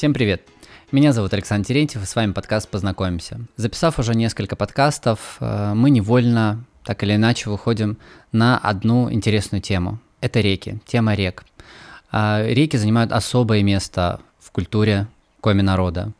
Всем 0.00 0.14
привет! 0.14 0.48
Меня 0.92 1.12
зовут 1.12 1.34
Александр 1.34 1.66
Терентьев, 1.66 2.02
и 2.02 2.06
с 2.06 2.16
вами 2.16 2.32
подкаст 2.32 2.70
«Познакомимся». 2.70 3.38
Записав 3.56 3.98
уже 3.98 4.14
несколько 4.14 4.56
подкастов, 4.56 5.36
э, 5.40 5.74
мы 5.74 5.90
невольно, 5.90 6.64
так 6.84 7.02
или 7.02 7.16
иначе, 7.16 7.50
выходим 7.50 7.98
на 8.32 8.56
одну 8.56 9.12
интересную 9.12 9.60
тему. 9.60 9.98
Это 10.22 10.40
реки, 10.40 10.80
тема 10.86 11.12
рек. 11.12 11.44
А, 12.10 12.42
реки 12.42 12.78
занимают 12.78 13.12
особое 13.12 13.62
место 13.62 14.20
в 14.38 14.50
культуре 14.52 15.06
коми 15.42 15.60
народа. 15.60 16.12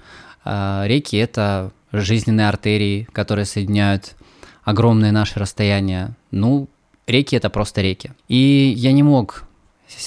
А, 0.44 0.84
реки— 0.86 1.16
это 1.16 1.72
жизненные 1.90 2.50
артерии, 2.50 3.08
которые 3.12 3.46
соединяют 3.46 4.14
огромные 4.62 5.10
наши 5.10 5.40
расстояния. 5.40 6.14
Ну, 6.30 6.68
реки— 7.06 7.34
это 7.36 7.48
просто 7.48 7.80
реки. 7.80 8.10
И 8.28 8.74
я 8.76 8.92
не 8.92 9.02
мог 9.02 9.46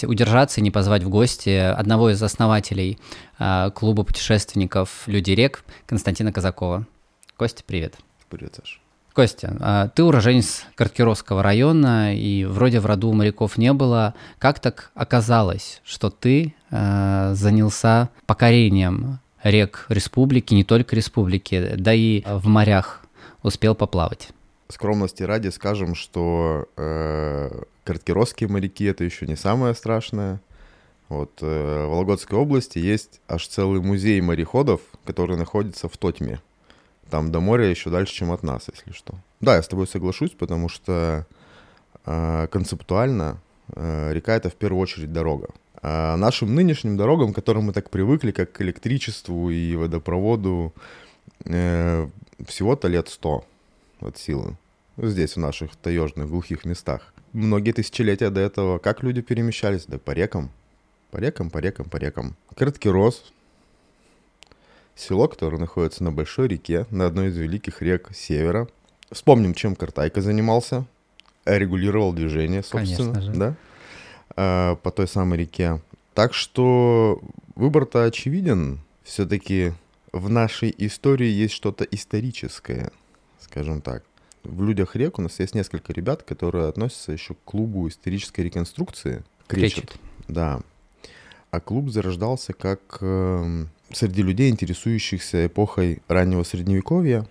удержаться 0.04 0.60
и 0.60 0.64
не 0.64 0.72
позвать 0.72 1.04
в 1.04 1.10
гости 1.10 1.50
одного 1.50 2.12
из 2.12 2.22
основателей 2.22 3.00
клуба 3.74 4.04
путешественников 4.04 5.04
«Люди 5.08 5.32
рек» 5.32 5.64
Константина 5.86 6.32
Казакова. 6.32 6.86
Костя, 7.38 7.64
привет. 7.66 7.96
Привет, 8.30 8.56
Саша. 8.56 8.80
Костя, 9.14 9.56
а 9.60 9.90
ты 9.90 10.04
уроженец 10.04 10.66
Карткировского 10.76 11.44
района, 11.44 12.16
и 12.16 12.46
вроде 12.46 12.80
в 12.80 12.86
роду 12.88 13.14
моряков 13.14 13.58
не 13.58 13.72
было. 13.72 14.16
Как 14.40 14.60
так 14.60 14.92
оказалось, 14.96 15.82
что 15.84 16.10
ты 16.10 16.56
э, 16.72 17.34
занялся 17.36 18.10
покорением 18.26 19.20
рек 19.44 19.86
республики, 19.90 20.56
не 20.56 20.64
только 20.64 20.96
республики, 20.96 21.74
да 21.78 21.94
и 21.94 22.24
в 22.26 22.48
морях 22.48 23.06
успел 23.44 23.76
поплавать? 23.76 24.30
Скромности 24.68 25.22
ради 25.22 25.50
скажем, 25.50 25.94
что 25.94 26.66
э, 26.76 27.64
Карткировские 27.84 28.50
моряки— 28.50 28.86
это 28.86 29.04
еще 29.04 29.28
не 29.28 29.36
самое 29.36 29.76
страшное. 29.76 30.42
Вот 31.18 31.40
э, 31.42 31.86
в 31.86 31.90
Вологодской 31.90 32.38
области 32.38 32.80
есть 32.80 33.22
аж 33.28 33.48
целый 33.48 33.82
музей 33.82 34.20
мореходов, 34.22 34.82
который 35.06 35.38
находится 35.38 35.88
в 35.88 35.98
Тотьме. 35.98 36.40
Там 37.10 37.32
до 37.32 37.40
моря 37.40 37.70
еще 37.70 37.90
дальше, 37.90 38.14
чем 38.14 38.32
от 38.32 38.44
нас, 38.44 38.68
если 38.72 38.92
что. 38.92 39.16
Да, 39.40 39.56
я 39.56 39.64
с 39.64 39.68
тобой 39.68 39.88
соглашусь, 39.88 40.32
потому 40.32 40.70
что 40.70 41.26
э, 42.06 42.48
концептуально 42.52 43.40
э, 43.76 44.14
река— 44.14 44.36
это 44.36 44.50
в 44.50 44.56
первую 44.56 44.82
очередь 44.82 45.14
дорога. 45.14 45.50
А 45.82 46.16
нашим 46.18 46.56
нынешним 46.56 46.98
дорогам, 46.98 47.34
к 47.34 47.36
которым 47.36 47.66
мы 47.66 47.74
так 47.74 47.90
привыкли, 47.90 48.32
как 48.32 48.52
к 48.52 48.62
электричеству 48.62 49.50
и 49.50 49.76
водопроводу, 49.76 50.74
э, 51.46 52.08
всего-то 52.46 52.88
лет 52.88 53.10
сто 53.10 53.46
от 54.00 54.18
силы. 54.18 54.58
Здесь, 54.98 55.36
в 55.36 55.40
наших 55.40 55.76
таежных 55.76 56.30
глухих 56.30 56.66
местах 56.66 57.14
многие 57.34 57.72
тысячелетия 57.74 58.30
до 58.30 58.40
этого 58.40 58.78
как 58.78 59.04
люди 59.04 59.22
перемещались? 59.22 59.86
Да 59.86 59.98
по 59.98 60.12
рекам. 60.12 60.52
По 61.14 61.18
рекам, 61.18 61.52
по 61.52 61.60
рекам, 61.60 61.86
по 61.90 61.98
рекам. 61.98 62.36
Краткий 62.56 62.90
рос. 62.90 63.32
Село, 64.96 65.28
которое 65.28 65.58
находится 65.60 66.04
на 66.04 66.12
большой 66.12 66.48
реке, 66.48 66.88
на 66.90 67.06
одной 67.06 67.28
из 67.28 67.38
великих 67.38 67.84
рек 67.84 68.10
севера. 68.16 68.68
Вспомним, 69.12 69.54
чем 69.54 69.76
Картайка 69.76 70.24
занимался. 70.24 70.86
Регулировал 71.46 72.14
движение, 72.14 72.64
собственно. 72.64 73.14
Конечно 73.14 73.22
же. 73.22 73.40
Да? 73.40 73.56
А, 74.36 74.76
по 74.78 74.90
той 74.90 75.08
самой 75.08 75.38
реке. 75.38 75.80
Так 76.16 76.34
что 76.34 77.22
выбор-то 77.54 78.06
очевиден. 78.06 78.80
Все-таки 79.04 79.74
в 80.14 80.32
нашей 80.32 80.74
истории 80.76 81.28
есть 81.28 81.54
что-то 81.54 81.84
историческое, 81.84 82.90
скажем 83.40 83.82
так 83.82 84.04
в 84.44 84.62
«Людях 84.62 84.96
рек» 84.98 85.20
у 85.20 85.22
нас 85.22 85.40
есть 85.40 85.56
несколько 85.56 85.94
ребят, 85.94 86.24
которые 86.24 86.68
относятся 86.68 87.14
еще 87.14 87.34
к 87.34 87.44
клубу 87.46 87.88
исторической 87.88 88.42
реконструкции. 88.42 89.24
Кречет. 89.48 89.76
Кречет. 89.76 90.00
Да. 90.28 90.60
А 91.54 91.60
клуб 91.60 91.92
зарождался 91.92 92.52
как 92.52 92.98
э, 93.02 93.66
среди 93.92 94.24
людей, 94.24 94.50
интересующихся 94.50 95.46
эпохой 95.46 96.02
раннего 96.08 96.42
средневековья, 96.42 97.28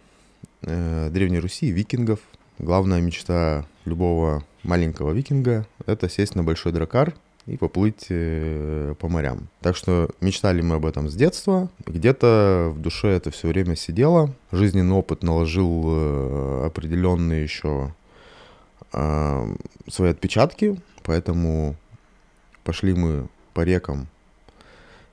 э, 0.60 1.10
Древней 1.10 1.40
Руси, 1.40 1.72
викингов. 1.72 2.20
Главная 2.60 3.00
мечта 3.00 3.66
любого 3.84 4.44
маленького 4.62 5.10
викинга— 5.10 5.66
это 5.86 6.08
сесть 6.08 6.36
на 6.36 6.44
большой 6.44 6.70
дракар 6.70 7.16
и 7.46 7.56
поплыть 7.56 8.06
э, 8.10 8.94
по 9.00 9.08
морям. 9.08 9.48
Так 9.60 9.74
что 9.74 10.08
мечтали 10.20 10.60
мы 10.60 10.76
об 10.76 10.86
этом 10.86 11.08
с 11.08 11.16
детства. 11.16 11.68
Где-то 11.84 12.72
в 12.76 12.80
душе 12.80 13.08
это 13.08 13.32
все 13.32 13.48
время 13.48 13.74
сидело. 13.74 14.32
Жизненный 14.52 14.94
опыт 14.94 15.24
наложил 15.24 15.82
э, 15.86 16.66
определенные 16.66 17.42
еще 17.42 17.92
свои 19.88 20.10
отпечатки, 20.10 20.78
поэтому 21.02 21.76
пошли 22.62 22.92
мы 22.92 23.26
по 23.54 23.62
рекам 23.62 24.06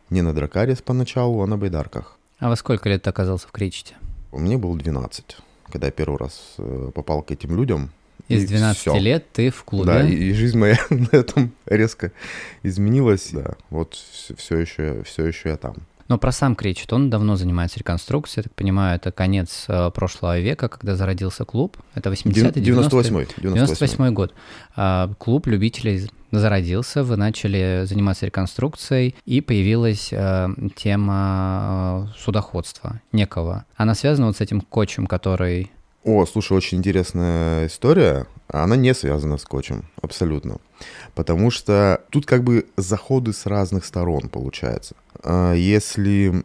не 0.10 0.22
на 0.22 0.34
Дракарис 0.34 0.82
поначалу, 0.82 1.42
а 1.42 1.48
на 1.48 1.58
Байдарках. 1.58 2.18
А 2.40 2.50
во 2.50 2.56
сколько 2.56 2.90
лет 2.90 3.04
ты 3.04 3.10
оказался 3.10 3.48
в 3.48 3.52
Кречете? 3.52 3.96
Мне 4.32 4.58
было 4.58 4.78
12, 4.78 5.38
когда 5.72 5.88
я 5.88 5.92
первый 5.92 6.18
раз 6.18 6.56
попал 6.94 7.22
к 7.22 7.32
этим 7.32 7.56
людям. 7.56 7.92
Из 8.28 8.46
12 8.46 8.80
всё. 8.80 8.98
лет 8.98 9.26
ты 9.32 9.50
в 9.50 9.64
клубе. 9.64 9.86
Да, 9.86 10.08
и, 10.08 10.14
и 10.14 10.34
жизнь 10.34 10.58
моя 10.58 10.78
на 10.90 11.10
этом 11.12 11.52
резко 11.66 12.12
изменилась. 12.64 13.30
Да, 13.32 13.56
вот 13.70 13.94
все 14.38 14.58
еще, 14.58 15.04
все 15.04 15.26
еще 15.26 15.50
я 15.50 15.58
там. 15.58 15.76
Но 16.10 16.18
про 16.18 16.32
сам 16.32 16.56
Кречет, 16.56 16.92
он 16.92 17.12
давно 17.12 17.36
занимается 17.36 17.80
реконструкцией, 17.80 18.42
я 18.42 18.44
так 18.44 18.56
понимаю, 18.56 18.96
это 18.96 19.12
конец 19.12 19.66
э, 19.68 19.92
прошлого 19.92 20.40
века, 20.40 20.68
когда 20.68 20.96
зародился 20.96 21.46
клуб. 21.46 21.78
Это 21.94 22.10
80-й, 22.10 22.62
98-й. 22.62 23.28
98 23.42 24.14
год. 24.14 24.34
А, 24.76 25.14
клуб 25.20 25.46
любителей 25.46 26.10
зародился, 26.32 27.04
вы 27.04 27.16
начали 27.16 27.84
заниматься 27.86 28.26
реконструкцией, 28.26 29.16
и 29.26 29.40
появилась 29.40 30.10
э, 30.12 30.50
тема 30.76 32.10
э, 32.10 32.20
судоходства 32.20 33.02
некого. 33.12 33.66
Она 33.76 33.94
связана 33.94 34.28
вот 34.28 34.38
с 34.38 34.42
этим 34.42 34.62
кочем, 34.62 35.06
который 35.06 35.72
о, 36.04 36.26
слушай, 36.26 36.54
очень 36.54 36.78
интересная 36.78 37.68
история. 37.68 38.28
Она 38.48 38.76
не 38.76 38.94
связана 38.94 39.38
с 39.38 39.42
скотчем, 39.42 39.86
абсолютно. 40.02 40.58
Потому 41.14 41.52
что 41.52 42.02
тут 42.10 42.26
как 42.26 42.44
бы 42.44 42.66
заходы 42.78 43.34
с 43.34 43.46
разных 43.46 43.86
сторон 43.86 44.30
получается. 44.30 44.96
А 45.24 45.54
если 45.54 46.44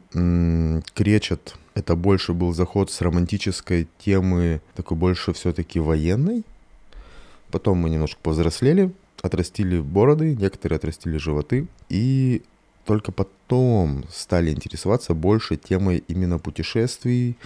кречет 0.94 1.54
это 1.74 1.96
больше 1.96 2.32
был 2.32 2.52
заход 2.52 2.90
с 2.90 3.00
романтической 3.00 3.88
темы, 3.98 4.60
такой 4.74 4.96
больше 4.96 5.32
все-таки 5.32 5.80
военной. 5.80 6.44
Потом 7.50 7.78
мы 7.78 7.90
немножко 7.90 8.18
повзрослели, 8.22 8.92
отрастили 9.22 9.80
бороды, 9.80 10.36
некоторые 10.36 10.76
отрастили 10.76 11.16
животы. 11.16 11.66
И 11.88 12.42
только 12.84 13.12
потом 13.12 14.04
стали 14.10 14.50
интересоваться 14.50 15.14
больше 15.14 15.56
темой 15.56 16.04
именно 16.06 16.38
путешествий, 16.38 17.36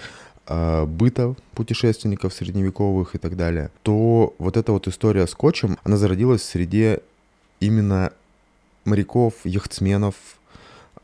быта 0.49 1.35
путешественников 1.55 2.33
средневековых 2.33 3.15
и 3.15 3.19
так 3.19 3.37
далее, 3.37 3.71
то 3.83 4.35
вот 4.39 4.57
эта 4.57 4.73
вот 4.73 4.89
история 4.89 5.27
с 5.27 5.31
скотчем, 5.31 5.77
она 5.85 5.97
зародилась 5.97 6.41
в 6.41 6.45
среде 6.45 7.01
именно 7.61 8.13
моряков, 8.85 9.35
яхтсменов, 9.45 10.15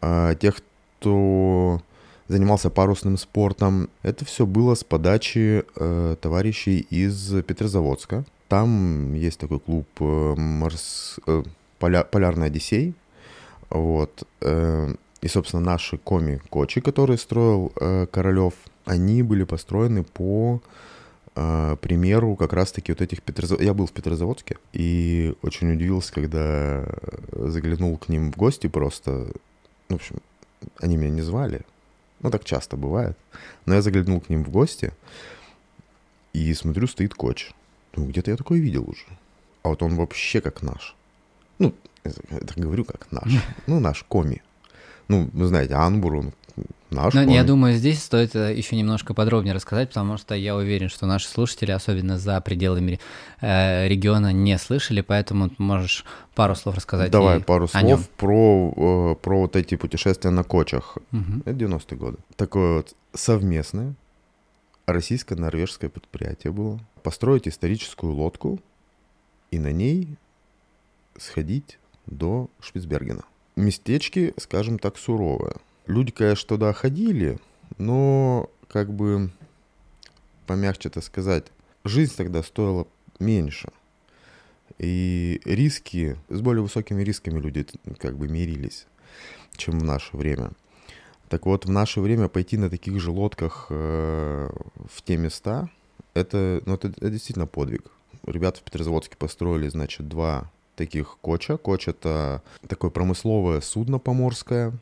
э, 0.00 0.34
тех, 0.41 0.56
кто 0.99 1.81
занимался 2.28 2.71
парусным 2.71 3.16
спортом. 3.19 3.88
Это 4.03 4.25
все 4.25 4.47
было 4.47 4.75
с 4.75 4.84
подачи 4.84 5.65
э, 5.77 6.16
товарищей 6.21 6.87
из 6.91 7.43
Петрозаводска. 7.43 8.25
Там 8.49 9.15
есть 9.15 9.38
такой 9.38 9.60
клуб 9.60 9.87
э, 10.00 10.34
Марс, 10.37 11.19
э, 11.27 11.43
Поля, 11.78 12.04
Полярный 12.04 12.47
Одиссей. 12.47 12.94
Вот. 13.71 14.25
Э, 14.41 14.94
и, 15.25 15.29
собственно, 15.29 15.62
наши 15.62 15.97
коми-кочи, 15.97 16.83
которые 16.83 17.17
строил 17.17 17.73
э, 17.81 18.07
Королев, 18.12 18.53
они 18.85 19.23
были 19.23 19.45
построены 19.45 20.05
по 20.05 20.61
э, 21.35 21.77
примеру 21.81 22.37
как 22.37 22.53
раз-таки 22.53 22.93
вот 22.93 23.01
этих 23.01 23.23
Петрозаводских. 23.23 23.67
Я 23.67 23.73
был 23.73 23.87
в 23.87 23.93
Петрозаводске 23.93 24.59
и 24.75 25.34
очень 25.41 25.73
удивился, 25.73 26.13
когда 26.13 26.84
заглянул 27.33 27.97
к 27.97 28.10
ним 28.10 28.33
в 28.33 28.37
гости 28.37 28.66
просто. 28.66 29.28
В 29.89 29.95
общем, 29.95 30.16
они 30.83 30.98
меня 30.98 31.10
не 31.10 31.22
звали. 31.22 31.63
Ну, 32.21 32.31
так 32.31 32.45
часто 32.45 32.77
бывает. 32.77 33.16
Но 33.65 33.77
я 33.77 33.81
заглянул 33.81 34.21
к 34.21 34.28
ним 34.28 34.45
в 34.45 34.51
гости 34.51 34.93
и 36.34 36.53
смотрю, 36.53 36.87
стоит 36.87 37.15
коч. 37.15 37.53
Ну, 37.97 38.04
где-то 38.04 38.31
я 38.31 38.37
такой 38.37 38.59
видел 38.59 38.83
уже. 38.87 39.07
А 39.63 39.71
вот 39.71 39.83
он 39.83 39.95
вообще 39.95 40.43
как 40.43 40.60
наш. 40.60 40.95
Ну, 41.59 41.72
так 42.03 42.59
говорю, 42.59 42.84
как 42.84 43.10
наш. 43.10 43.33
Ну, 43.66 43.81
наш 43.81 44.03
коми. 44.03 44.43
Ну, 45.09 45.28
вы 45.33 45.47
знаете, 45.47 45.74
Анбур, 45.74 46.15
он 46.16 46.33
наш. 46.95 47.15
Но, 47.15 47.22
я 47.22 47.45
думаю, 47.45 47.74
здесь 47.74 48.03
стоит 48.03 48.34
э, 48.34 48.54
еще 48.56 48.77
немножко 48.77 49.12
подробнее 49.15 49.54
рассказать, 49.54 49.89
потому 49.89 50.16
что 50.16 50.34
я 50.34 50.56
уверен, 50.56 50.89
что 50.89 51.06
наши 51.06 51.28
слушатели, 51.28 51.72
особенно 51.72 52.18
за 52.18 52.41
пределами 52.41 53.01
э, 53.41 53.89
региона, 53.89 54.33
не 54.33 54.56
слышали, 54.59 55.01
поэтому 55.01 55.51
можешь 55.59 56.04
пару 56.34 56.54
слов 56.54 56.77
рассказать. 56.77 57.10
Давай 57.10 57.41
пару 57.41 57.68
слов 57.68 58.09
про, 58.10 58.72
э, 58.77 59.22
про 59.22 59.41
вот 59.41 59.56
эти 59.56 59.77
путешествия 59.77 60.30
на 60.30 60.45
кочах. 60.45 60.97
Угу. 61.12 61.42
Это 61.45 61.50
90-е 61.50 61.98
годы. 61.98 62.18
Такое 62.36 62.77
вот 62.78 62.95
совместное 63.12 63.95
российско-норвежское 64.86 65.91
предприятие 65.91 66.53
было. 66.53 66.80
Построить 67.03 67.48
историческую 67.48 68.12
лодку 68.15 68.60
и 69.50 69.59
на 69.59 69.72
ней 69.72 70.16
сходить 71.18 71.78
до 72.07 72.48
Шпицбергена. 72.60 73.24
Местечки, 73.56 74.34
скажем 74.36 74.78
так, 74.78 74.98
суровые 74.98 75.56
Люди, 75.86 76.12
конечно, 76.12 76.48
туда 76.48 76.72
ходили, 76.72 77.39
но, 77.77 78.48
как 78.68 78.92
бы, 78.92 79.30
помягче 80.47 80.89
это 80.89 81.03
сказать, 81.03 81.45
жизнь 81.84 82.15
тогда 82.16 82.42
стоила 82.42 82.86
меньше. 83.18 83.68
И 84.78 85.41
риски, 85.45 86.16
с 86.30 86.41
более 86.41 86.62
высокими 86.62 87.03
рисками 87.03 87.39
люди 87.39 87.66
как 87.98 88.16
бы 88.16 88.28
мирились, 88.28 88.86
чем 89.57 89.78
в 89.78 89.84
наше 89.84 90.16
время. 90.16 90.53
Так 91.28 91.47
вот, 91.47 91.66
в 91.66 91.71
наше 91.71 92.00
время 92.00 92.28
пойти 92.28 92.57
на 92.57 92.71
таких 92.71 92.98
же 93.00 93.10
лодках 93.10 93.66
э, 93.68 94.48
в 94.91 95.03
те 95.03 95.16
места, 95.16 95.68
это, 96.15 96.62
ну, 96.65 96.74
это, 96.74 96.89
это 96.89 97.10
действительно 97.10 97.47
подвиг. 97.47 97.91
Ребята 98.27 98.60
в 98.60 98.62
Петрозаводске 98.62 99.16
построили, 99.16 99.68
значит, 99.68 100.09
два 100.09 100.50
таких 100.76 101.18
коча. 101.21 101.56
Коч— 101.56 101.88
это 101.88 102.42
такое 102.68 102.91
промысловое 102.91 103.60
судно 103.60 103.98
поморское, 103.98 104.72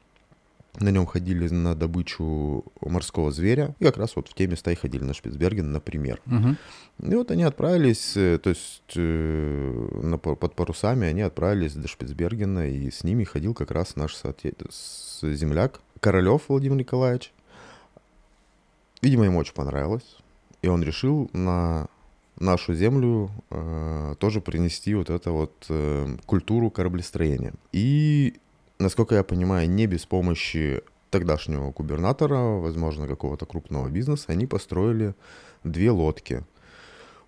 на 0.80 0.88
нем 0.88 1.04
ходили 1.04 1.48
на 1.48 1.74
добычу 1.74 2.64
морского 2.80 3.30
зверя. 3.30 3.74
И 3.78 3.84
как 3.84 3.98
раз 3.98 4.16
вот 4.16 4.28
в 4.28 4.34
те 4.34 4.46
места 4.46 4.70
и 4.70 4.74
ходили 4.74 5.04
на 5.04 5.12
Шпицберген, 5.12 5.70
например. 5.70 6.20
Угу. 6.26 7.10
И 7.10 7.14
вот 7.14 7.30
они 7.30 7.42
отправились, 7.42 8.16
э, 8.16 8.38
то 8.38 8.50
есть 8.50 8.82
э, 8.96 9.88
на, 10.02 10.16
под 10.16 10.54
парусами 10.54 11.06
они 11.06 11.20
отправились 11.20 11.74
до 11.74 11.88
Шпицбергена, 11.88 12.70
и 12.70 12.90
с 12.90 13.04
ними 13.04 13.24
ходил 13.24 13.52
как 13.52 13.70
раз 13.70 13.96
наш 13.96 14.14
соответ... 14.14 14.62
земляк 15.20 15.80
Королев 16.00 16.44
Владимир 16.48 16.76
Николаевич. 16.76 17.32
Видимо, 19.02 19.24
ему 19.24 19.38
очень 19.38 19.54
понравилось. 19.54 20.16
И 20.62 20.68
он 20.68 20.82
решил 20.82 21.28
на 21.34 21.88
нашу 22.38 22.75
землю 22.75 23.31
э, 23.50 24.14
тоже 24.19 24.40
принести 24.40 24.94
вот 24.94 25.11
эту 25.11 25.32
вот 25.32 25.67
э, 25.69 26.17
культуру 26.26 26.70
кораблестроения. 26.70 27.55
И 27.73 28.34
насколько 28.79 29.14
я 29.14 29.23
понимаю, 29.23 29.69
не 29.69 29.87
без 29.87 30.06
помощи 30.06 30.82
тогдашнего 31.11 31.70
губернатора, 31.70 32.58
возможно, 32.58 33.06
какого-то 33.06 33.46
крупного 33.46 33.88
бизнеса, 33.88 34.26
они 34.29 34.46
построили 34.46 35.14
две 35.62 35.90
лодки. 35.90 36.44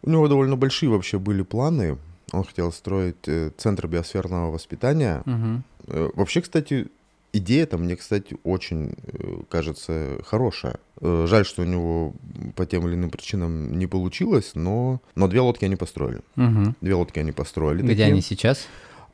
У 0.02 0.10
него 0.10 0.28
довольно 0.28 0.56
большие 0.56 0.90
вообще 0.90 1.18
были 1.18 1.42
планы. 1.42 1.98
Он 2.32 2.44
хотел 2.44 2.72
строить 2.72 3.28
э, 3.28 3.50
центр 3.56 3.86
биосферного 3.86 4.50
воспитания. 4.50 5.22
Угу. 5.26 6.12
Вообще, 6.14 6.40
кстати, 6.40 6.88
идея-то 7.34 7.76
мне, 7.78 7.96
кстати, 7.96 8.36
очень 8.44 8.94
э, 9.02 9.42
кажется 9.48 10.20
хорошая. 10.24 10.78
Жаль, 11.00 11.44
что 11.44 11.62
у 11.62 11.64
него 11.64 12.14
по 12.54 12.64
тем 12.64 12.86
или 12.86 12.94
иным 12.94 13.10
причинам 13.10 13.76
не 13.76 13.86
получилось, 13.86 14.52
но, 14.54 15.00
но 15.16 15.28
две 15.28 15.40
лодки 15.40 15.64
они 15.64 15.76
построили. 15.76 16.20
Угу. 16.36 16.74
Две 16.80 16.94
лодки 16.94 17.18
они 17.18 17.32
построили. 17.32 17.82
Где 17.82 17.88
такие. 17.88 18.06
они 18.06 18.20
сейчас? 18.22 18.66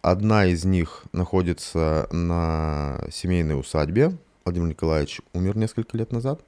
Одна 0.02 0.46
из 0.46 0.64
них 0.64 1.04
находится 1.12 2.08
на 2.12 3.00
семейной 3.10 3.58
усадьбе. 3.58 4.12
Владимир 4.44 4.68
Николаевич 4.68 5.20
умер 5.32 5.56
несколько 5.56 5.96
лет 5.96 6.12
назад. 6.12 6.40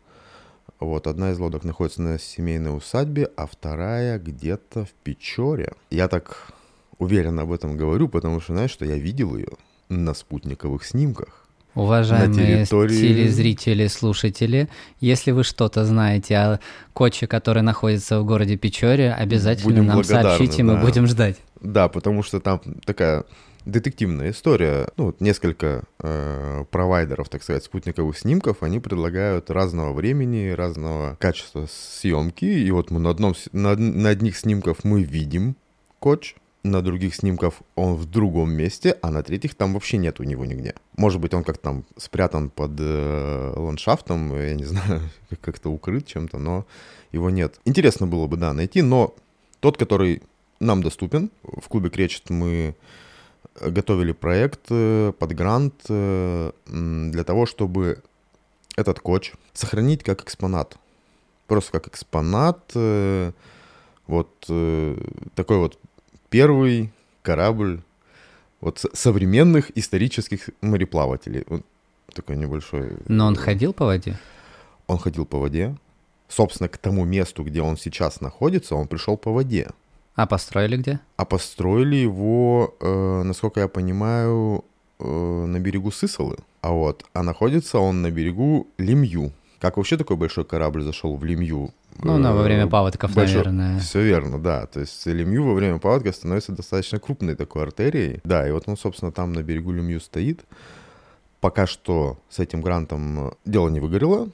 Вот, 0.81 1.07
одна 1.07 1.31
из 1.31 1.39
лодок 1.39 1.65
находится 1.65 2.03
на 2.03 2.19
семейной 2.19 2.77
усадьбе, 2.77 3.31
а 3.37 3.47
вторая 3.47 4.19
где-то 4.19 4.85
в 4.85 4.91
Печоре. 5.05 5.73
Я 5.91 6.09
так 6.09 6.53
уверенно 6.99 7.43
об 7.43 7.53
этом 7.53 7.77
говорю, 7.77 8.09
потому 8.09 8.41
что, 8.41 8.53
знаешь, 8.53 8.71
что 8.71 8.85
я 8.85 8.97
видел 8.97 9.37
ее 9.37 9.49
на 9.89 10.15
спутниковых 10.15 10.85
снимках. 10.85 11.42
Уважаемые 11.75 12.67
телезрители, 12.67 13.87
слушатели, 13.87 14.69
если 15.01 15.31
вы 15.31 15.43
что-то 15.43 15.85
знаете 15.85 16.37
о 16.37 16.61
коче, 16.93 17.27
который 17.27 17.63
находится 17.63 18.21
в 18.21 18.27
городе 18.27 18.57
Печоре, 18.57 19.13
обязательно 19.13 19.71
будем 19.71 19.87
нам 19.87 20.05
сообщите, 20.05 20.59
да. 20.59 20.65
мы 20.65 20.81
будем 20.81 21.07
ждать. 21.07 21.37
Да, 21.61 21.89
потому 21.89 22.23
что 22.23 22.41
там 22.41 22.61
такая 22.85 23.25
детективная 23.65 24.31
история. 24.31 24.89
Ну, 24.97 25.07
вот 25.07 25.21
несколько 25.21 25.85
э, 26.01 26.65
провайдеров, 26.71 27.29
так 27.29 27.43
сказать, 27.43 27.65
спутниковых 27.65 28.19
снимков, 28.19 28.63
они 28.63 28.81
предлагают 28.81 29.51
разного 29.51 29.93
времени, 29.93 30.51
разного 30.51 31.17
качества 31.21 31.67
съемки. 31.71 32.45
И 32.45 32.71
вот 32.71 32.91
мы 32.91 32.99
на, 32.99 33.11
одном, 33.11 33.35
на, 33.53 33.77
на 33.77 34.09
одних 34.09 34.37
снимках 34.37 34.85
мы 34.85 35.03
видим 35.03 35.57
коч, 36.01 36.35
на 36.65 36.83
других 36.83 37.15
снимках 37.15 37.55
он 37.75 37.95
в 37.95 38.07
другом 38.07 38.53
месте, 38.53 38.97
а 39.03 39.11
на 39.11 39.23
третьих 39.23 39.55
там 39.55 39.75
вообще 39.75 39.97
нет 39.99 40.21
у 40.21 40.23
него 40.23 40.45
нигде. 40.45 40.75
Может 40.97 41.21
быть, 41.21 41.35
он 41.35 41.45
как 41.45 41.59
там 41.59 41.85
спрятан 41.97 42.51
под 42.51 42.73
э, 42.79 43.53
ландшафтом, 43.57 44.37
я 44.39 44.55
не 44.55 44.65
знаю, 44.73 45.03
как-то 45.41 45.71
укрыт 45.71 46.07
чем-то, 46.07 46.39
но 46.39 46.67
его 47.11 47.31
нет. 47.31 47.61
Интересно 47.65 48.07
было 48.07 48.27
бы, 48.27 48.37
да, 48.37 48.53
найти, 48.53 48.83
но 48.83 49.15
тот, 49.61 49.77
который 49.77 50.23
нам 50.61 50.83
доступен, 50.83 51.31
в 51.43 51.69
клубе 51.69 51.91
Кречет 51.91 52.31
мы 52.31 52.77
готовили 53.61 54.13
проект 54.13 54.67
э, 54.71 55.13
под 55.19 55.33
грант 55.35 55.75
э, 55.89 56.53
для 56.67 57.25
того, 57.25 57.47
чтобы 57.47 58.03
этот 58.77 59.01
коч 59.01 59.33
сохранить 59.53 60.03
как 60.03 60.23
экспонат. 60.23 60.77
Просто 61.47 61.73
как 61.73 61.89
экспонат. 61.89 62.71
Э, 62.75 63.33
вот 64.07 64.31
такой 65.37 65.59
вот 65.59 65.79
первый 66.33 66.91
корабль 67.23 67.83
вот 68.61 68.85
современных 68.93 69.71
исторических 69.77 70.51
мореплавателей. 70.63 71.45
Вот 71.47 71.63
такой 72.15 72.37
небольшой... 72.37 72.97
Но 73.09 73.27
он 73.27 73.37
ходил 73.37 73.73
по 73.73 73.85
воде? 73.85 74.19
Он 74.87 74.99
ходил 74.99 75.27
по 75.27 75.39
воде. 75.39 75.77
Собственно, 76.29 76.69
к 76.69 76.79
тому 76.79 77.05
месту, 77.05 77.45
где 77.45 77.61
он 77.61 77.77
сейчас 77.77 78.21
находится, 78.21 78.75
он 78.75 78.89
пришел 78.89 79.19
по 79.19 79.31
воде. 79.31 79.69
А 80.15 80.27
построили 80.27 80.77
где? 80.77 81.01
А 81.17 81.25
построили 81.25 81.97
его, 81.97 82.75
э, 82.81 83.23
насколько 83.25 83.61
я 83.61 83.69
понимаю, 83.69 84.65
э, 85.01 85.05
на 85.47 85.59
берегу 85.59 85.91
Сысолы. 85.91 86.37
А 86.63 86.71
вот, 86.71 87.05
а 87.13 87.23
находится 87.23 87.79
он 87.79 88.03
на 88.03 88.11
берегу 88.11 88.67
Лемью. 88.79 89.33
Как 89.63 89.77
вообще 89.77 89.97
такой 89.97 90.17
большой 90.17 90.45
корабль 90.45 90.83
зашел 90.83 91.17
в 91.17 91.25
Лемью? 91.25 91.73
Ну, 92.03 92.19
на, 92.19 92.35
во 92.35 92.43
время 92.43 92.67
э, 92.67 92.69
паводков, 92.69 93.15
большой... 93.15 93.37
наверное. 93.37 93.79
Все 93.79 94.03
верно, 94.03 94.43
да. 94.43 94.67
То 94.67 94.81
есть 94.81 95.07
Лемью 95.07 95.45
во 95.45 95.55
время 95.55 95.79
паводка 95.79 96.13
становится 96.13 96.51
достаточно 96.51 96.99
крупной 96.99 97.37
такой 97.37 97.63
артерией. 97.63 98.21
Да, 98.25 98.47
и 98.47 98.51
вот 98.51 98.65
он, 98.67 98.77
собственно, 98.77 99.13
там 99.13 99.33
на 99.33 99.43
берегу 99.43 99.71
Лемью 99.71 100.01
стоит. 100.01 100.45
Пока 101.41 101.67
что 101.69 102.19
с 102.29 102.41
этим 102.41 102.61
грантом 102.61 103.35
дело 103.45 103.69
не 103.69 103.79
выгорело, 103.79 104.29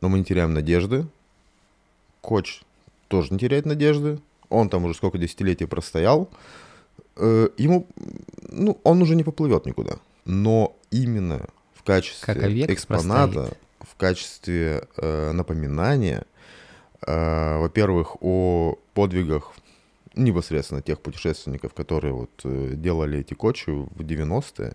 но 0.00 0.08
мы 0.08 0.18
не 0.18 0.24
теряем 0.24 0.52
надежды. 0.52 1.06
Коч 2.20 2.62
тоже 3.08 3.32
не 3.32 3.38
теряет 3.38 3.66
надежды 3.66 4.18
он 4.52 4.68
там 4.68 4.84
уже 4.84 4.94
сколько 4.94 5.18
десятилетий 5.18 5.66
простоял, 5.66 6.28
э, 7.16 7.48
ему, 7.56 7.86
ну, 8.48 8.78
он 8.84 9.02
уже 9.02 9.16
не 9.16 9.24
поплывет 9.24 9.66
никуда. 9.66 9.96
Но 10.24 10.76
именно 10.90 11.46
в 11.74 11.82
качестве 11.82 12.34
экспоната, 12.66 13.32
простоит. 13.32 13.58
Качестве 14.02 14.82
э, 14.96 15.32
напоминания, 15.32 16.24
э, 17.06 17.58
во-первых, 17.58 18.16
о 18.20 18.74
подвигах 18.94 19.52
непосредственно 20.16 20.82
тех 20.82 20.98
путешественников, 20.98 21.72
которые 21.72 22.12
вот 22.12 22.30
э, 22.44 22.72
делали 22.74 23.20
эти 23.20 23.34
кочи 23.34 23.70
в 23.70 24.00
90-е, 24.00 24.72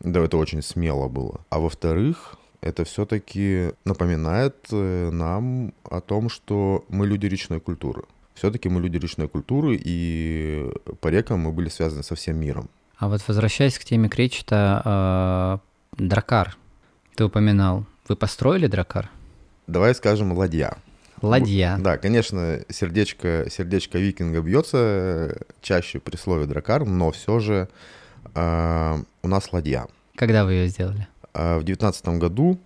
да, 0.00 0.20
это 0.20 0.38
очень 0.38 0.62
смело 0.62 1.08
было. 1.08 1.40
А 1.50 1.58
во-вторых, 1.58 2.36
это 2.62 2.84
все-таки 2.84 3.72
напоминает 3.84 4.56
э, 4.72 5.10
нам 5.10 5.74
о 5.90 6.00
том, 6.00 6.30
что 6.30 6.84
мы 6.88 7.06
люди 7.06 7.26
речной 7.26 7.60
культуры. 7.60 8.04
Все-таки 8.34 8.70
мы 8.70 8.80
люди 8.80 8.96
речной 8.96 9.28
культуры, 9.28 9.78
и 9.78 10.72
по 11.00 11.08
рекам 11.08 11.40
мы 11.40 11.52
были 11.52 11.68
связаны 11.68 12.02
со 12.02 12.14
всем 12.14 12.38
миром. 12.38 12.68
А 12.96 13.08
вот 13.08 13.20
возвращаясь 13.28 13.78
к 13.78 13.84
теме 13.84 14.08
Кречета, 14.08 15.60
э, 15.98 16.04
дракар, 16.04 16.56
ты 17.14 17.24
упоминал. 17.24 17.84
Вы 18.08 18.16
построили 18.16 18.66
дракар? 18.66 19.10
Давай 19.66 19.94
скажем 19.94 20.32
ладья. 20.32 20.76
Ладья. 21.22 21.78
Да, 21.80 21.96
конечно, 21.96 22.60
сердечко, 22.68 23.46
сердечко 23.50 23.98
викинга 23.98 24.40
бьется 24.40 25.36
чаще 25.62 26.00
при 26.00 26.16
слове 26.16 26.46
дракар, 26.46 26.84
но 26.84 27.10
все 27.12 27.38
же 27.38 27.68
э, 28.34 29.02
у 29.22 29.28
нас 29.28 29.52
ладья. 29.52 29.86
Когда 30.16 30.44
вы 30.44 30.52
ее 30.52 30.68
сделали? 30.68 31.08
Э, 31.32 31.58
в 31.58 31.64
девятнадцатом 31.64 32.18
году 32.18 32.58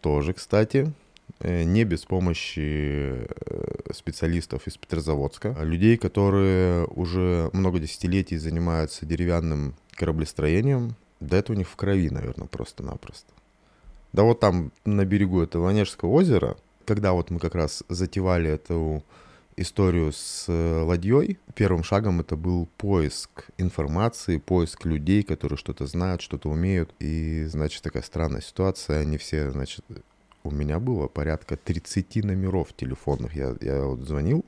тоже, 0.00 0.32
кстати, 0.32 0.92
Э, 1.40 1.62
не 1.62 1.84
без 1.84 2.04
помощи 2.04 3.26
э, 3.28 3.92
специалистов 3.92 4.66
из 4.66 4.76
Петрозаводска, 4.76 5.56
людей, 5.60 5.96
которые 5.96 6.84
уже 6.86 7.50
много 7.52 7.78
десятилетий 7.78 8.38
занимаются 8.38 9.06
деревянным 9.06 9.74
кораблестроением. 9.92 10.96
Да 11.20 11.36
это 11.36 11.52
у 11.52 11.54
них 11.54 11.68
в 11.68 11.76
крови, 11.76 12.10
наверное, 12.10 12.48
просто-напросто. 12.48 13.32
Да 14.18 14.24
вот 14.24 14.40
там 14.40 14.72
на 14.84 15.04
берегу 15.04 15.40
этого 15.42 15.70
Онежского 15.70 16.08
озера, 16.08 16.56
когда 16.84 17.12
вот 17.12 17.30
мы 17.30 17.38
как 17.38 17.54
раз 17.54 17.84
затевали 17.88 18.50
эту 18.50 19.04
историю 19.56 20.12
с 20.12 20.46
э, 20.48 20.82
ладьей, 20.82 21.38
первым 21.54 21.84
шагом 21.84 22.18
это 22.18 22.34
был 22.34 22.68
поиск 22.78 23.44
информации, 23.58 24.38
поиск 24.38 24.86
людей, 24.86 25.22
которые 25.22 25.56
что-то 25.56 25.86
знают, 25.86 26.20
что-то 26.20 26.48
умеют. 26.50 26.92
И, 26.98 27.44
значит, 27.44 27.84
такая 27.84 28.02
странная 28.02 28.40
ситуация. 28.40 28.98
Они 28.98 29.18
все, 29.18 29.52
значит, 29.52 29.84
у 30.42 30.50
меня 30.50 30.80
было 30.80 31.06
порядка 31.06 31.56
30 31.56 32.24
номеров 32.24 32.72
телефонных. 32.76 33.36
Я, 33.36 33.54
я 33.60 33.84
вот 33.84 34.00
звонил 34.00 34.44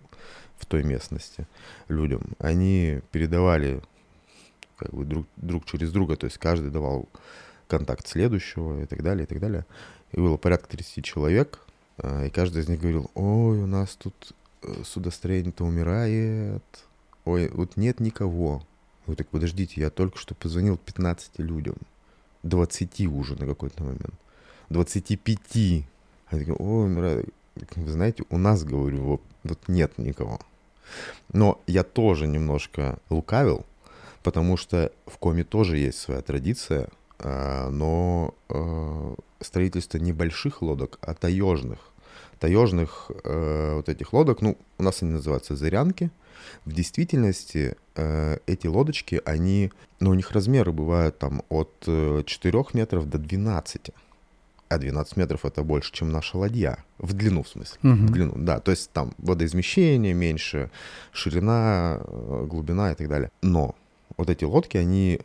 в 0.59 0.67
той 0.67 0.83
местности 0.83 1.47
людям. 1.87 2.23
Они 2.41 3.03
передавали 3.13 3.81
как 4.77 4.93
бы 4.93 5.05
друг, 5.05 5.27
друг 5.37 5.65
через 5.65 5.93
друга, 5.93 6.17
то 6.17 6.25
есть 6.25 6.39
каждый 6.39 6.73
давал 6.73 7.09
контакт 7.71 8.07
следующего 8.09 8.83
и 8.83 8.87
так 8.87 9.03
далее, 9.03 9.25
и 9.25 9.27
так 9.27 9.39
далее. 9.39 9.65
И 10.13 10.21
было 10.21 10.37
порядка 10.37 10.69
30 10.69 11.05
человек, 11.05 11.61
э, 11.99 12.27
и 12.27 12.31
каждый 12.31 12.63
из 12.63 12.69
них 12.69 12.81
говорил, 12.81 13.11
ой, 13.15 13.59
у 13.59 13.67
нас 13.67 13.95
тут 13.95 14.35
э, 14.63 14.83
судостроение-то 14.85 15.65
умирает, 15.65 16.65
ой, 17.25 17.49
вот 17.49 17.77
нет 17.77 18.01
никого. 18.01 18.63
Вы 19.07 19.15
так 19.15 19.29
подождите, 19.29 19.81
я 19.81 19.91
только 19.91 20.19
что 20.19 20.35
позвонил 20.35 20.77
15 20.77 21.39
людям, 21.39 21.77
20 22.43 23.07
уже 23.07 23.37
на 23.37 23.47
какой-то 23.47 23.85
момент, 23.85 24.15
25. 24.71 25.39
Они 25.63 25.85
такие, 26.31 26.57
ой, 26.57 26.87
умирает. 26.87 27.29
Вы 27.77 27.91
знаете, 27.91 28.25
у 28.31 28.39
нас, 28.39 28.65
говорю, 28.65 29.03
вот, 29.03 29.23
вот 29.45 29.59
нет 29.69 29.97
никого. 29.99 30.41
Но 31.33 31.61
я 31.69 31.85
тоже 31.85 32.27
немножко 32.27 32.99
лукавил, 33.11 33.65
потому 34.23 34.57
что 34.57 34.93
в 35.07 35.19
коме 35.19 35.45
тоже 35.45 35.77
есть 35.79 35.99
своя 35.99 36.21
традиция, 36.23 36.89
но 37.23 38.35
а, 38.49 39.15
строительство 39.41 39.99
небольших 39.99 40.63
лодок, 40.63 40.99
а 41.03 41.15
таежных. 41.15 41.79
Таежных 42.39 43.11
э, 43.25 43.75
вот 43.77 43.89
этих 43.91 44.15
лодок, 44.15 44.41
ну, 44.41 44.57
у 44.79 44.83
нас 44.83 45.03
они 45.03 45.13
называются 45.13 45.57
зырянки. 45.57 46.11
В 46.65 46.73
действительности 46.73 47.77
эти 48.47 48.67
лодочки, 48.67 49.21
они, 49.27 49.71
ну, 50.01 50.11
у 50.11 50.15
них 50.15 50.31
размеры 50.31 50.73
бывают 50.73 51.19
там 51.19 51.43
от 51.51 51.71
4 51.81 52.25
э, 52.25 52.63
метров 52.73 53.11
до 53.11 53.19
12 53.19 53.93
а 54.71 54.79
12 54.79 55.17
метров 55.17 55.45
это 55.45 55.65
больше, 55.65 55.93
чем 55.93 56.13
наша 56.13 56.39
ладья. 56.39 56.85
В 56.99 57.13
длину, 57.13 57.43
в 57.43 57.49
смысле. 57.49 57.77
Мгм. 57.83 58.07
В 58.07 58.11
длину, 58.13 58.33
да. 58.37 58.61
То 58.61 58.71
есть 58.71 58.91
там 58.93 59.13
водоизмещение 59.19 60.15
меньше, 60.15 60.71
ширина, 61.13 62.01
э, 62.01 62.47
глубина 62.49 62.93
и 62.93 62.95
так 62.95 63.09
далее. 63.09 63.33
Но 63.43 63.75
вот 64.17 64.31
эти 64.31 64.45
лодки, 64.45 64.77
они, 64.77 65.21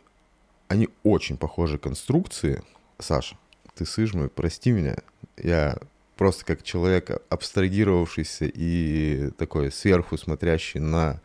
они 0.68 0.88
очень 1.02 1.36
похожи 1.36 1.78
конструкции. 1.78 2.62
Саша, 2.98 3.36
ты 3.74 3.86
сыжмый, 3.86 4.28
прости 4.28 4.70
меня. 4.70 4.96
Я 5.36 5.78
просто 6.16 6.44
как 6.44 6.62
человек, 6.62 7.10
абстрагировавшийся 7.28 8.46
и 8.46 9.30
такой 9.38 9.70
сверху 9.70 10.16
смотрящий 10.16 10.80
на 10.80 11.20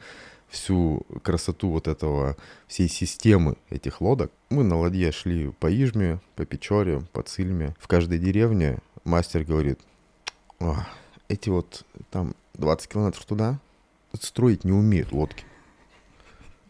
всю 0.49 1.05
красоту 1.23 1.69
вот 1.69 1.87
этого, 1.87 2.35
всей 2.67 2.89
системы 2.89 3.55
этих 3.69 4.01
лодок. 4.01 4.31
Мы 4.49 4.63
на 4.63 4.77
ладье 4.77 5.11
шли 5.13 5.49
по 5.59 5.71
Ижме, 5.71 6.19
по 6.35 6.45
Печоре, 6.45 7.01
по 7.13 7.23
Цильме. 7.23 7.73
В 7.79 7.87
каждой 7.87 8.19
деревне 8.19 8.79
мастер 9.05 9.45
говорит, 9.45 9.79
«О, 10.59 10.85
эти 11.29 11.49
вот 11.49 11.85
там 12.09 12.35
20 12.55 12.89
километров 12.89 13.25
туда 13.25 13.59
строить 14.19 14.63
не 14.63 14.71
умеют 14.71 15.11
лодки. 15.11 15.45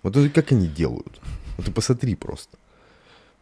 Вот 0.04 0.16
это 0.16 0.30
как 0.30 0.52
они 0.52 0.68
делают? 0.68 1.20
Вот 1.58 1.66
ты 1.66 1.72
посмотри 1.72 2.16
просто. 2.16 2.58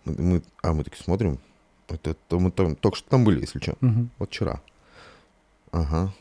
Мы, 0.06 0.42
а 0.62 0.74
мы 0.74 0.84
такие 0.84 1.04
смотрим, 1.04 1.40
это, 1.88 2.12
это 2.12 2.40
мы 2.40 2.52
там, 2.52 2.76
только 2.76 2.98
что 2.98 3.10
там 3.10 3.24
были, 3.24 3.42
если 3.42 3.60
что. 3.60 3.76
Мгм. 3.82 4.10
Вот 4.20 4.30
вчера. 4.30 4.62
Ага. 5.72 6.14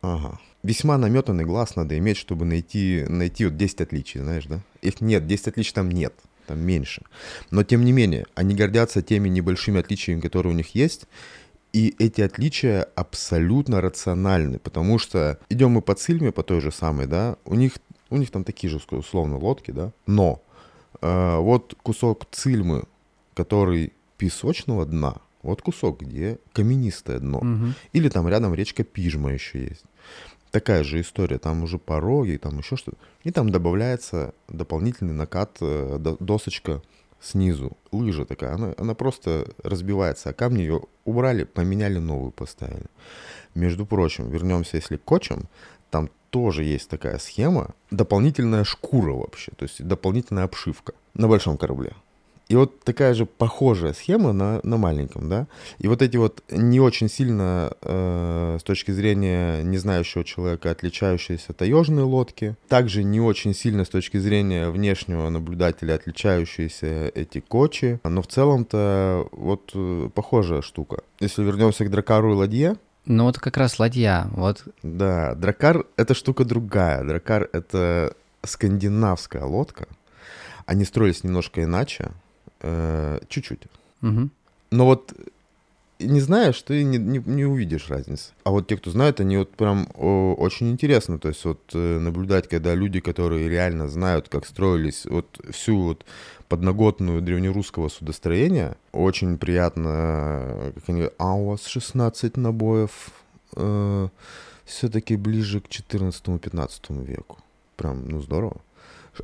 Ага. 0.00 0.40
Весьма 0.62 0.96
наметанный 0.98 1.44
глаз 1.44 1.76
надо 1.76 1.98
иметь, 1.98 2.16
чтобы 2.16 2.44
найти, 2.44 3.04
найти 3.08 3.44
вот 3.46 3.56
10 3.56 3.80
отличий, 3.80 4.20
знаешь, 4.20 4.46
да? 4.46 4.60
Их 4.80 5.00
нет, 5.00 5.26
10 5.26 5.48
отличий 5.48 5.72
там 5.72 5.90
нет, 5.90 6.14
там 6.46 6.60
меньше. 6.60 7.02
Но 7.50 7.64
тем 7.64 7.84
не 7.84 7.92
менее, 7.92 8.26
они 8.34 8.54
гордятся 8.54 9.02
теми 9.02 9.28
небольшими 9.28 9.80
отличиями, 9.80 10.20
которые 10.20 10.52
у 10.52 10.56
них 10.56 10.74
есть, 10.74 11.06
и 11.72 11.94
эти 11.98 12.20
отличия 12.20 12.86
абсолютно 12.94 13.80
рациональны, 13.80 14.58
потому 14.58 14.98
что 14.98 15.38
идем 15.48 15.72
мы 15.72 15.82
по 15.82 15.94
Цильме, 15.94 16.30
по 16.30 16.42
той 16.42 16.60
же 16.60 16.70
самой, 16.70 17.06
да, 17.06 17.36
у 17.44 17.54
них, 17.54 17.72
у 18.10 18.16
них 18.18 18.30
там 18.30 18.44
такие 18.44 18.70
же 18.70 18.80
условно 18.90 19.38
лодки, 19.38 19.70
да, 19.70 19.92
но 20.06 20.42
э, 21.00 21.36
вот 21.38 21.74
кусок 21.82 22.26
Цильмы, 22.30 22.84
который 23.34 23.92
песочного 24.18 24.86
дна, 24.86 25.16
вот 25.42 25.62
кусок, 25.62 26.00
где 26.00 26.38
каменистое 26.52 27.18
дно, 27.18 27.40
Мгм. 27.40 27.74
или 27.92 28.08
там 28.08 28.28
рядом 28.28 28.54
речка 28.54 28.84
Пижма 28.84 29.32
еще 29.32 29.60
есть. 29.64 29.84
Такая 30.50 30.84
же 30.84 31.00
история, 31.00 31.38
там 31.38 31.62
уже 31.62 31.78
пороги, 31.78 32.36
там 32.36 32.58
еще 32.58 32.76
что-то. 32.76 32.98
И 33.24 33.30
там 33.30 33.48
добавляется 33.50 34.34
дополнительный 34.48 35.14
накат, 35.14 35.56
э, 35.60 35.96
до- 35.98 36.16
досочка 36.20 36.82
снизу, 37.20 37.72
лыжа 37.90 38.24
такая, 38.26 38.54
она, 38.54 38.74
она 38.76 38.94
просто 38.94 39.46
разбивается, 39.62 40.28
а 40.30 40.32
камни 40.32 40.60
ее 40.60 40.82
убрали, 41.04 41.44
поменяли 41.44 41.98
новую, 41.98 42.32
поставили. 42.32 42.86
Между 43.54 43.86
прочим, 43.86 44.28
вернемся, 44.30 44.76
если 44.76 44.96
к 44.96 45.04
кочам, 45.04 45.48
там 45.90 46.10
тоже 46.30 46.64
есть 46.64 46.88
такая 46.88 47.18
схема, 47.18 47.74
дополнительная 47.90 48.64
шкура 48.64 49.12
вообще, 49.12 49.52
то 49.56 49.62
есть 49.64 49.82
дополнительная 49.82 50.44
обшивка 50.44 50.92
на 51.14 51.28
большом 51.28 51.56
корабле. 51.56 51.92
И 52.48 52.56
вот 52.56 52.80
такая 52.80 53.14
же 53.14 53.24
похожая 53.24 53.92
схема 53.92 54.32
на, 54.32 54.60
на 54.62 54.76
маленьком, 54.76 55.28
да. 55.28 55.46
И 55.78 55.88
вот 55.88 56.02
эти 56.02 56.16
вот 56.16 56.42
не 56.50 56.80
очень 56.80 57.08
сильно 57.08 57.72
э, 57.80 58.58
с 58.60 58.62
точки 58.62 58.90
зрения 58.90 59.62
не 59.62 59.78
знающего 59.78 60.24
человека 60.24 60.70
отличающиеся 60.70 61.52
таежные 61.52 62.04
лодки, 62.04 62.56
также 62.68 63.04
не 63.04 63.20
очень 63.20 63.54
сильно 63.54 63.84
с 63.84 63.88
точки 63.88 64.18
зрения 64.18 64.68
внешнего 64.68 65.28
наблюдателя 65.30 65.94
отличающиеся 65.94 67.10
эти 67.14 67.40
кочи, 67.40 68.00
но 68.04 68.20
в 68.22 68.26
целом-то 68.26 69.28
вот 69.32 69.70
э, 69.74 70.10
похожая 70.14 70.62
штука. 70.62 71.02
Если 71.20 71.42
вернемся 71.42 71.84
к 71.84 71.90
дракару 71.90 72.32
и 72.32 72.36
ладье, 72.36 72.76
Ну 73.06 73.24
вот 73.24 73.38
как 73.38 73.56
раз 73.56 73.78
ладья, 73.78 74.26
вот 74.32 74.64
да, 74.82 75.34
дракар— 75.34 75.86
это 75.96 76.14
штука 76.14 76.44
другая. 76.44 77.02
Дракар— 77.02 77.48
это 77.52 78.14
скандинавская 78.44 79.44
лодка. 79.44 79.86
Они 80.66 80.84
строились 80.84 81.24
немножко 81.24 81.64
иначе, 81.64 82.12
э, 82.62 83.20
чуть-чуть. 83.28 83.62
мгм. 84.00 84.30
Но 84.70 84.86
вот 84.86 85.12
не 85.98 86.20
знаешь, 86.20 86.60
ты 86.62 86.82
не, 86.82 86.98
не, 86.98 87.18
не 87.24 87.44
увидишь 87.44 87.88
разницы. 87.88 88.32
А 88.44 88.50
вот 88.50 88.66
те, 88.66 88.76
кто 88.76 88.90
знает, 88.90 89.20
они 89.20 89.36
вот 89.36 89.50
прям 89.50 89.88
о, 89.94 90.34
очень 90.34 90.70
интересно. 90.70 91.18
То 91.18 91.28
есть 91.28 91.44
вот 91.44 91.60
э, 91.74 91.98
наблюдать, 91.98 92.48
когда 92.48 92.74
люди, 92.74 93.00
которые 93.00 93.48
реально 93.48 93.88
знают, 93.88 94.28
как 94.28 94.46
строились 94.46 95.06
вот 95.06 95.26
всю 95.50 95.80
вот 95.80 96.04
подноготную 96.48 97.22
древнерусского 97.22 97.88
судостроения, 97.88 98.76
очень 98.92 99.38
приятно, 99.38 99.88
э, 99.88 100.72
как 100.74 100.88
они, 100.88 101.08
а 101.18 101.34
у 101.34 101.50
вас 101.50 101.66
16 101.66 102.36
набоев, 102.36 103.10
все-таки 104.64 105.16
ближе 105.16 105.60
к 105.60 105.68
14-15 105.68 107.04
веку. 107.04 107.38
Прям, 107.76 108.08
ну 108.08 108.20
здорово. 108.20 108.56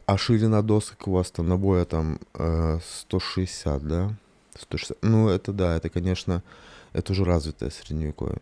А 0.06 0.18
ширина 0.18 0.62
досок 0.62 1.08
у 1.08 1.12
вас 1.12 1.30
там 1.30 1.48
набоя 1.48 1.84
там 1.84 2.18
э, 2.34 2.78
160, 3.06 3.86
да? 3.86 4.10
160. 4.58 4.98
Ну, 5.02 5.28
это 5.28 5.52
да, 5.52 5.76
это, 5.76 5.88
конечно, 5.88 6.42
это 6.92 7.12
уже 7.12 7.24
развитое 7.24 7.70
средневековье. 7.70 8.40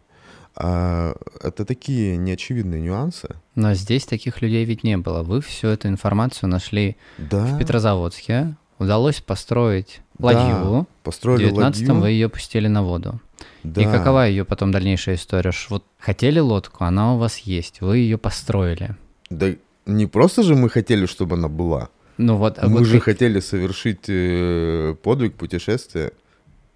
А, 0.57 1.15
это 1.43 1.65
такие 1.65 2.17
неочевидные 2.17 2.81
нюансы. 2.81 3.29
Но 3.55 3.75
здесь 3.75 4.07
таких 4.07 4.41
людей 4.41 4.65
ведь 4.65 4.83
не 4.85 4.97
было. 4.97 5.23
Вы 5.23 5.41
всю 5.41 5.69
эту 5.69 5.89
информацию 5.89 6.49
нашли 6.49 6.97
Да, 7.19 7.45
в 7.45 7.59
Петрозаводске. 7.59 8.57
Удалось 8.79 9.21
построить 9.21 10.01
ладью. 10.19 10.83
В 10.83 10.87
построили 11.03 11.51
19-м 11.51 11.57
ладью. 11.63 11.95
вы 12.01 12.11
ее 12.11 12.29
пустили 12.29 12.69
на 12.69 12.83
воду. 12.83 13.21
Да. 13.63 13.83
И 13.83 13.85
какова 13.85 14.27
ее 14.27 14.45
потом 14.45 14.71
дальнейшая 14.73 15.15
история? 15.17 15.53
Ш- 15.53 15.67
Вот 15.71 15.85
хотели 15.99 16.39
лодку, 16.41 16.85
она 16.85 17.15
у 17.15 17.19
вас 17.19 17.39
есть, 17.39 17.81
вы 17.81 17.99
ее 17.99 18.17
построили. 18.19 18.97
Да 19.31 19.53
не 19.87 20.07
просто 20.07 20.43
же 20.43 20.55
мы 20.55 20.69
хотели, 20.71 21.07
чтобы 21.07 21.37
она 21.37 21.49
была. 21.49 21.89
Ну 22.19 22.37
вот, 22.37 22.59
а 22.59 22.69
мы 22.69 22.79
вот 22.79 22.85
же 22.87 22.95
как- 22.99 23.05
хотели 23.05 23.41
совершить 23.41 24.09
э, 24.09 24.95
подвиг, 25.03 25.35
путешествие, 25.35 26.13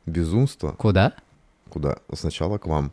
безумство. 0.06 0.72
куда? 0.78 1.12
Куда? 1.68 1.98
Сначала 2.14 2.58
к 2.58 2.66
вам. 2.66 2.92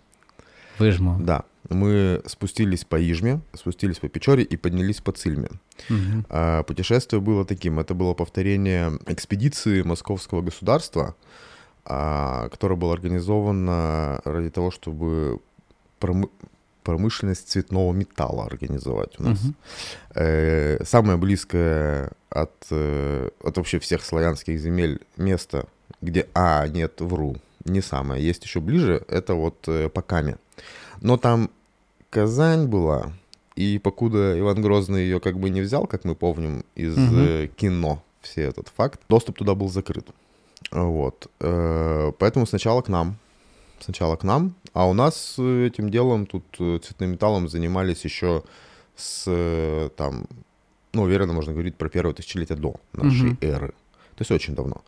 Выжму. 0.79 1.17
Да. 1.19 1.43
Мы 1.69 2.21
спустились 2.25 2.86
по 2.86 2.95
Ижме, 3.01 3.41
спустились 3.53 3.97
по 4.00 4.07
Печоре 4.07 4.43
и 4.43 4.55
поднялись 4.55 5.01
по 5.01 5.12
Цильме. 5.12 5.50
А, 6.29 6.63
Путешествие 6.63 7.19
было 7.19 7.43
таким. 7.43 7.79
Это 7.79 7.93
было 7.93 8.13
повторение 8.13 8.93
экспедиции 9.07 9.81
Московского 9.81 10.41
государства, 10.41 11.15
а, 11.83 12.47
которая 12.50 12.77
была 12.77 12.93
организована 12.93 14.21
ради 14.24 14.50
того, 14.50 14.71
чтобы 14.71 15.39
промы- 16.00 16.29
промышленность 16.88 17.50
цветного 17.50 17.91
металла 17.91 18.46
организовать 18.46 19.20
у 19.20 19.24
нас. 19.24 19.39
Э, 20.15 20.82
Самое 20.86 21.17
близкое 21.17 22.12
от, 22.29 22.53
э, 22.72 23.29
от 23.44 23.58
вообще 23.58 23.79
всех 23.79 24.06
славянских 24.06 24.58
земель 24.58 25.01
место, 25.17 25.65
где... 26.01 26.27
А, 26.34 26.65
нет, 26.67 27.01
вру, 27.01 27.36
не 27.65 27.82
самое. 27.82 28.25
Есть 28.25 28.46
еще 28.46 28.62
ближе, 28.62 29.03
это 29.10 29.34
вот 29.34 29.67
э, 29.67 29.89
по 29.89 30.01
Каме. 30.01 30.38
Но 31.01 31.17
там 31.17 31.50
Казань 32.10 32.67
была, 32.67 33.12
и 33.58 33.79
покуда 33.79 34.39
Иван 34.39 34.62
Грозный 34.62 35.01
ее 35.01 35.20
как 35.20 35.38
бы 35.38 35.50
не 35.50 35.60
взял, 35.60 35.88
как 35.88 36.06
мы 36.06 36.15
помним 36.15 36.63
из 36.75 36.96
э, 36.98 37.50
кино, 37.58 38.01
все 38.22 38.44
этот 38.44 38.70
факт, 38.77 39.01
доступ 39.10 39.38
туда 39.39 39.56
был 39.56 39.67
закрыт. 39.67 40.08
Вот. 40.72 41.27
Поэтому 41.39 42.46
сначала 42.46 42.82
к 42.82 42.88
нам. 42.88 43.17
Сначала 43.79 44.15
к 44.15 44.24
нам. 44.24 44.55
А 44.74 44.88
у 44.88 44.93
нас 44.93 45.36
э, 45.38 45.67
этим 45.67 45.89
делом, 45.89 46.25
тут 46.25 46.43
э, 46.60 46.79
цветным 46.84 47.12
металлом 47.12 47.48
занимались 47.50 48.03
еще 48.05 48.43
с 48.96 49.24
э, 49.27 49.89
там, 49.96 50.25
ну, 50.93 51.03
уверенно 51.03 51.34
можно 51.34 51.53
говорить 51.53 51.75
про 51.75 51.89
первое 51.89 52.13
тысячелетие 52.13 52.57
до 52.57 52.75
нашей 52.93 53.31
Мгм. 53.31 53.38
эры. 53.41 53.67
То 54.15 54.22
есть 54.22 54.31
очень 54.31 54.55
давно. 54.55 54.81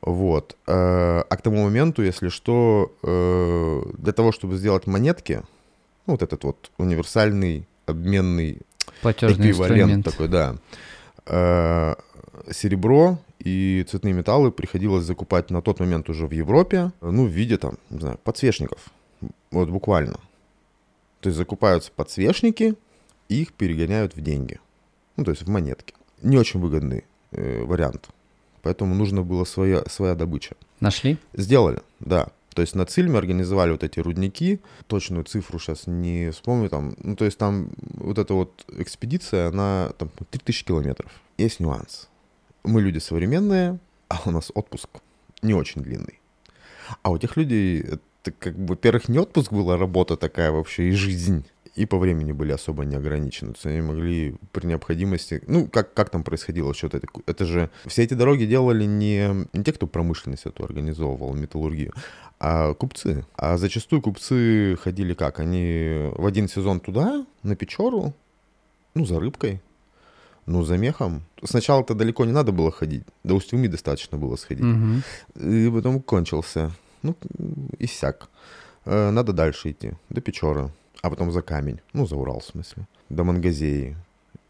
Вот. 0.00 0.56
А 0.66 1.24
к 1.30 1.42
тому 1.42 1.62
моменту, 1.64 2.02
если 2.02 2.28
что, 2.28 2.90
для 3.98 4.12
того, 4.12 4.32
чтобы 4.32 4.56
сделать 4.56 4.86
монетки, 4.88 5.42
ну, 6.06 6.14
вот 6.14 6.22
этот 6.22 6.42
вот 6.44 6.70
универсальный 6.78 7.68
обменный 7.86 8.62
Платежный 9.02 9.50
эквивалент 9.50 10.06
инструмент. 10.06 10.06
такой, 10.06 10.28
да, 10.28 11.96
серебро 12.50 13.18
и 13.44 13.84
цветные 13.88 14.14
металлы 14.14 14.52
приходилось 14.52 15.04
закупать 15.04 15.50
на 15.50 15.62
тот 15.62 15.80
момент 15.80 16.08
уже 16.08 16.26
в 16.26 16.30
Европе, 16.30 16.92
ну, 17.00 17.26
в 17.26 17.30
виде 17.30 17.58
там, 17.58 17.78
не 17.90 17.98
знаю, 17.98 18.18
подсвечников. 18.22 18.90
Вот 19.50 19.68
буквально. 19.68 20.20
То 21.20 21.28
есть 21.28 21.36
закупаются 21.36 21.90
подсвечники, 21.94 22.74
и 23.28 23.42
их 23.42 23.52
перегоняют 23.52 24.14
в 24.14 24.20
деньги. 24.20 24.60
Ну, 25.16 25.24
то 25.24 25.30
есть 25.32 25.42
в 25.42 25.48
монетки. 25.48 25.94
Не 26.22 26.38
очень 26.38 26.60
выгодный 26.60 27.04
э, 27.32 27.64
вариант. 27.64 28.08
Поэтому 28.62 28.94
нужно 28.94 29.22
было 29.22 29.44
своя, 29.44 29.84
своя 29.88 30.14
добыча. 30.14 30.54
Нашли? 30.80 31.18
Сделали, 31.32 31.80
да. 32.00 32.28
То 32.54 32.62
есть 32.62 32.74
на 32.74 32.86
Цильме 32.86 33.18
организовали 33.18 33.72
вот 33.72 33.82
эти 33.82 33.98
рудники. 33.98 34.60
Точную 34.86 35.24
цифру 35.24 35.58
сейчас 35.58 35.86
не 35.86 36.30
вспомню 36.30 36.68
там. 36.68 36.94
Ну, 36.98 37.16
то 37.16 37.24
есть 37.24 37.38
там 37.38 37.70
вот 37.94 38.18
эта 38.18 38.34
вот 38.34 38.64
экспедиция, 38.68 39.48
она 39.48 39.92
там 39.98 40.10
3000 40.30 40.64
километров. 40.64 41.10
Есть 41.38 41.60
нюанс. 41.60 42.08
Мы 42.64 42.80
люди 42.80 42.98
современные, 42.98 43.78
а 44.08 44.20
у 44.26 44.30
нас 44.30 44.52
отпуск 44.54 44.88
не 45.42 45.54
очень 45.54 45.82
длинный. 45.82 46.20
А 47.02 47.10
у 47.10 47.18
тех 47.18 47.36
людей, 47.36 47.80
это 47.80 48.32
как 48.38 48.56
бы, 48.56 48.74
во-первых, 48.74 49.08
не 49.08 49.18
отпуск 49.18 49.52
была, 49.52 49.76
работа 49.76 50.16
такая 50.16 50.52
вообще 50.52 50.88
и 50.88 50.92
жизнь. 50.92 51.44
И 51.74 51.86
по 51.86 51.98
времени 51.98 52.32
были 52.32 52.52
особо 52.52 52.84
не 52.84 52.96
ограничены. 52.96 53.52
То 53.52 53.56
есть 53.56 53.66
они 53.66 53.80
могли 53.80 54.36
при 54.52 54.66
необходимости... 54.66 55.42
Ну, 55.46 55.66
как, 55.66 55.94
как 55.94 56.10
там 56.10 56.22
происходило 56.22 56.74
что-то? 56.74 56.98
Это, 56.98 57.06
это 57.24 57.44
же... 57.46 57.70
Все 57.86 58.02
эти 58.02 58.12
дороги 58.12 58.44
делали 58.44 58.84
не, 58.84 59.46
не 59.54 59.64
те, 59.64 59.72
кто 59.72 59.86
промышленность 59.86 60.44
эту 60.44 60.64
организовывал, 60.64 61.34
металлургию, 61.34 61.94
а 62.38 62.74
купцы. 62.74 63.24
А 63.36 63.56
зачастую 63.56 64.02
купцы 64.02 64.76
ходили 64.82 65.14
как? 65.14 65.40
Они 65.40 66.10
в 66.12 66.26
один 66.26 66.46
сезон 66.46 66.78
туда, 66.78 67.24
на 67.42 67.56
Печору, 67.56 68.12
ну, 68.94 69.06
за 69.06 69.18
рыбкой, 69.18 69.62
ну, 70.46 70.62
за 70.64 70.76
мехом. 70.76 71.22
Сначала-то 71.44 71.94
далеко 71.94 72.24
не 72.24 72.32
надо 72.32 72.52
было 72.52 72.70
ходить. 72.70 73.02
До 73.24 73.34
Усть-Уми 73.34 73.68
достаточно 73.68 74.18
было 74.18 74.36
сходить. 74.36 74.64
Мгм. 74.64 75.02
И 75.36 75.70
потом 75.70 76.00
кончился. 76.00 76.70
Ну, 77.02 77.14
иссяк. 77.78 78.28
Э, 78.84 79.10
Надо 79.10 79.32
дальше 79.32 79.70
идти. 79.70 79.92
До 80.10 80.20
Печоры. 80.20 80.70
А 81.02 81.10
потом 81.10 81.30
за 81.32 81.42
камень. 81.42 81.80
Ну, 81.92 82.06
за 82.06 82.16
Урал, 82.16 82.40
в 82.40 82.44
смысле. 82.44 82.86
До 83.08 83.24
Мангазеи. 83.24 83.96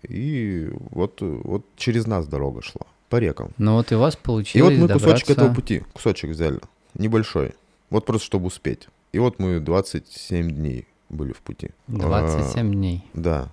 И 0.08 0.70
вот, 0.90 1.20
вот 1.20 1.64
через 1.76 2.06
нас 2.06 2.26
дорога 2.26 2.62
шла. 2.62 2.82
По 3.08 3.16
рекам. 3.18 3.50
Ну 3.58 3.74
вот 3.74 3.92
и 3.92 3.94
у 3.94 3.98
вас 3.98 4.14
И 4.14 4.18
получилось 4.18 4.78
вот 4.78 4.88
мы 4.88 4.94
кусочек 4.94 5.02
добраться- 5.28 5.32
этого 5.32 5.54
пути, 5.54 5.82
кусочек 5.92 6.30
взяли. 6.30 6.60
Небольшой. 6.94 7.52
Вот 7.90 8.06
просто 8.06 8.26
чтобы 8.26 8.46
успеть. 8.46 8.88
И 9.12 9.18
вот 9.18 9.38
мы 9.38 9.60
27 9.60 10.50
дней 10.50 10.86
были 11.10 11.32
в 11.32 11.40
пути. 11.42 11.70
27 11.88 12.72
дней. 12.72 13.04
А, 13.14 13.18
да. 13.18 13.52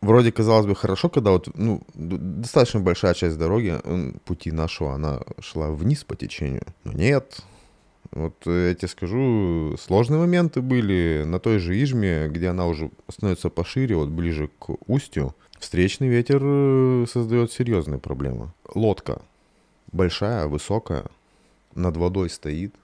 Вроде 0.00 0.30
казалось 0.30 0.66
бы 0.66 0.76
хорошо, 0.76 1.08
когда 1.08 1.32
вот, 1.32 1.48
ну, 1.54 1.82
достаточно 1.94 2.80
большая 2.80 3.14
часть 3.14 3.36
дороги, 3.36 3.80
пути 4.24 4.52
нашего, 4.52 4.94
она 4.94 5.20
шла 5.40 5.70
вниз 5.70 6.04
по 6.04 6.14
течению. 6.14 6.62
Но 6.84 6.92
нет. 6.92 7.40
Вот 8.12 8.34
э, 8.46 8.68
я 8.68 8.74
тебе 8.74 8.88
скажу, 8.88 9.76
сложные 9.78 10.18
моменты 10.20 10.62
были 10.62 11.24
на 11.26 11.38
той 11.38 11.58
же 11.58 11.74
Ижме, 11.82 12.28
где 12.28 12.48
она 12.48 12.66
уже 12.66 12.90
становится 13.08 13.50
пошире, 13.50 13.96
вот 13.96 14.08
ближе 14.08 14.48
к 14.58 14.70
устью. 14.86 15.34
Встречный 15.58 16.08
ветер 16.08 16.40
э, 16.42 17.06
создает 17.12 17.52
серьезные 17.52 17.98
проблемы. 17.98 18.52
Лодка 18.74 19.20
большая, 19.92 20.46
высокая, 20.46 21.04
над 21.74 21.96
водой 21.96 22.30
стоит 22.30 22.74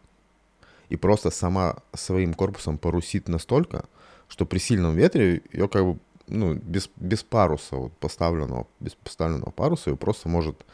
и 0.89 0.97
просто 0.97 1.31
сама 1.31 1.77
своим 1.95 2.35
корпусом 2.35 2.79
парусит 2.79 3.29
настолько, 3.29 3.85
что 4.29 4.47
при 4.47 4.59
сильном 4.59 4.95
ветре 4.95 5.43
ее 5.53 5.69
как 5.69 5.85
бы 5.85 5.99
ну, 6.27 6.55
без, 6.55 6.91
без 6.97 7.23
паруса, 7.23 7.77
вот 7.77 7.93
поставленного, 7.99 8.67
без 8.81 8.95
поставленного 8.95 9.51
паруса, 9.51 9.91
ее 9.91 9.97
просто 9.97 10.29
может 10.29 10.65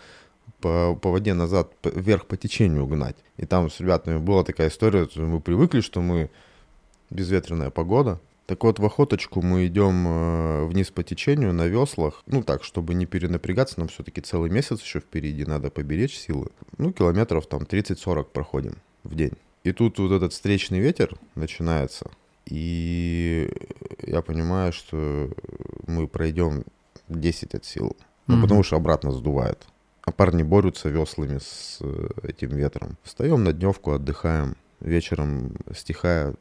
по, 0.61 0.95
по 0.95 1.11
воде 1.11 1.35
назад, 1.35 1.73
вверх 1.85 2.27
по 2.27 2.37
течению 2.37 2.87
гнать. 2.87 3.17
И 3.37 3.47
там 3.47 3.71
с 3.71 3.81
ребятами 3.81 4.19
была 4.19 4.45
такая 4.45 4.69
история, 4.69 5.09
мы 5.17 5.41
привыкли, 5.41 5.81
что 5.81 6.01
мы 6.01 6.31
безветренная 7.11 7.71
погода. 7.71 8.21
Так 8.47 8.65
вот, 8.65 8.81
в 8.81 8.85
охоточку 8.85 9.43
мы 9.43 9.69
идем 9.69 10.09
э, 10.09 10.65
вниз 10.65 10.91
по 10.91 11.05
течению 11.05 11.53
на 11.53 11.69
веслах. 11.69 12.25
Ну 12.27 12.43
так, 12.43 12.65
чтобы 12.65 12.95
не 12.95 13.07
перенапрягаться, 13.07 13.79
нам 13.79 13.89
все-таки 13.89 14.21
целый 14.21 14.51
месяц 14.51 14.83
еще 14.83 14.99
впереди, 14.99 15.45
надо 15.45 15.71
поберечь 15.71 16.19
силы. 16.19 16.49
Ну, 16.77 16.93
километров 16.93 17.47
там 17.47 17.63
30-40 17.63 18.25
проходим 18.25 18.75
в 19.05 19.15
день. 19.15 19.35
И 19.63 19.71
тут 19.71 20.01
вот 20.01 20.11
этот 20.11 20.33
встречный 20.33 20.81
ветер 20.81 21.17
начинается. 21.37 22.11
И 22.47 23.51
я 24.03 24.23
понимаю, 24.23 24.73
что 24.73 25.31
мы 25.87 26.09
пройдем 26.09 26.65
10 27.09 27.55
от 27.55 27.65
сил. 27.65 27.97
Ну, 28.27 28.35
Мгм. 28.37 28.43
потому 28.43 28.63
что 28.63 28.77
обратно 28.77 29.13
сдувает. 29.13 29.67
А 30.03 30.13
парни 30.13 30.43
борются 30.43 30.89
веслами 30.89 31.39
с 31.39 31.79
э, 31.81 32.09
этим 32.23 32.51
ветром. 32.51 32.97
Встаем 33.03 33.45
на 33.45 33.53
дневку, 33.53 33.93
отдыхаем. 33.93 34.57
Вечером 34.81 35.55
стихает, 35.75 36.41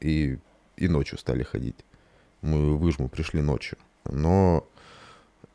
и, 0.00 0.38
и 0.76 0.88
ночью 0.88 1.18
стали 1.18 1.42
ходить. 1.42 1.76
Мы 2.42 2.76
Выжму 2.76 3.08
пришли 3.08 3.40
ночью. 3.40 3.78
Но 4.04 4.66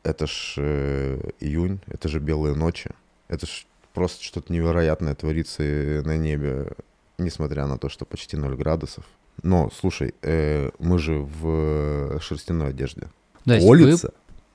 это 0.02 0.26
ж 0.26 0.54
э, 0.58 1.30
июнь, 1.40 1.80
это 1.86 2.08
же 2.08 2.18
белые 2.20 2.54
ночи. 2.56 2.90
Это 3.28 3.46
ж 3.46 3.66
просто 3.94 4.24
что-то 4.24 4.52
невероятное 4.52 5.14
творится 5.14 5.62
э, 5.62 6.02
на 6.02 6.16
небе, 6.16 6.72
несмотря 7.18 7.66
на 7.66 7.78
то, 7.78 7.88
что 7.88 8.04
почти 8.04 8.36
0 8.36 8.56
градусов. 8.56 9.04
Но, 9.42 9.70
слушай, 9.78 10.14
э, 10.22 10.70
мы 10.78 10.98
же 10.98 11.18
в 11.18 12.20
шерстяной 12.20 12.70
одежде. 12.70 13.08
То 13.44 13.54
есть 13.54 13.66
Колется. 13.66 14.12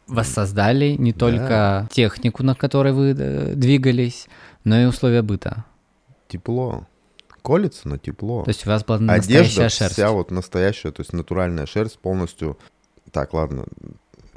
вы 0.08 0.16
воссоздали 0.16 0.96
не 0.98 1.14
только 1.14 1.88
технику, 1.92 2.44
на 2.44 2.56
которой 2.56 2.92
вы 2.94 3.16
э, 3.18 3.54
двигались, 3.56 4.28
но 4.64 4.80
и 4.82 4.86
условия 4.86 5.22
быта. 5.22 5.66
Тепло. 6.28 6.88
Колется, 7.42 7.88
но 7.88 7.98
тепло. 7.98 8.44
То 8.44 8.50
есть 8.50 8.66
у 8.68 8.70
вас 8.70 8.84
была 8.84 8.98
Одежда 8.98 9.16
настоящая 9.18 9.70
шерсть. 9.70 9.94
вся 9.94 10.12
вот 10.12 10.30
настоящая, 10.32 10.92
то 10.92 11.02
есть 11.02 11.14
натуральная 11.14 11.66
шерсть 11.66 11.98
полностью. 12.00 12.58
Так, 13.12 13.34
ладно, 13.34 13.66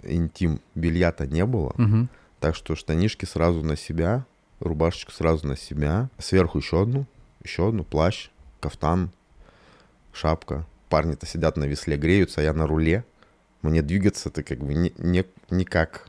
интим 0.02 0.60
белья-то 0.74 1.26
не 1.26 1.44
было, 1.44 1.72
Мгм. 1.76 2.08
так 2.40 2.54
что 2.56 2.74
штанишки 2.76 3.24
сразу 3.24 3.62
на 3.62 3.76
себя, 3.76 4.24
рубашечку 4.60 5.12
сразу 5.12 5.46
на 5.46 5.56
себя, 5.56 6.08
сверху 6.18 6.58
еще 6.58 6.82
одну, 6.82 7.06
еще 7.42 7.68
одну, 7.68 7.84
плащ, 7.84 8.30
кафтан, 8.60 9.10
шапка. 10.14 10.66
Парни-то 10.88 11.26
сидят 11.26 11.56
на 11.56 11.64
весле, 11.64 11.96
греются, 11.96 12.40
а 12.40 12.44
я 12.44 12.52
на 12.52 12.66
руле. 12.66 13.04
Мне 13.62 13.82
двигаться-то 13.82 14.42
как 14.42 14.58
бы 14.58 14.74
не, 14.74 14.92
не- 14.98 15.24
никак. 15.50 16.08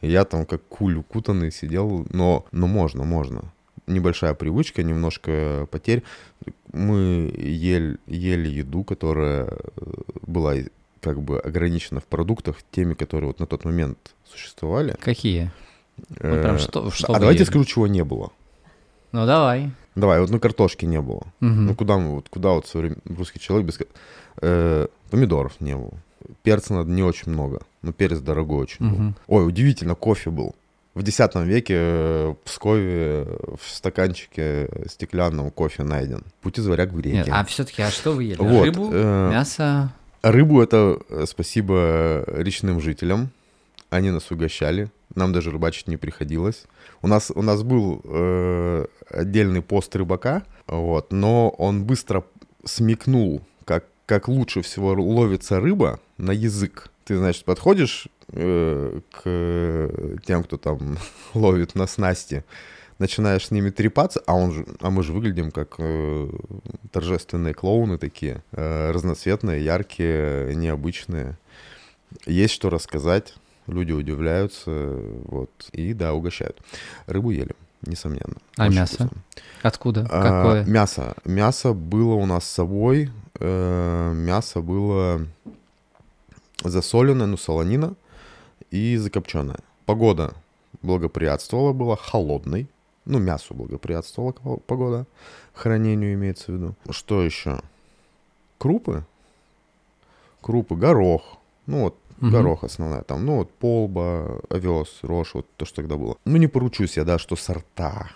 Я 0.00 0.24
там 0.24 0.46
как 0.46 0.62
куль 0.68 0.96
укутанный 0.96 1.50
сидел, 1.50 2.06
но, 2.10 2.46
но 2.52 2.66
можно, 2.66 3.04
можно. 3.04 3.52
Небольшая 3.86 4.34
привычка, 4.34 4.82
немножко 4.82 5.66
потерь. 5.70 6.02
Мы 6.72 7.32
ели, 7.36 7.98
ели 8.06 8.48
еду, 8.48 8.84
которая 8.84 9.46
э, 9.46 9.56
была 10.22 10.54
как 11.00 11.22
бы 11.22 11.40
ограничена 11.40 12.00
в 12.00 12.04
продуктах 12.04 12.58
теми, 12.70 12.94
которые 12.94 13.28
вот 13.28 13.40
на 13.40 13.46
тот 13.46 13.64
момент 13.64 13.98
существовали. 14.26 14.96
Какие? 15.00 15.50
Ну, 15.96 16.42
прям 16.42 16.58
что, 16.58 16.90
что 16.90 17.14
а 17.14 17.18
давайте 17.18 17.42
ели? 17.42 17.48
скажу, 17.50 17.64
чего 17.64 17.86
не 17.86 18.04
было. 18.04 18.30
Ну, 19.12 19.24
давай. 19.26 19.70
Давай, 19.98 20.20
вот 20.20 20.30
ну 20.30 20.38
картошки 20.38 20.84
не 20.84 21.00
было. 21.00 21.22
Мгм. 21.40 21.66
Ну 21.66 21.74
куда 21.74 21.98
мы, 21.98 22.14
вот 22.14 22.28
куда 22.28 22.50
вот 22.50 22.66
современ- 22.66 23.00
русский 23.16 23.40
человек 23.40 23.66
без... 23.66 23.78
э, 24.40 24.86
помидоров 25.10 25.60
не 25.60 25.76
было. 25.76 25.92
Перца 26.42 26.74
надо 26.74 26.90
не 26.90 27.02
очень 27.02 27.32
много. 27.32 27.60
Но 27.82 27.92
перец 27.92 28.18
дорогой 28.18 28.58
очень 28.62 28.88
был. 28.88 28.96
Мгм. 28.96 29.14
Ой, 29.26 29.46
удивительно, 29.46 29.94
кофе 29.94 30.30
был. 30.30 30.54
В 30.94 31.00
X 31.00 31.18
веке 31.36 31.74
э, 31.76 32.28
в 32.28 32.36
Пскове 32.44 33.24
э, 33.26 33.54
в 33.60 33.68
стаканчике 33.68 34.68
стеклянном 34.88 35.50
кофе 35.50 35.82
найден. 35.84 36.22
Путь 36.42 36.58
из 36.58 36.66
варяг 36.66 36.92
в 36.92 36.98
реке. 36.98 37.18
Нет, 37.18 37.28
а 37.30 37.44
все-таки, 37.44 37.82
а 37.82 37.90
что 37.90 38.12
вы 38.12 38.24
ели? 38.24 38.36
Вот, 38.38 38.64
Рыбу, 38.64 38.90
э, 38.92 39.30
мясо? 39.30 39.92
Рыбу 40.22 40.60
это 40.60 40.98
э, 41.08 41.24
спасибо 41.28 42.24
речным 42.26 42.80
жителям. 42.80 43.30
Они 43.90 44.10
нас 44.10 44.30
угощали. 44.30 44.90
Нам 45.14 45.32
даже 45.32 45.50
рыбачить 45.50 45.88
не 45.88 45.96
приходилось. 45.96 46.64
У 47.02 47.08
нас, 47.08 47.30
у 47.34 47.42
нас 47.42 47.62
был 47.62 48.02
э, 48.04 48.86
отдельный 49.10 49.62
пост 49.62 49.94
рыбака, 49.96 50.42
вот, 50.66 51.12
но 51.12 51.48
он 51.50 51.84
быстро 51.84 52.24
смекнул, 52.64 53.40
как, 53.64 53.86
как 54.06 54.28
лучше 54.28 54.62
всего 54.62 54.92
ловится 54.92 55.60
рыба 55.60 56.00
на 56.18 56.32
язык. 56.32 56.90
Ты, 57.04 57.16
значит, 57.16 57.44
подходишь 57.44 58.08
э, 58.32 59.00
к 59.10 60.20
тем, 60.26 60.44
кто 60.44 60.58
там 60.58 60.98
ловит 61.34 61.74
на 61.74 61.86
снасти, 61.86 62.44
начинаешь 62.98 63.46
с 63.46 63.50
ними 63.50 63.70
трепаться, 63.70 64.22
а, 64.26 64.34
он 64.34 64.52
же, 64.52 64.66
а 64.80 64.90
мы 64.90 65.02
же 65.02 65.12
выглядим 65.12 65.50
как 65.50 65.76
э, 65.78 66.28
торжественные 66.92 67.54
клоуны 67.54 67.96
такие, 67.96 68.42
э, 68.52 68.90
разноцветные, 68.90 69.64
яркие, 69.64 70.54
необычные. 70.54 71.38
Есть 72.26 72.54
что 72.54 72.70
рассказать, 72.70 73.34
люди 73.68 73.92
удивляются, 73.92 74.70
вот, 75.24 75.50
и 75.72 75.92
да, 75.94 76.12
угощают. 76.14 76.58
Рыбу 77.06 77.30
ели. 77.30 77.54
несомненно. 77.82 78.34
А 78.56 78.68
мясо? 78.68 78.94
вкусно. 79.06 79.10
Откуда? 79.62 80.06
А, 80.10 80.22
Какое? 80.22 80.64
мясо. 80.64 81.14
Мясо 81.24 81.72
было 81.72 82.14
у 82.14 82.26
нас 82.26 82.44
с 82.44 82.50
собой. 82.50 83.10
э, 83.38 84.12
мясо 84.14 84.60
было 84.60 85.24
засоленное, 86.64 87.26
ну, 87.26 87.36
солонина 87.36 87.94
и 88.72 88.96
закопченное. 88.96 89.60
Погода 89.86 90.34
благоприятствовала, 90.82 91.72
была 91.72 91.96
холодной. 91.96 92.68
Ну, 93.04 93.18
мясу 93.18 93.54
благоприятствовала 93.54 94.32
погода. 94.32 95.06
Хранению 95.54 96.14
имеется 96.14 96.52
в 96.52 96.54
виду. 96.56 96.74
Что 96.90 97.22
еще? 97.22 97.60
Крупы. 98.58 99.04
Крупы, 100.42 100.74
горох. 100.74 101.38
Ну, 101.66 101.84
вот 101.84 101.96
Мгм. 102.20 102.32
горох 102.32 102.64
основная. 102.64 103.02
Там, 103.02 103.24
ну, 103.24 103.36
вот 103.36 103.50
полба, 103.52 104.40
овес, 104.50 104.98
рожь, 105.02 105.34
вот 105.34 105.46
то, 105.56 105.64
что 105.64 105.76
тогда 105.76 105.96
было. 105.96 106.16
Ну, 106.24 106.36
не 106.36 106.48
поручусь 106.48 106.96
я, 106.96 107.04
да, 107.04 107.18
что 107.18 107.36
сорта. 107.36 108.10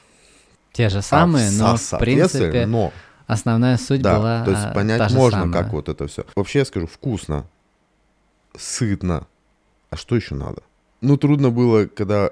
Те 0.73 0.89
же 0.89 0.99
а 0.99 1.03
самые, 1.03 1.51
со- 1.51 1.59
но 1.63 1.77
в 1.77 1.99
принципе 1.99 2.67
но 2.67 2.93
основная 3.27 3.77
суть 3.77 4.03
да, 4.03 4.19
была 4.19 4.45
то 4.45 4.51
есть 4.51 4.65
а, 4.65 4.73
понять 4.75 4.99
та 4.99 5.09
же 5.09 5.17
можно, 5.17 5.41
самая. 5.41 5.63
как 5.63 5.73
вот 5.73 5.89
это 5.89 6.07
все. 6.09 6.25
Вообще 6.35 6.61
я 6.61 6.65
скажу, 6.65 6.87
вкусно, 6.87 7.47
сытно. 8.57 9.27
А 9.91 9.97
что 9.97 10.17
еще 10.17 10.35
надо? 10.35 10.63
Ну, 11.01 11.17
трудно 11.17 11.51
было, 11.51 11.87
когда, 11.87 12.31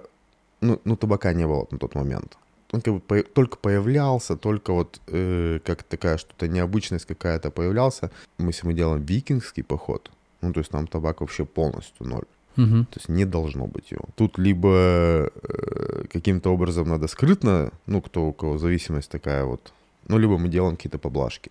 ну, 0.61 0.81
ну 0.85 0.97
табака 0.97 1.33
не 1.33 1.47
было 1.47 1.67
на 1.71 1.79
тот 1.79 1.95
момент. 1.95 2.37
Он 2.73 2.81
как 2.81 2.95
бы 2.95 3.01
по- 3.01 3.23
только 3.23 3.57
появлялся, 3.59 4.37
только 4.37 4.73
вот 4.73 5.01
э, 5.09 5.59
как 5.65 5.83
такая 5.83 6.17
что-то 6.19 6.49
необычность 6.49 7.05
какая-то 7.05 7.51
появлялся. 7.51 8.11
Мы, 8.39 8.51
если 8.51 8.67
мы 8.67 8.75
делаем 8.75 9.03
викингский 9.03 9.65
поход, 9.65 10.11
ну, 10.41 10.53
то 10.53 10.61
есть 10.61 10.71
там 10.71 10.87
табак 10.87 11.21
вообще 11.21 11.45
полностью 11.45 12.07
ноль. 12.07 12.25
Мгм. 12.57 12.85
То 12.87 12.99
есть 12.99 13.09
не 13.09 13.25
должно 13.25 13.67
быть 13.67 13.91
его. 13.93 14.05
Тут 14.17 14.39
либо 14.39 15.31
э, 15.33 16.05
каким-то 16.13 16.53
образом 16.53 16.89
надо 16.89 17.07
скрытно, 17.07 17.71
ну, 17.87 18.03
кто 18.03 18.27
у 18.27 18.33
кого 18.33 18.59
зависимость 18.59 19.11
такая 19.11 19.45
вот, 19.45 19.73
ну, 20.09 20.19
либо 20.19 20.37
мы 20.37 20.49
делаем 20.49 20.77
какие-то 20.77 20.99
поблажки. 20.99 21.51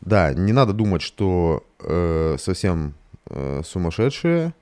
Да, 0.00 0.32
не 0.32 0.52
надо 0.52 0.72
думать, 0.72 1.02
что 1.02 1.62
э, 1.80 2.36
совсем 2.38 2.94
э, 3.26 3.62
сумасшедшие. 3.64 4.54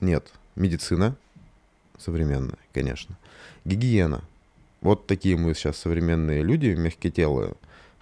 Нет, 0.00 0.32
медицина 0.56 1.16
современная, 1.98 2.58
конечно. 2.72 3.16
Гигиена. 3.64 4.22
Вот 4.80 5.06
такие 5.06 5.36
мы 5.36 5.54
сейчас 5.54 5.78
современные 5.78 6.42
люди, 6.42 6.68
мягкотелые, 6.68 7.54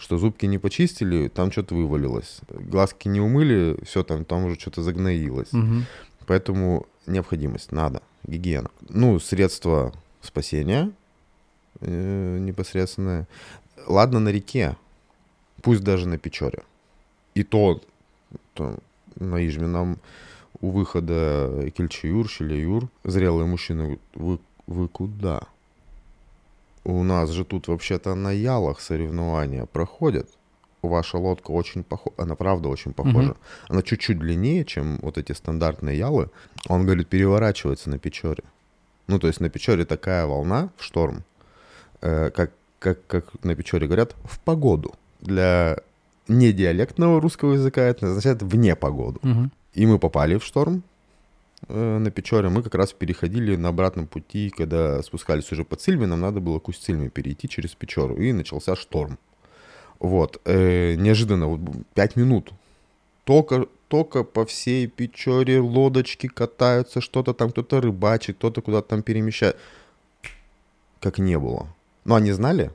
что 0.05 0.19
зубки 0.19 0.45
не 0.45 0.59
почистили, 0.59 1.29
там 1.29 1.51
что-то 1.51 1.75
вывалилось. 1.75 2.41
Глазки 2.51 3.09
не 3.09 3.23
умыли, 3.23 3.79
все 3.85 4.03
там, 4.03 4.27
там 4.27 4.45
уже 4.45 4.61
что-то 4.61 4.83
загноилось. 4.83 5.51
Мгм. 5.53 5.87
Поэтому 6.27 6.87
необходимость, 7.07 7.73
надо, 7.73 8.03
гигиена. 8.27 8.71
Ну, 8.91 9.19
средства 9.19 9.95
спасения 10.21 10.93
э, 11.81 12.39
непосредственное. 12.39 13.27
Ладно 13.87 14.21
на 14.21 14.29
реке, 14.29 14.77
пусть 15.63 15.83
даже 15.83 16.07
на 16.07 16.19
Печоре. 16.19 16.65
И 17.35 17.43
то, 17.43 17.81
то 18.53 18.77
на 19.17 19.47
Ижме 19.47 19.67
нам 19.67 19.99
у 20.61 20.71
выхода 20.71 21.71
Кельчеюр, 21.75 22.29
Шелеюр, 22.29 22.91
зрелые 23.05 23.47
мужчины, 23.47 23.99
вы, 24.15 24.39
вы 24.67 24.87
куда? 24.87 25.45
У 26.85 27.03
нас 27.03 27.31
же 27.31 27.45
тут 27.45 27.69
вообще-то 27.69 28.15
на 28.15 28.31
ялах 28.31 28.81
соревнования 28.81 29.67
проходят. 29.67 30.29
Ваша 30.83 31.17
лодка 31.17 31.51
очень 31.51 31.83
похожа, 31.83 32.15
она 32.19 32.35
правда 32.35 32.69
очень 32.69 32.93
похожа. 32.93 33.31
Мгм. 33.31 33.37
Она 33.69 33.83
чуть-чуть 33.83 34.19
длиннее, 34.19 34.65
чем 34.67 34.99
вот 35.01 35.17
эти 35.17 35.33
стандартные 35.33 35.97
ялы. 35.97 36.29
Он 36.69 36.85
говорит, 36.85 37.09
переворачивается 37.09 37.89
на 37.89 37.99
Печоре. 37.99 38.45
Ну, 39.07 39.19
то 39.19 39.27
есть 39.27 39.41
на 39.41 39.49
Печоре 39.49 39.87
такая 39.87 40.27
волна 40.27 40.69
в 40.77 40.85
шторм, 40.85 41.25
э, 42.03 42.31
как, 42.31 42.53
как, 42.79 43.07
как 43.07 43.45
на 43.45 43.55
Печоре 43.55 43.87
говорят, 43.87 44.15
в 44.25 44.39
погоду. 44.41 44.95
Для 45.21 45.79
недиалектного 46.29 47.19
русского 47.19 47.55
языка 47.55 47.83
это 47.83 48.07
означает 48.07 48.43
вне 48.43 48.77
погоду. 48.77 49.21
Мгм. 49.23 49.53
И 49.73 49.87
мы 49.87 49.99
попали 49.99 50.37
в 50.37 50.45
шторм 50.45 50.83
э, 51.69 51.99
на 51.99 52.11
Печоре. 52.11 52.49
Мы 52.49 52.63
как 52.63 52.75
раз 52.75 52.93
переходили 52.93 53.57
на 53.57 53.69
обратном 53.69 54.07
пути, 54.07 54.51
когда 54.51 55.03
спускались 55.03 55.51
уже 55.53 55.65
под 55.65 55.81
Сильве, 55.81 56.07
нам 56.07 56.21
надо 56.21 56.41
было 56.41 56.59
к 56.59 56.69
Усть-Сильме 56.69 57.09
перейти 57.09 57.49
через 57.49 57.75
Печору. 57.75 58.17
И 58.17 58.33
начался 58.33 58.77
шторм. 58.77 59.19
Вот. 59.99 60.41
э, 60.45 60.95
неожиданно, 60.95 61.47
вот 61.47 61.61
пять 61.95 62.17
минут. 62.17 62.53
Только, 63.25 63.67
только 63.89 64.25
по 64.25 64.45
всей 64.45 64.87
Печоре 64.87 65.61
лодочки 65.61 66.27
катаются, 66.27 67.01
что-то 67.01 67.33
там, 67.33 67.51
кто-то 67.51 67.81
рыбачит, 67.81 68.37
кто-то 68.37 68.61
куда-то 68.61 68.89
там 68.89 69.03
перемещает. 69.03 69.57
Как 71.01 71.19
не 71.19 71.39
было. 71.39 71.69
Но 72.05 72.17
они 72.17 72.33
знали, 72.33 72.71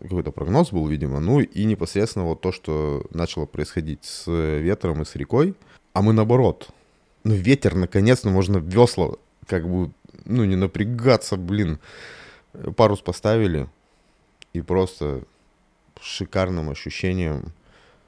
какой-то 0.00 0.32
прогноз 0.32 0.72
был, 0.72 0.86
видимо, 0.86 1.20
ну 1.20 1.40
и 1.40 1.64
непосредственно 1.64 2.24
вот 2.24 2.40
то, 2.40 2.52
что 2.52 3.04
начало 3.10 3.46
происходить 3.46 4.04
с 4.04 4.30
ветром 4.30 5.02
и 5.02 5.04
с 5.04 5.16
рекой, 5.16 5.54
а 5.92 6.02
мы 6.02 6.12
наоборот. 6.12 6.70
Ну, 7.28 7.34
ветер, 7.34 7.74
наконец-то, 7.74 8.30
можно 8.30 8.56
весла, 8.56 9.16
как 9.46 9.68
бы, 9.68 9.90
ну, 10.24 10.46
не 10.46 10.56
напрягаться, 10.56 11.36
блин. 11.36 11.78
Парус 12.74 13.02
поставили, 13.02 13.68
и 14.54 14.62
просто 14.62 15.24
шикарным 16.00 16.70
ощущением, 16.70 17.52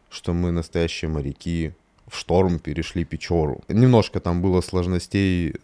что 0.09 0.33
мы 0.33 0.53
настоящие 0.53 1.11
моряки, 1.11 1.75
в 2.07 2.17
шторм 2.17 2.59
перешли 2.59 3.05
Печору. 3.05 3.61
Немножко 3.69 4.21
там 4.21 4.41
было 4.41 4.63
сложностей, 4.63 5.55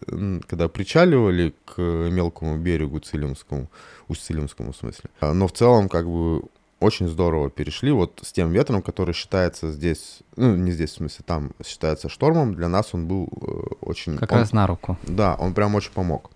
когда 0.47 0.69
причаливали 0.69 1.55
к 1.65 1.81
мелкому 1.81 2.59
берегу 2.59 2.99
Цилимскому, 2.99 3.71
Усть-Цилимскому 4.07 4.71
в 4.71 4.77
смысле. 4.77 5.09
А, 5.19 5.33
Но 5.33 5.47
в 5.47 5.51
целом, 5.53 5.89
как 5.89 6.05
бы, 6.05 6.43
очень 6.79 7.07
здорово 7.07 7.49
перешли 7.49 7.91
вот 7.91 8.19
с 8.23 8.31
тем 8.31 8.51
ветром, 8.51 8.81
который 8.81 9.13
считается 9.13 9.71
здесь, 9.71 10.19
ну, 10.35 10.55
не 10.55 10.71
здесь, 10.71 10.91
в 10.91 10.95
смысле, 10.95 11.23
там 11.25 11.51
считается 11.65 12.07
штормом, 12.09 12.53
для 12.53 12.67
нас 12.67 12.93
он 12.93 13.07
был 13.07 13.27
э, 13.41 13.47
очень... 13.81 14.17
Как 14.17 14.31
он- 14.31 14.39
раз 14.39 14.51
на 14.53 14.67
руку. 14.67 14.97
да, 15.03 15.35
он 15.35 15.53
прям 15.53 15.75
очень 15.75 15.91
помог. 15.91 16.29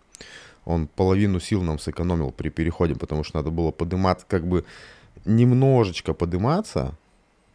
Он 0.65 0.87
половину 0.87 1.39
сил 1.39 1.61
нам 1.61 1.79
сэкономил 1.79 2.31
при 2.31 2.49
переходе, 2.49 2.95
потому 2.95 3.23
что 3.23 3.37
надо 3.37 3.51
было 3.51 3.71
подниматься, 3.71 4.25
как 4.27 4.47
бы 4.47 4.63
немножечко 5.25 6.13
подниматься, 6.13 6.95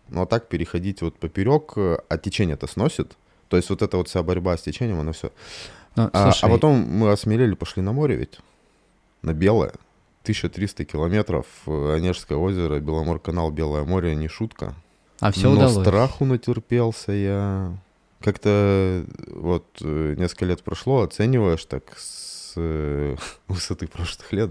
но 0.09 0.27
так 0.27 0.49
переходить 0.49 1.03
вот 1.03 1.17
поперек, 1.19 1.73
э, 1.77 1.99
а 2.09 2.19
течение-то 2.19 2.67
сносит. 2.67 3.17
То 3.49 3.57
есть 3.57 3.71
вот 3.71 3.83
эта 3.83 3.97
вот 3.97 4.09
вся 4.09 4.23
борьба 4.23 4.57
с 4.57 4.63
течением, 4.63 5.01
она 5.01 5.13
все. 5.13 5.31
Ну, 5.97 6.11
А, 6.13 6.25
слушай, 6.25 6.45
а 6.45 6.49
потом 6.49 6.77
мы 6.79 7.11
осмелели, 7.11 7.55
пошли 7.55 7.83
на 7.83 7.93
море 7.93 8.17
ведь, 8.17 8.39
на 9.23 9.33
Белое. 9.33 9.73
1300 10.27 10.85
километров, 10.85 11.47
э, 11.67 11.95
Онежское 11.95 12.37
озеро, 12.37 12.81
Беломор-канал, 12.81 13.53
Белое 13.53 13.85
море, 13.85 14.15
не 14.17 14.27
шутка. 14.29 14.75
а 15.21 15.31
все 15.31 15.49
Но 15.49 15.55
удалось. 15.55 15.87
страху 15.87 16.25
натерпелся 16.25 17.13
я. 17.13 17.79
Как-то 18.21 18.49
э, 18.51 19.05
вот 19.29 19.67
э, 19.83 20.15
несколько 20.19 20.47
лет 20.47 20.65
прошло, 20.65 21.03
оцениваешь 21.03 21.65
так 21.65 21.97
с 21.97 22.55
высоты 23.49 23.87
прошлых 23.87 24.33
лет, 24.33 24.51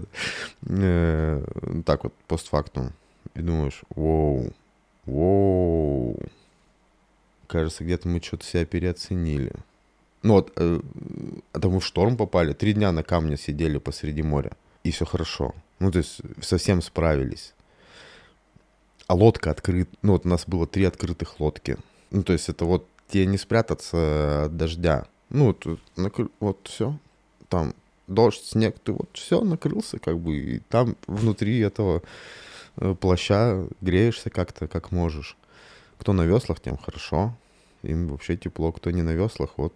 так 1.84 2.04
вот 2.04 2.14
постфактум, 2.28 2.92
и 3.34 3.40
думаешь, 3.40 3.82
воу, 3.90 4.52
воу, 5.04 6.16
кажется, 7.48 7.82
где-то 7.82 8.08
мы 8.08 8.22
что-то 8.22 8.46
себя 8.46 8.64
переоценили. 8.64 9.52
Ну 10.22 10.34
вот, 10.34 10.52
это 10.56 11.68
мы 11.68 11.80
в 11.80 11.84
шторм 11.84 12.16
попали, 12.16 12.52
три 12.52 12.74
дня 12.74 12.92
на 12.92 13.02
камне 13.02 13.36
сидели 13.36 13.78
посреди 13.78 14.22
моря, 14.22 14.52
и 14.86 14.90
все 14.92 15.04
хорошо. 15.04 15.54
Ну, 15.80 15.90
то 15.90 15.98
есть 15.98 16.20
совсем 16.40 16.80
справились. 16.80 17.54
А 19.06 19.14
лодка 19.14 19.50
открыта. 19.50 19.90
Ну, 20.02 20.12
вот 20.12 20.26
у 20.26 20.28
нас 20.28 20.44
было 20.46 20.66
три 20.66 20.84
открытых 20.84 21.40
лодки. 21.40 21.76
Ну, 22.10 22.22
то 22.22 22.32
есть 22.32 22.48
это 22.48 22.64
вот 22.64 22.86
тебе 23.08 23.26
не 23.26 23.36
спрятаться 23.36 24.44
от 24.44 24.56
дождя. 24.56 25.06
Ну, 25.28 25.46
вот, 25.46 25.66
накры- 25.96 26.30
вот 26.40 26.60
все. 26.64 26.98
Там 27.48 27.74
дождь, 28.06 28.44
снег, 28.44 28.78
ты 28.78 28.92
вот 28.92 29.10
все 29.12 29.40
накрылся, 29.40 29.98
как 29.98 30.18
бы, 30.18 30.36
и 30.36 30.58
там 30.60 30.96
внутри 31.06 31.58
этого 31.58 32.02
э, 32.76 32.94
плаща 32.94 33.66
греешься 33.80 34.30
как-то, 34.30 34.68
как 34.68 34.92
можешь. 34.92 35.36
Кто 35.98 36.12
на 36.12 36.22
веслах, 36.22 36.60
тем 36.60 36.76
хорошо. 36.76 37.36
Им 37.82 38.08
вообще 38.08 38.36
тепло. 38.36 38.72
Кто 38.72 38.90
не 38.90 39.02
на 39.02 39.10
веслах, 39.10 39.50
вот 39.56 39.74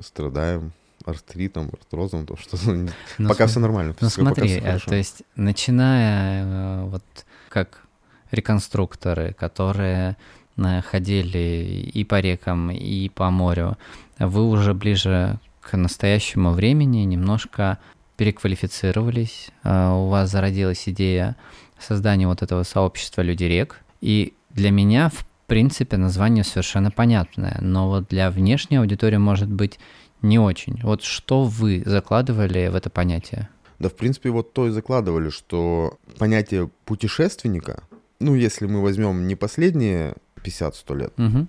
страдаем 0.00 0.72
артритом, 1.04 1.70
артрозом, 1.72 2.26
то 2.26 2.36
что 2.36 2.56
ну, 2.70 2.88
пока 3.28 3.46
см- 3.46 3.50
все 3.50 3.60
нормально. 3.60 3.94
Ну 4.00 4.08
пока 4.08 4.10
смотри, 4.10 4.48
всё 4.48 4.58
э, 4.58 4.62
хорошо. 4.62 4.90
то 4.90 4.96
есть 4.96 5.22
начиная 5.36 6.44
э, 6.44 6.84
вот 6.84 7.04
как 7.48 7.82
реконструкторы, 8.30 9.32
которые 9.32 10.16
э, 10.56 10.82
ходили 10.82 11.90
и 11.94 12.04
по 12.04 12.20
рекам, 12.20 12.70
и 12.70 13.08
по 13.08 13.30
морю, 13.30 13.76
вы 14.18 14.48
уже 14.48 14.74
ближе 14.74 15.38
к 15.60 15.76
настоящему 15.76 16.50
времени 16.50 16.98
немножко 17.04 17.78
переквалифицировались, 18.16 19.48
э, 19.62 19.90
у 19.90 20.08
вас 20.08 20.30
зародилась 20.30 20.88
идея 20.88 21.36
создания 21.78 22.26
вот 22.26 22.42
этого 22.42 22.62
сообщества 22.62 23.22
людей 23.22 23.48
рек, 23.48 23.80
и 24.00 24.34
для 24.50 24.70
меня, 24.70 25.08
в 25.10 25.26
принципе, 25.46 25.96
название 25.96 26.44
совершенно 26.44 26.90
понятное, 26.90 27.58
но 27.60 27.88
вот 27.88 28.08
для 28.08 28.30
внешней 28.30 28.76
аудитории 28.76 29.16
может 29.16 29.50
быть 29.50 29.78
не 30.24 30.38
очень. 30.38 30.80
Вот 30.82 31.02
что 31.02 31.44
вы 31.44 31.82
закладывали 31.86 32.68
в 32.68 32.74
это 32.74 32.90
понятие? 32.90 33.48
Да, 33.78 33.88
в 33.88 33.94
принципе, 33.94 34.30
вот 34.30 34.52
то 34.52 34.66
и 34.66 34.70
закладывали, 34.70 35.28
что 35.30 35.98
понятие 36.18 36.70
путешественника, 36.84 37.82
ну, 38.20 38.34
если 38.34 38.66
мы 38.66 38.80
возьмем 38.82 39.26
не 39.26 39.34
последние 39.34 40.14
50-100 40.42 40.94
лет, 40.96 41.12
Мгм. 41.18 41.48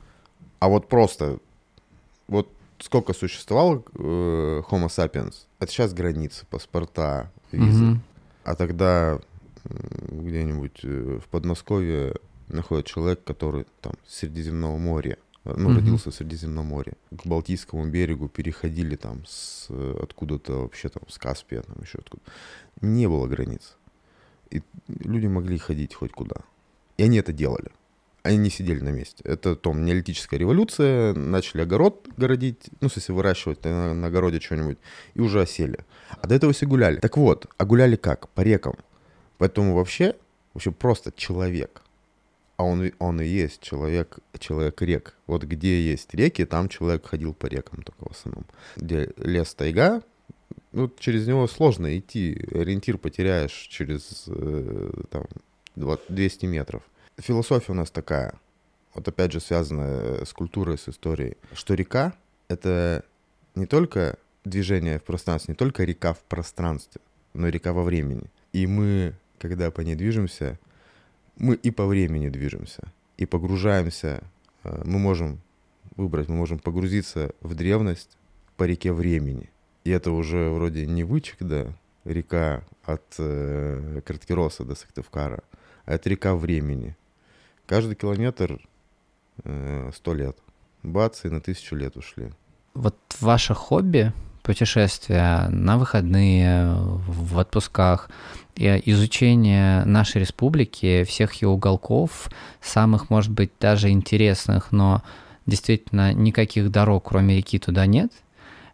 а 0.59 0.67
вот 0.67 0.89
просто, 0.89 1.37
вот 2.27 2.49
сколько 2.79 3.13
существовал 3.13 3.85
э, 3.93 4.61
Homo 4.69 4.87
sapiens, 4.87 5.45
это 5.59 5.71
сейчас 5.71 5.93
границы, 5.93 6.45
паспорта, 6.49 7.31
визы. 7.51 7.83
Мгм. 7.83 8.01
А 8.43 8.55
тогда 8.55 9.19
где-нибудь 10.09 10.79
э, 10.83 11.19
в 11.23 11.27
Подмосковье 11.29 12.15
находит 12.47 12.85
человек, 12.85 13.23
который 13.23 13.65
там 13.81 13.93
с 14.05 14.17
Средиземного 14.19 14.77
моря, 14.77 15.17
ну, 15.45 15.69
Мгм. 15.69 15.75
родился 15.77 16.11
в 16.11 16.15
Средиземном 16.15 16.65
море, 16.65 16.93
к 17.11 17.25
Балтийскому 17.25 17.85
берегу 17.87 18.27
переходили 18.27 18.95
там 18.95 19.23
с 19.27 19.67
э, 19.69 19.99
откуда-то 20.01 20.63
вообще 20.63 20.89
там 20.89 21.03
с 21.07 21.17
Каспия, 21.17 21.61
там 21.61 21.77
еще 21.81 21.99
откуда. 21.99 22.23
Не 22.81 23.07
было 23.07 23.27
границ. 23.27 23.77
И 24.49 24.61
люди 24.87 25.27
могли 25.27 25.57
ходить 25.57 25.93
хоть 25.93 26.11
куда. 26.11 26.35
И 26.97 27.03
они 27.03 27.17
это 27.17 27.31
делали. 27.33 27.71
Они 28.23 28.37
не 28.37 28.49
сидели 28.49 28.79
на 28.79 28.89
месте. 28.89 29.21
Это 29.23 29.55
том 29.55 29.85
неолитическая 29.85 30.39
революция, 30.39 31.13
начали 31.13 31.61
огород 31.61 32.07
городить, 32.17 32.69
ну, 32.81 32.89
смысле, 32.89 33.13
выращивать 33.15 33.63
на, 33.63 33.93
на 33.93 34.07
огороде 34.07 34.39
что-нибудь, 34.39 34.79
и 35.13 35.19
уже 35.21 35.41
осели. 35.41 35.79
А 36.09 36.25
до 36.27 36.33
этого 36.33 36.51
все 36.51 36.65
гуляли. 36.65 36.99
Так 36.99 37.17
вот, 37.17 37.45
а 37.57 37.65
гуляли 37.65 37.95
как? 37.95 38.29
По 38.29 38.41
рекам. 38.41 38.75
Поэтому 39.37 39.75
вообще, 39.75 40.15
вообще 40.55 40.71
просто 40.71 41.11
человек. 41.15 41.83
А 42.57 42.63
он, 42.63 42.91
он 42.99 43.21
и 43.21 43.25
есть 43.25 43.61
человек, 43.61 44.19
человек 44.39 44.81
рек. 44.81 45.15
Вот 45.27 45.43
где 45.43 45.81
есть 45.81 46.13
реки, 46.13 46.45
там 46.45 46.69
человек 46.69 47.05
ходил 47.05 47.33
по 47.33 47.47
рекам 47.47 47.83
только 47.83 48.07
в 48.07 48.11
основном. 48.11 48.45
Где 48.77 49.11
лес, 49.17 49.53
тайга, 49.53 50.01
ну, 50.71 50.89
через 50.99 51.27
него 51.27 51.47
сложно 51.47 51.97
идти. 51.97 52.47
Ориентир 52.51 52.97
потеряешь 52.97 53.53
через 53.53 54.25
э, 54.27 54.91
там, 55.09 55.25
20 55.75 56.05
200 56.09 56.45
метров. 56.45 56.83
Философия 57.17 57.71
у 57.71 57.75
нас 57.75 57.91
такая, 57.91 58.33
вот 58.93 59.07
опять 59.07 59.31
же 59.31 59.39
связанная 59.39 60.25
с 60.25 60.33
культурой, 60.33 60.77
с 60.77 60.89
историей, 60.89 61.37
что 61.53 61.73
река— 61.73 62.13
это 62.47 63.03
не 63.55 63.65
только 63.65 64.17
движение 64.43 64.99
в 64.99 65.03
пространстве, 65.03 65.53
не 65.53 65.55
только 65.55 65.83
река 65.83 66.13
в 66.13 66.19
пространстве, 66.19 67.01
но 67.33 67.47
и 67.47 67.51
река 67.51 67.73
во 67.73 67.83
времени. 67.83 68.29
И 68.53 68.67
мы, 68.67 69.15
когда 69.39 69.71
по 69.71 69.81
ней 69.81 69.95
движемся, 69.95 70.59
мы 71.37 71.55
и 71.55 71.71
по 71.71 71.85
времени 71.85 72.29
движемся, 72.29 72.83
и 73.17 73.25
погружаемся. 73.25 74.21
э, 74.63 74.81
Мы 74.85 74.99
можем 74.99 75.39
выбрать, 75.95 76.29
мы 76.29 76.35
можем 76.35 76.59
погрузиться 76.59 77.31
в 77.41 77.55
древность 77.55 78.17
по 78.57 78.63
реке 78.63 78.91
времени. 78.93 79.49
И 79.83 79.91
это 79.91 80.11
уже 80.11 80.49
вроде 80.49 80.85
не 80.85 81.03
Вычек, 81.03 81.37
да, 81.39 81.67
река 82.03 82.63
от 82.83 83.03
э, 83.17 84.01
Краткероса 84.05 84.63
до 84.63 84.75
Сыктывкара, 84.75 85.43
а 85.85 85.93
это 85.93 86.09
река 86.09 86.35
времени. 86.35 86.95
Каждый 87.65 87.95
километр 87.95 88.59
э, 89.43 89.91
сто 89.93 90.13
лет. 90.13 90.37
Бац, 90.83 91.25
и 91.25 91.29
на 91.29 91.41
тысячу 91.41 91.75
лет 91.75 91.97
ушли. 91.97 92.31
Вот 92.73 92.95
ваше 93.19 93.53
хобби, 93.55 94.13
путешествия 94.45 95.47
на 95.49 95.77
выходные, 95.77 96.71
в 96.75 97.39
отпусках, 97.39 98.09
и 98.55 98.81
изучение 98.85 99.83
нашей 99.85 100.21
республики, 100.21 101.03
всех 101.03 101.33
ее 101.41 101.49
уголков, 101.49 102.29
самых, 102.61 103.09
может 103.09 103.31
быть, 103.31 103.51
даже 103.59 103.89
интересных, 103.89 104.71
но 104.71 105.01
действительно 105.45 106.13
никаких 106.13 106.71
дорог, 106.71 107.09
кроме 107.09 107.37
реки, 107.37 107.59
туда 107.59 107.85
нет, 107.85 108.11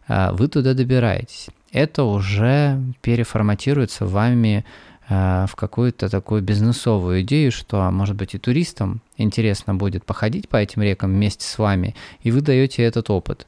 а, 0.06 0.32
вы 0.32 0.48
туда 0.48 0.74
добираетесь. 0.74 1.48
Это 1.72 2.04
уже 2.04 2.80
переформатируется 3.00 4.06
вами 4.06 4.64
а, 5.08 5.46
в 5.46 5.56
какую-то 5.56 6.08
такую 6.08 6.42
бизнесовую 6.42 7.22
идею, 7.22 7.50
что, 7.50 7.90
может 7.90 8.14
быть, 8.14 8.34
и 8.34 8.38
туристам 8.38 9.00
интересно 9.16 9.74
будет 9.74 10.04
походить 10.04 10.48
по 10.48 10.56
этим 10.56 10.82
рекам 10.82 11.10
вместе 11.10 11.44
с 11.46 11.58
вами, 11.58 11.96
и 12.22 12.30
вы 12.30 12.40
даете 12.40 12.82
этот 12.82 13.10
опыт. 13.10 13.46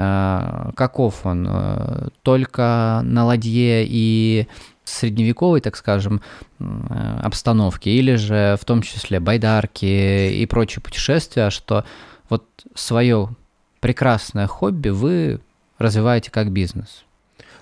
А, 0.00 0.70
Каков 0.76 1.26
он? 1.26 1.46
Э, 1.48 2.08
Только 2.22 3.00
на 3.02 3.24
ладье 3.24 3.84
и 3.86 4.46
средневековой, 4.84 5.60
так 5.60 5.76
скажем, 5.76 6.22
э, 6.60 6.64
обстановке, 7.22 7.90
или 7.90 8.14
же 8.14 8.56
в 8.60 8.64
том 8.64 8.82
числе 8.82 9.20
байдарки 9.20 10.32
и 10.32 10.46
прочие 10.46 10.82
путешествия, 10.82 11.50
что 11.50 11.84
вот 12.28 12.44
свое 12.74 13.28
прекрасное 13.80 14.46
хобби 14.46 14.90
вы 14.90 15.40
развиваете 15.78 16.30
как 16.30 16.50
бизнес. 16.52 17.04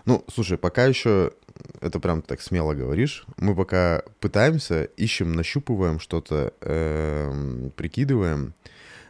Ну, 0.04 0.24
слушай, 0.32 0.56
пока 0.56 0.84
еще, 0.84 1.32
это 1.80 1.98
прям 2.00 2.22
так 2.22 2.40
смело 2.40 2.74
говоришь, 2.74 3.24
мы 3.38 3.54
пока 3.54 4.02
пытаемся, 4.20 4.84
ищем, 4.84 5.32
нащупываем 5.32 5.98
что-то, 6.00 6.52
эм, 6.60 7.72
прикидываем. 7.76 8.54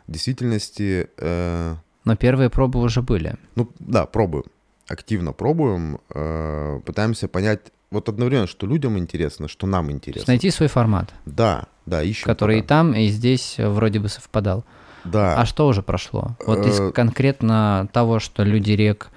В 0.07 0.13
действительности, 0.13 1.09
э, 1.19 1.75
Но 2.07 2.17
первые 2.17 2.49
пробы 2.49 2.81
уже 2.81 3.03
были. 3.03 3.35
ну 3.57 3.69
да, 3.79 4.07
пробуем, 4.07 4.45
активно 4.89 5.33
пробуем, 5.33 5.99
э, 6.15 6.81
пытаемся 6.87 7.29
понять, 7.29 7.61
вот 7.91 8.09
одновременно, 8.09 8.47
что 8.47 8.67
людям 8.67 8.97
интересно, 8.99 9.49
что 9.49 9.67
нам 9.67 9.91
интересно. 9.91 10.31
найти 10.33 10.51
свой 10.51 10.69
формат, 10.69 11.13
Да, 11.27 11.67
да, 11.85 12.03
ищем. 12.03 12.25
который 12.25 12.59
и 12.59 12.63
пока. 12.63 12.69
там, 12.69 12.95
и 12.95 13.09
здесь 13.09 13.57
э, 13.59 13.69
вроде 13.69 13.99
бы 14.01 14.09
совпадал. 14.09 14.65
Да. 15.05 15.37
А 15.37 15.45
что 15.47 15.67
уже 15.69 15.83
прошло? 15.83 16.37
Вот 16.47 16.67
из 16.67 16.81
Э, 16.81 16.91
конкретно 16.93 17.89
того, 17.93 18.19
что 18.21 18.43
люди 18.45 18.73
рек 18.73 19.11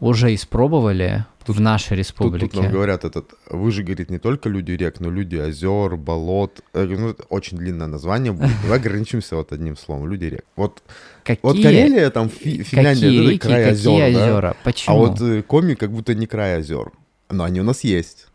уже 0.00 0.34
испробовали 0.34 1.24
в 1.48 1.60
нашей 1.60 1.90
Тут, 1.90 1.98
республике. 1.98 2.48
тут 2.48 2.62
нам 2.62 2.72
говорят 2.72 3.04
этот, 3.04 3.32
вы 3.50 3.70
же, 3.70 3.82
говорит, 3.82 4.10
не 4.10 4.18
только 4.18 4.48
люди 4.48 4.72
рек, 4.72 5.00
но 5.00 5.10
люди 5.10 5.36
озер, 5.36 5.96
болот. 5.96 6.60
Говорю, 6.72 6.98
ну, 7.00 7.08
это 7.10 7.24
очень 7.24 7.56
длинное 7.58 7.86
название 7.86 8.32
будет. 8.32 8.50
Давай 8.62 8.78
ограничимся 8.78 9.36
вот 9.36 9.52
одним 9.52 9.76
словом, 9.76 10.08
люди 10.10 10.24
рек. 10.26 10.44
Вот, 10.56 10.82
какие, 11.24 11.40
вот 11.42 11.62
Карелия, 11.62 12.10
там 12.10 12.28
Фи- 12.28 12.62
Финляндия, 12.62 13.06
какие 13.06 13.20
это 13.22 13.30
реки, 13.30 13.38
край 13.48 13.64
какие 13.64 13.72
озер, 14.02 14.12
да? 14.14 14.24
озера? 14.24 14.50
А 14.50 14.56
Почему? 14.64 14.96
вот 14.98 15.20
э, 15.20 15.42
Коми 15.42 15.74
как 15.74 15.90
будто 15.90 16.14
не 16.14 16.26
край 16.26 16.58
озер. 16.58 16.92
Но 17.30 17.44
они 17.44 17.60
у 17.60 17.64
нас 17.64 17.84
есть. 17.84 18.26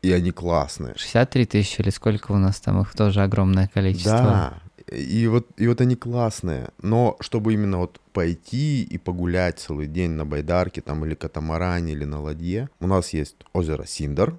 И 0.00 0.12
они 0.12 0.30
классные. 0.30 0.94
63 0.96 1.44
тысячи 1.46 1.80
или 1.80 1.90
сколько 1.90 2.30
у 2.32 2.36
нас 2.36 2.60
там 2.60 2.80
их 2.80 2.94
тоже 2.94 3.20
огромное 3.22 3.68
количество. 3.72 4.12
Да. 4.12 4.54
И 4.90 5.26
вот, 5.26 5.48
и 5.56 5.66
вот 5.66 5.80
они 5.80 5.96
классные. 5.96 6.70
Но 6.80 7.16
чтобы 7.20 7.52
именно 7.52 7.78
вот 7.78 8.00
пойти 8.12 8.82
и 8.82 8.98
погулять 8.98 9.58
целый 9.58 9.86
день 9.86 10.12
на 10.12 10.24
байдарке 10.24 10.80
там 10.80 11.04
или 11.04 11.14
катамаране, 11.14 11.92
или 11.92 12.04
на 12.04 12.20
ладье, 12.20 12.68
у 12.80 12.86
нас 12.86 13.12
есть 13.12 13.36
озеро 13.52 13.84
Синдер. 13.84 14.38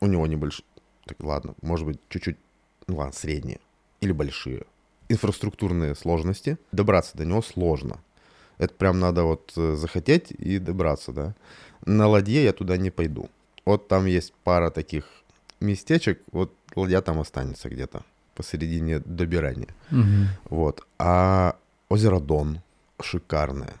У 0.00 0.06
него 0.06 0.26
небольшое... 0.26 0.64
Так, 1.04 1.22
ладно, 1.22 1.54
может 1.62 1.86
быть, 1.86 1.98
чуть-чуть, 2.08 2.36
ну 2.86 2.96
ладно, 2.96 3.12
средние 3.12 3.60
или 4.00 4.12
большие. 4.12 4.64
Инфраструктурные 5.08 5.94
сложности. 5.94 6.58
Добраться 6.72 7.16
до 7.16 7.24
него 7.24 7.42
сложно. 7.42 7.98
Это 8.58 8.74
прям 8.74 8.98
надо 8.98 9.24
вот 9.24 9.52
э, 9.56 9.74
захотеть 9.76 10.30
и 10.30 10.58
добраться, 10.58 11.12
да. 11.12 11.34
На 11.84 12.08
ладье 12.08 12.42
я 12.42 12.52
туда 12.52 12.76
не 12.76 12.90
пойду. 12.90 13.28
Вот 13.64 13.88
там 13.88 14.06
есть 14.06 14.32
пара 14.42 14.70
таких 14.70 15.04
местечек, 15.60 16.22
вот 16.32 16.52
ладья 16.74 17.00
там 17.00 17.20
останется 17.20 17.68
где-то 17.68 18.02
посередине 18.36 19.00
добирания. 19.00 19.68
Мгм. 19.90 20.28
Вот. 20.50 20.86
А 20.98 21.56
озеро 21.88 22.20
Дон 22.20 22.60
шикарное. 23.02 23.74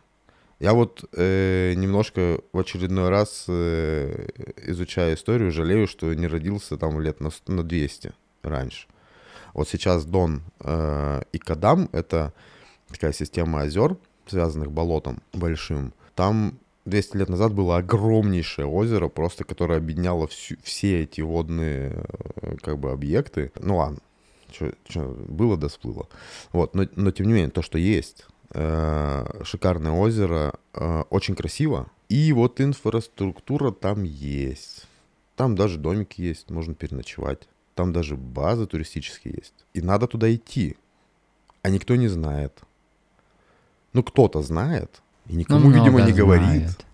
Я 0.58 0.72
вот 0.72 1.04
э, 1.12 1.74
немножко 1.76 2.40
в 2.52 2.58
очередной 2.58 3.10
раз, 3.10 3.44
э, 3.48 4.28
изучая 4.66 5.14
историю, 5.14 5.52
жалею, 5.52 5.86
что 5.86 6.12
не 6.14 6.26
родился 6.26 6.76
там 6.78 6.98
лет 7.00 7.20
на, 7.20 7.30
на 7.46 7.62
200 7.62 8.12
раньше. 8.42 8.86
Вот 9.52 9.68
сейчас 9.68 10.04
Дон 10.06 10.42
э, 10.60 11.22
и 11.32 11.38
Кадам— 11.38 11.88
это 11.92 12.32
такая 12.88 13.12
система 13.12 13.60
озер, 13.62 13.96
связанных 14.26 14.72
болотом 14.72 15.18
большим. 15.34 15.92
Там 16.14 16.58
200 16.86 17.16
лет 17.18 17.28
назад 17.28 17.52
было 17.52 17.76
огромнейшее 17.78 18.66
озеро, 18.66 19.08
просто 19.08 19.44
которое 19.44 19.78
объединяло 19.78 20.26
всю- 20.26 20.56
все 20.62 21.02
эти 21.02 21.20
водные 21.20 22.04
э, 22.42 22.56
как 22.62 22.78
бы 22.78 22.92
объекты. 22.92 23.50
Ну 23.60 23.76
ладно, 23.76 23.98
что 24.88 25.16
было 25.28 25.56
да 25.56 25.68
сплыло. 25.68 26.08
Вот, 26.52 26.74
но, 26.74 26.86
но 26.96 27.10
тем 27.10 27.26
не 27.26 27.32
менее, 27.32 27.50
то, 27.50 27.62
что 27.62 27.78
есть, 27.78 28.26
э, 28.50 29.42
шикарное 29.44 29.92
озеро, 29.92 30.54
э, 30.74 31.04
очень 31.10 31.34
красиво, 31.34 31.90
и 32.08 32.32
вот 32.32 32.60
инфраструктура 32.60 33.72
там 33.72 34.02
есть. 34.04 34.86
Там 35.34 35.54
даже 35.54 35.78
домики 35.78 36.20
есть, 36.20 36.50
можно 36.50 36.74
переночевать. 36.74 37.48
Там 37.74 37.92
даже 37.92 38.16
базы 38.16 38.66
туристические 38.66 39.34
есть. 39.36 39.54
И 39.74 39.82
надо 39.82 40.06
туда 40.06 40.34
идти. 40.34 40.76
А 41.62 41.68
никто 41.68 41.94
не 41.96 42.08
знает. 42.08 42.62
Ну, 43.92 44.02
кто-то 44.02 44.42
знает, 44.42 45.02
и 45.26 45.32
Ну, 45.32 45.38
никому, 45.40 45.70
видимо, 45.70 46.02
не 46.02 46.12
говорит. 46.12 46.86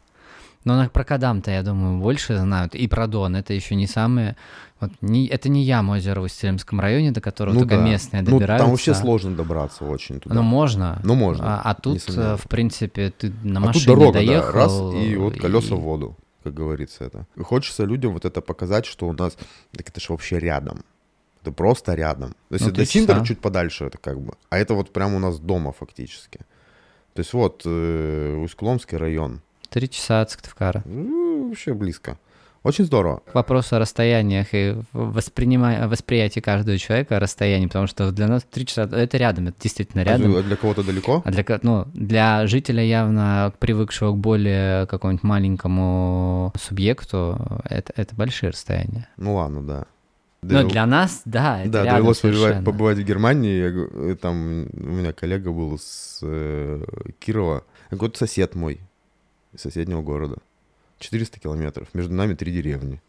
Но 0.65 0.77
на- 0.77 0.89
про 0.89 1.05
Кадам-то, 1.05 1.51
я 1.51 1.63
думаю, 1.63 2.01
больше 2.01 2.37
знают. 2.39 2.75
И 2.75 2.87
про 2.89 3.07
Дон. 3.07 3.35
Это 3.37 3.53
еще 3.53 3.75
не 3.75 3.87
самое... 3.87 4.37
Вот, 4.81 4.91
не, 5.01 5.27
это 5.29 5.49
не 5.49 5.63
ям 5.63 5.91
озеро 5.91 6.21
в 6.21 6.25
Устилимском 6.25 6.81
районе, 6.81 7.13
до 7.13 7.21
которого 7.21 7.55
только 7.57 7.77
да. 7.77 7.83
местные 7.85 8.23
Ну, 8.23 8.33
добираются. 8.33 8.65
там 8.65 8.71
вообще 8.73 8.95
сложно 8.95 9.37
добраться 9.37 9.85
очень 9.85 10.19
туда. 10.19 10.35
Ну, 10.35 10.43
можно. 10.43 11.01
Ну, 11.05 11.15
можно, 11.15 11.61
А, 11.61 11.71
а 11.71 11.75
тут, 11.75 12.03
э, 12.09 12.37
в 12.37 12.49
принципе, 12.49 13.11
ты 13.11 13.33
на 13.45 13.61
а 13.61 13.63
тут 13.63 13.67
машине 13.67 13.87
дорога, 13.87 14.13
доехал. 14.15 14.53
да, 14.53 14.59
раз, 14.59 15.05
и 15.05 15.17
вот 15.17 15.39
колеса 15.41 15.75
и- 15.75 15.79
в 15.79 15.81
воду. 15.81 16.17
как 16.43 16.55
говорится 16.55 17.05
это. 17.05 17.27
Хочется 17.41 17.85
людям 17.85 18.13
вот 18.13 18.25
это 18.25 18.41
показать, 18.41 18.85
что 18.87 19.07
у 19.07 19.13
нас, 19.13 19.37
так 19.77 19.89
это 19.89 20.01
же 20.01 20.07
вообще 20.13 20.41
рядом. 20.41 20.85
Это 21.43 21.53
просто 21.53 21.95
рядом. 21.95 22.31
То 22.49 22.55
есть 22.55 22.67
Ну, 22.67 22.73
до 22.73 22.85
Синдера 22.85 23.25
чуть 23.25 23.39
подальше 23.41 23.85
это 23.85 23.99
как 23.99 24.21
бы. 24.21 24.35
А 24.51 24.59
это 24.59 24.75
вот 24.75 24.93
прямо 24.93 25.17
у 25.17 25.19
нас 25.21 25.39
дома 25.39 25.71
фактически. 25.73 26.39
То 27.15 27.21
есть 27.21 27.33
вот 27.33 27.63
э, 27.65 28.35
Усть-Коломский 28.43 28.97
район. 28.99 29.43
Три 29.73 29.89
часа 29.89 30.21
от 30.21 30.31
Сыктывкара. 30.31 30.83
Ну, 30.85 31.49
вообще 31.49 31.73
близко. 31.73 32.19
Очень 32.63 32.85
здорово. 32.85 33.23
К 33.25 33.35
вопросу 33.35 33.75
о 33.75 33.79
расстояниях 33.79 34.49
и 34.53 34.77
воспринима... 34.93 35.89
восприятии 35.89 36.41
каждого 36.41 36.77
человека 36.77 37.17
о 37.17 37.21
расстоянии, 37.21 37.67
потому 37.67 37.87
что 37.87 38.13
для 38.13 38.29
нас 38.29 38.45
три 38.45 38.67
часа— 38.67 38.83
это 38.93 39.17
рядом, 39.17 39.49
это 39.49 39.57
действительно 39.61 40.03
рядом. 40.03 40.37
А 40.37 40.43
для 40.43 40.57
кого-то 40.57 40.85
далеко? 40.85 41.23
А 41.25 41.31
для, 41.31 41.45
ну, 41.63 41.89
для 41.95 42.47
жителя, 42.47 42.85
явно 42.85 43.53
привыкшего 43.59 44.13
к 44.13 44.19
более 44.19 44.87
какому-нибудь 44.87 45.25
маленькому 45.25 46.53
субъекту, 46.61 47.63
это, 47.65 47.95
это 47.97 48.15
большие 48.15 48.51
расстояния. 48.51 49.09
Ну 49.17 49.37
ладно, 49.37 49.67
да. 49.67 49.87
Но 50.43 50.69
для 50.69 50.85
нас, 50.87 51.23
да, 51.25 51.63
это 51.63 51.71
Да, 51.71 51.85
довелось 51.85 52.19
побывать, 52.19 52.65
побывать 52.65 52.99
в 52.99 53.05
Германии. 53.05 54.09
Я 54.09 54.17
там 54.17 54.67
у 54.73 54.77
меня 54.77 55.13
коллега 55.13 55.51
был 55.51 55.79
с 55.79 56.19
э, 56.23 56.85
Кирова. 57.21 57.65
Какой-то 57.91 58.19
сосед 58.19 58.55
мой 58.55 58.81
из 59.53 59.61
соседнего 59.61 60.03
города. 60.03 60.39
400 60.99 61.41
километров. 61.41 61.89
Между 61.95 62.15
нами 62.15 62.35
три 62.35 62.53
деревни. 62.53 63.01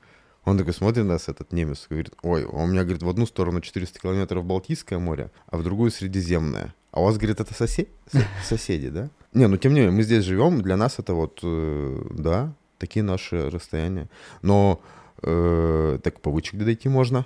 Он 0.45 0.57
такой 0.57 0.73
смотрит 0.73 1.05
на 1.05 1.13
нас, 1.13 1.29
этот 1.29 1.53
немец, 1.53 1.85
говорит, 1.89 2.11
ой, 2.21 2.43
а 2.43 2.63
у 2.63 2.67
меня, 2.67 2.83
говорит, 2.83 3.01
в 3.01 3.07
одну 3.07 3.25
сторону 3.25 3.61
400 3.61 3.99
километров 3.99 4.43
Балтийское 4.43 4.99
море, 4.99 5.31
а 5.47 5.57
в 5.57 5.63
другую 5.63 5.89
Средиземное. 5.89 6.75
А 6.91 7.01
у 7.01 7.05
вас, 7.05 7.17
говорит, 7.17 7.39
это 7.39 7.53
сосе- 7.53 7.87
со- 8.11 8.27
соседи, 8.43 8.89
да? 8.89 9.09
Не, 9.33 9.47
ну 9.47 9.57
тем 9.57 9.73
не 9.73 9.79
менее, 9.79 9.95
мы 9.95 10.03
здесь 10.03 10.25
живем, 10.25 10.61
для 10.61 10.75
нас 10.75 10.99
это 10.99 11.13
вот, 11.13 11.39
э, 11.43 12.05
да, 12.11 12.53
такие 12.77 13.03
наши 13.03 13.49
расстояния. 13.49 14.09
Но 14.41 14.81
э, 15.21 15.99
так 16.03 16.19
по 16.19 16.29
Вычегде 16.29 16.65
дойти 16.65 16.89
можно. 16.89 17.25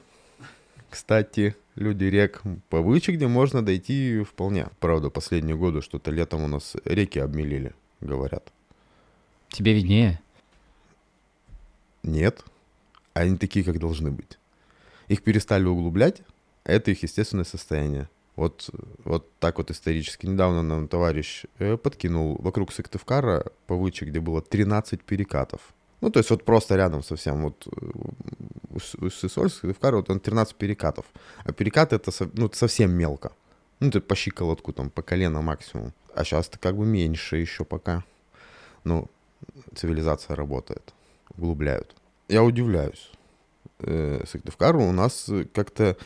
Кстати, 0.89 1.56
люди 1.75 2.06
рек 2.06 2.43
по 2.69 2.82
Вычегде 2.82 3.27
можно 3.27 3.65
дойти 3.65 4.23
вполне. 4.23 4.67
Правда, 4.80 5.10
последние 5.10 5.56
годы 5.58 5.82
что-то 5.82 6.12
летом 6.12 6.43
у 6.43 6.47
нас 6.47 6.75
реки 6.86 7.19
обмелили, 7.19 7.73
говорят. 7.99 8.53
Тебе 9.49 9.73
виднее. 9.73 10.19
Нет, 12.03 12.43
они 13.13 13.38
такие, 13.38 13.65
как 13.65 13.79
должны 13.79 14.12
быть. 14.12 14.38
Их 15.07 15.23
перестали 15.23 15.65
углублять, 15.65 16.21
это 16.63 16.91
их 16.91 17.03
естественное 17.03 17.45
состояние. 17.45 18.10
Вот, 18.36 18.69
вот 19.03 19.31
так 19.39 19.57
вот 19.57 19.71
исторически. 19.71 20.27
Недавно 20.27 20.62
нам 20.62 20.88
товарищ 20.88 21.45
э, 21.57 21.75
подкинул 21.75 22.38
вокруг 22.39 22.71
Сыктывкара 22.71 23.47
по 23.65 23.75
Выче, 23.75 24.05
где 24.05 24.19
было 24.19 24.41
13 24.43 25.01
перекатов. 25.03 25.73
Ну, 26.01 26.12
то 26.12 26.19
есть 26.19 26.29
вот 26.29 26.45
просто 26.45 26.75
рядом 26.75 27.01
совсем, 27.01 27.41
вот 27.41 27.67
э, 27.67 27.86
Ус- 28.75 28.93
Усть-Сысоль, 28.93 29.49
Сыктывкар, 29.49 29.95
вот 29.95 30.12
он 30.12 30.19
13 30.19 30.55
перекатов. 30.55 31.05
А 31.45 31.51
перекаты 31.51 31.95
это 31.95 32.12
ну, 32.33 32.45
это 32.45 32.55
совсем 32.55 32.91
мелко. 32.91 33.31
Ну, 33.79 33.89
ты 33.89 34.01
по 34.01 34.15
щиколотку, 34.15 34.71
там, 34.71 34.91
по 34.91 35.01
колено 35.01 35.41
максимум. 35.41 35.93
А 36.13 36.23
сейчас-то 36.23 36.60
как 36.60 36.77
бы 36.77 36.86
меньше 36.86 37.38
еще 37.38 37.65
пока. 37.65 38.03
Ну, 38.83 39.10
цивилизация 39.76 40.36
работает, 40.36 40.93
углубляют. 41.36 41.95
Я 42.28 42.43
удивляюсь. 42.43 43.12
Э, 43.80 44.23
Сыктывкару 44.28 44.84
у 44.84 44.91
нас 44.91 45.30
э, 45.30 45.45
как-то 45.54 45.97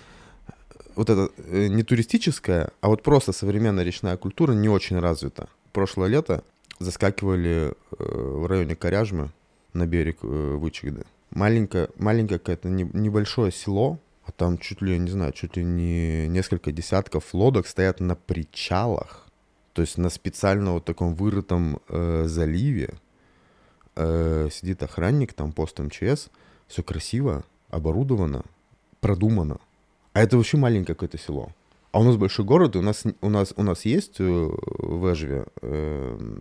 вот 0.96 1.10
это 1.10 1.30
э, 1.38 1.67
не 1.67 1.84
туристическая, 1.84 2.72
а 2.82 2.89
вот 2.89 3.04
просто 3.04 3.32
современная 3.32 3.84
речная 3.84 4.17
культура 4.17 4.54
не 4.54 4.70
очень 4.70 5.00
развита. 5.00 5.48
Прошлое 5.72 6.10
лето 6.10 6.44
заскакивали 6.80 7.72
э, 7.72 7.96
в 7.98 8.46
районе 8.48 8.76
Коряжмы 8.76 9.30
на 9.74 9.86
берег 9.88 10.17
э, 10.24 10.28
Вычегды. 10.28 11.06
Маленькое, 11.32 11.89
маленькое 11.98 12.39
какое-то 12.39 12.67
не- 12.67 12.89
небольшое 12.94 13.52
село, 13.52 14.00
а 14.26 14.32
там 14.32 14.58
чуть 14.58 14.82
ли, 14.82 14.98
не 15.00 15.10
знаю, 15.10 15.32
чуть 15.32 15.56
ли 15.56 15.63
не 15.63 16.28
несколько 16.28 16.72
десятков 16.72 17.34
лодок 17.34 17.67
стоят 17.67 18.00
на 18.00 18.15
причалах, 18.15 19.28
то 19.74 19.82
есть 19.82 19.98
на 19.98 20.10
специально 20.10 20.74
вот 20.74 20.86
таком 20.86 21.15
вырытом 21.15 21.80
э, 21.88 22.26
заливе, 22.28 22.96
э, 23.95 24.49
сидит 24.51 24.84
охранник, 24.84 25.34
там 25.34 25.51
пост 25.51 25.80
МЧС, 25.80 26.30
все 26.67 26.84
красиво, 26.84 27.43
оборудовано, 27.69 28.43
продумано. 28.99 29.58
А 30.13 30.21
это 30.21 30.38
вообще 30.38 30.58
маленькое 30.58 30.95
какое-то 30.95 31.17
село. 31.17 31.49
А 31.91 31.99
у 31.99 32.04
нас 32.04 32.15
большой 32.15 32.45
город, 32.45 32.75
и 32.75 32.80
у 32.80 32.82
нас, 32.82 33.04
у 33.21 33.30
нас, 33.30 33.54
у 33.56 33.63
нас 33.63 33.86
есть 33.86 34.19
э, 34.19 34.23
в 34.23 35.12
Эжве 35.12 35.45
э, 35.62 36.38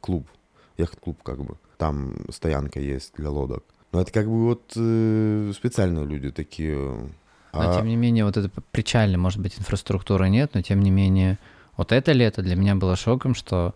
клуб, 0.00 0.26
яхт-клуб 0.76 1.22
как 1.22 1.42
бы. 1.42 1.56
Там 1.78 2.16
стоянка 2.30 2.80
есть 2.80 3.14
для 3.16 3.30
лодок. 3.30 3.64
Но 3.92 4.02
это 4.02 4.12
как 4.12 4.26
бы 4.26 4.44
вот 4.44 4.72
э, 4.76 5.52
специальные 5.54 6.04
люди 6.04 6.30
такие. 6.30 6.76
Но 6.76 7.10
А- 7.52 7.74
тем 7.76 7.86
не 7.86 7.96
менее, 7.96 8.26
вот 8.26 8.36
это 8.36 8.50
причальная, 8.70 9.18
может 9.18 9.40
быть, 9.40 9.58
инфраструктуры 9.58 10.28
нет, 10.28 10.50
но 10.52 10.60
тем 10.60 10.80
не 10.80 10.90
менее, 10.90 11.38
вот 11.78 11.92
это 11.92 12.12
лето 12.12 12.42
для 12.42 12.56
меня 12.56 12.74
было 12.74 12.96
шоком, 12.96 13.34
что 13.34 13.74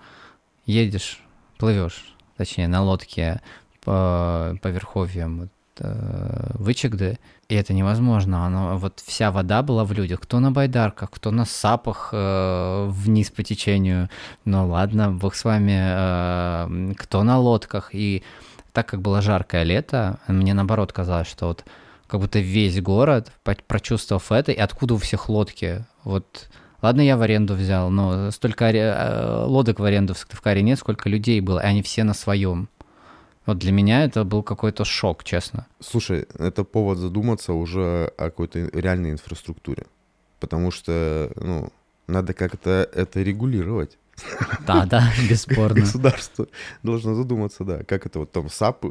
едешь, 0.66 1.22
плывешь, 1.56 2.14
точнее, 2.40 2.68
на 2.68 2.82
лодке 2.82 3.42
по, 3.84 4.56
по 4.62 4.68
верховьям 4.68 5.40
вот, 5.40 5.50
э, 5.80 6.52
Вычегды, 6.54 7.18
и 7.50 7.54
это 7.54 7.74
невозможно. 7.74 8.46
Оно, 8.46 8.78
вот 8.78 9.02
вся 9.04 9.30
вода 9.30 9.62
была 9.62 9.84
в 9.84 9.92
людях. 9.92 10.20
Кто 10.20 10.40
на 10.40 10.50
байдарках, 10.50 11.10
кто 11.10 11.32
на 11.32 11.44
сапах 11.44 12.08
э, 12.12 12.86
вниз 12.88 13.30
по 13.30 13.42
течению. 13.42 14.08
Ну 14.46 14.66
ладно, 14.66 15.12
бог 15.12 15.34
с 15.34 15.44
вами. 15.44 15.76
э, 15.76 16.94
кто 16.94 17.24
на 17.24 17.38
лодках. 17.38 17.90
И 17.92 18.22
так 18.72 18.88
как 18.88 19.02
было 19.02 19.20
жаркое 19.20 19.64
лето, 19.64 20.18
мне 20.26 20.54
наоборот 20.54 20.94
казалось, 20.94 21.28
что 21.28 21.48
вот 21.48 21.66
как 22.06 22.20
будто 22.20 22.38
весь 22.38 22.80
город, 22.80 23.30
прочувствовав 23.66 24.32
это, 24.32 24.50
и 24.52 24.56
откуда 24.56 24.94
у 24.94 24.96
всех 24.96 25.28
лодки. 25.28 25.84
Вот, 26.04 26.48
ладно, 26.82 27.00
я 27.00 27.16
в 27.16 27.22
аренду 27.22 27.54
взял, 27.54 27.90
но 27.90 28.30
столько 28.30 28.66
э, 28.66 29.44
лодок 29.44 29.80
в 29.80 29.84
аренду 29.84 30.14
в 30.14 30.18
Сыктывкаре 30.18 30.62
нет, 30.62 30.78
сколько 30.78 31.08
людей 31.08 31.40
было, 31.40 31.60
и 31.60 31.64
они 31.64 31.82
все 31.82 32.04
на 32.04 32.14
своем. 32.14 32.68
Вот 33.46 33.58
для 33.58 33.72
меня 33.72 34.04
это 34.04 34.24
был 34.24 34.42
какой-то 34.42 34.84
шок, 34.84 35.24
честно. 35.24 35.66
Слушай, 35.80 36.26
это 36.38 36.62
повод 36.62 36.98
задуматься 36.98 37.52
уже 37.52 38.12
о 38.16 38.24
какой-то 38.24 38.58
реальной 38.72 39.10
инфраструктуре. 39.10 39.86
Потому 40.38 40.70
что, 40.70 41.30
ну, 41.36 41.70
надо 42.06 42.34
как-то 42.34 42.88
это 42.92 43.22
регулировать. 43.22 43.98
Да, 44.66 44.86
да, 44.86 45.10
бесспорно. 45.28 45.80
Государство 45.80 46.46
должно 46.82 47.14
задуматься, 47.14 47.64
да, 47.64 47.82
как 47.84 48.06
это 48.06 48.20
вот 48.20 48.30
там 48.30 48.48
САП, 48.48 48.86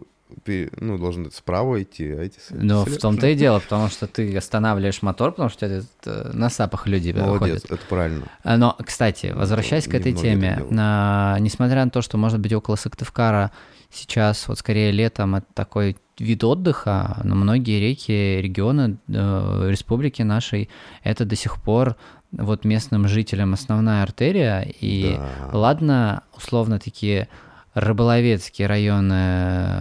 ну, 0.77 0.97
должен 0.97 1.31
справа 1.31 1.81
идти, 1.81 2.11
а 2.11 2.21
эти... 2.23 2.37
Но 2.51 2.85
в 2.85 2.97
том-то 2.97 3.27
и 3.27 3.35
дело, 3.35 3.59
потому 3.59 3.89
что 3.89 4.07
ты 4.07 4.35
останавливаешь 4.37 5.01
мотор, 5.01 5.31
потому 5.31 5.49
что 5.49 5.65
это, 5.65 6.31
на 6.33 6.49
сапах 6.49 6.87
люди 6.87 7.11
Молодец, 7.11 7.39
ходят. 7.61 7.65
это 7.71 7.85
правильно. 7.87 8.25
А, 8.43 8.57
Но, 8.57 8.75
кстати, 8.85 9.31
возвращаясь 9.35 9.87
к 9.87 9.93
этой 9.93 10.13
теме, 10.13 10.57
это 10.59 10.73
на- 10.73 11.37
несмотря 11.39 11.83
на 11.85 11.91
то, 11.91 12.01
что, 12.01 12.17
может 12.17 12.39
быть, 12.39 12.53
около 12.53 12.75
Сыктывкара 12.75 13.51
сейчас, 13.91 14.47
вот 14.47 14.59
скорее 14.59 14.91
летом, 14.91 15.35
это 15.35 15.47
такой 15.53 15.97
вид 16.19 16.43
отдыха, 16.43 17.21
но 17.23 17.33
многие 17.35 17.79
реки, 17.79 18.39
регионы 18.41 18.97
э, 19.07 19.67
республики 19.69 20.21
нашей, 20.21 20.69
это 21.03 21.25
до 21.25 21.35
сих 21.35 21.61
пор 21.61 21.95
вот 22.31 22.65
местным 22.65 23.07
жителям 23.07 23.53
основная 23.53 24.03
артерия, 24.03 24.61
и 24.61 25.15
Да. 25.17 25.57
ладно, 25.57 26.23
условно 26.35 26.77
такие 26.77 27.29
рыболовецкие 27.73 28.67
районы 28.67 29.13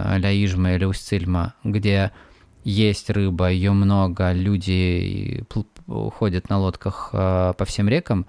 а-ля 0.05 0.31
Ижма 0.31 0.75
или 0.75 0.85
Усть-Цильма, 0.85 1.55
где 1.63 2.11
есть 2.63 3.09
рыба, 3.09 3.49
ее 3.49 3.71
много, 3.71 4.31
люди 4.31 5.43
ходят 5.87 6.49
на 6.49 6.59
лодках 6.59 7.09
э, 7.13 7.53
по 7.57 7.65
всем 7.65 7.87
рекам, 7.89 8.25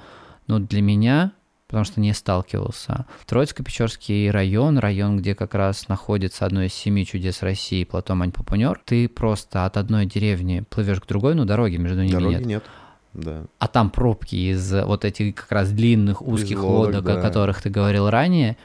но 0.46 0.58
для 0.58 0.80
меня, 0.80 1.32
потому 1.66 1.84
что 1.84 2.00
не 2.00 2.14
сталкивался, 2.14 3.06
Троицко-Печорский 3.26 4.30
район, 4.30 4.78
район, 4.78 5.18
где 5.18 5.34
как 5.34 5.54
раз 5.54 5.88
находится 5.88 6.46
одно 6.46 6.62
из 6.62 6.72
семи 6.72 7.04
чудес 7.04 7.42
России, 7.42 7.84
плато 7.84 8.14
Мань-Папунер, 8.14 8.80
ты 8.84 9.08
просто 9.08 9.66
от 9.66 9.76
одной 9.76 10.06
деревни 10.06 10.64
плывешь 10.70 11.00
к 11.00 11.06
другой, 11.06 11.34
ну 11.34 11.44
дороги 11.44 11.76
между 11.76 12.02
ними 12.02 12.12
Дороги 12.12 12.34
нет. 12.34 12.46
нет. 12.46 12.64
Да. 13.12 13.42
А 13.58 13.66
там 13.66 13.90
пробки 13.90 14.36
из 14.36 14.72
вот 14.72 15.04
этих 15.04 15.34
как 15.34 15.50
раз 15.50 15.70
длинных 15.72 16.22
узких 16.22 16.62
лодок, 16.62 16.94
лодок, 16.94 17.08
о 17.10 17.16
да. 17.16 17.20
которых 17.20 17.60
ты 17.60 17.68
говорил 17.68 18.08
ранее, 18.08 18.56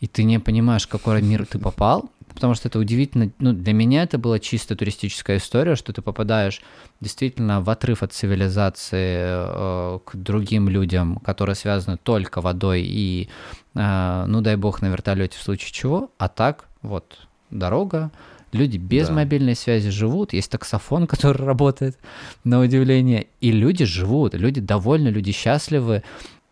и 0.00 0.06
ты 0.06 0.24
не 0.24 0.38
понимаешь, 0.38 0.86
в 0.86 0.88
какой 0.88 1.22
мир 1.22 1.46
ты 1.46 1.58
попал, 1.58 2.10
потому 2.34 2.54
что 2.54 2.68
это 2.68 2.78
удивительно. 2.78 3.30
Ну, 3.38 3.52
для 3.52 3.72
меня 3.72 4.02
это 4.02 4.16
была 4.18 4.38
чисто 4.38 4.74
туристическая 4.74 5.36
история, 5.36 5.76
что 5.76 5.92
ты 5.92 6.00
попадаешь 6.00 6.62
действительно 7.00 7.60
в 7.60 7.68
отрыв 7.68 8.02
от 8.02 8.12
цивилизации 8.12 9.18
э, 9.20 9.98
к 10.04 10.16
другим 10.16 10.68
людям, 10.68 11.16
которые 11.16 11.54
связаны 11.54 11.98
только 11.98 12.40
водой 12.40 12.82
и, 12.82 13.28
э, 13.74 14.24
ну, 14.26 14.40
дай 14.40 14.56
бог, 14.56 14.80
на 14.80 14.86
вертолете 14.86 15.38
в 15.38 15.42
случае 15.42 15.72
чего, 15.72 16.10
а 16.18 16.28
так 16.28 16.66
вот 16.82 17.26
дорога, 17.50 18.10
Люди 18.52 18.78
без 18.78 19.06
Да. 19.08 19.14
мобильной 19.14 19.54
связи 19.54 19.90
живут, 19.90 20.32
есть 20.32 20.50
таксофон, 20.50 21.06
который 21.06 21.44
работает, 21.44 21.96
на 22.42 22.60
удивление, 22.60 23.28
и 23.40 23.52
люди 23.52 23.84
живут, 23.84 24.34
люди 24.34 24.60
довольны, 24.60 25.08
люди 25.08 25.30
счастливы. 25.30 26.02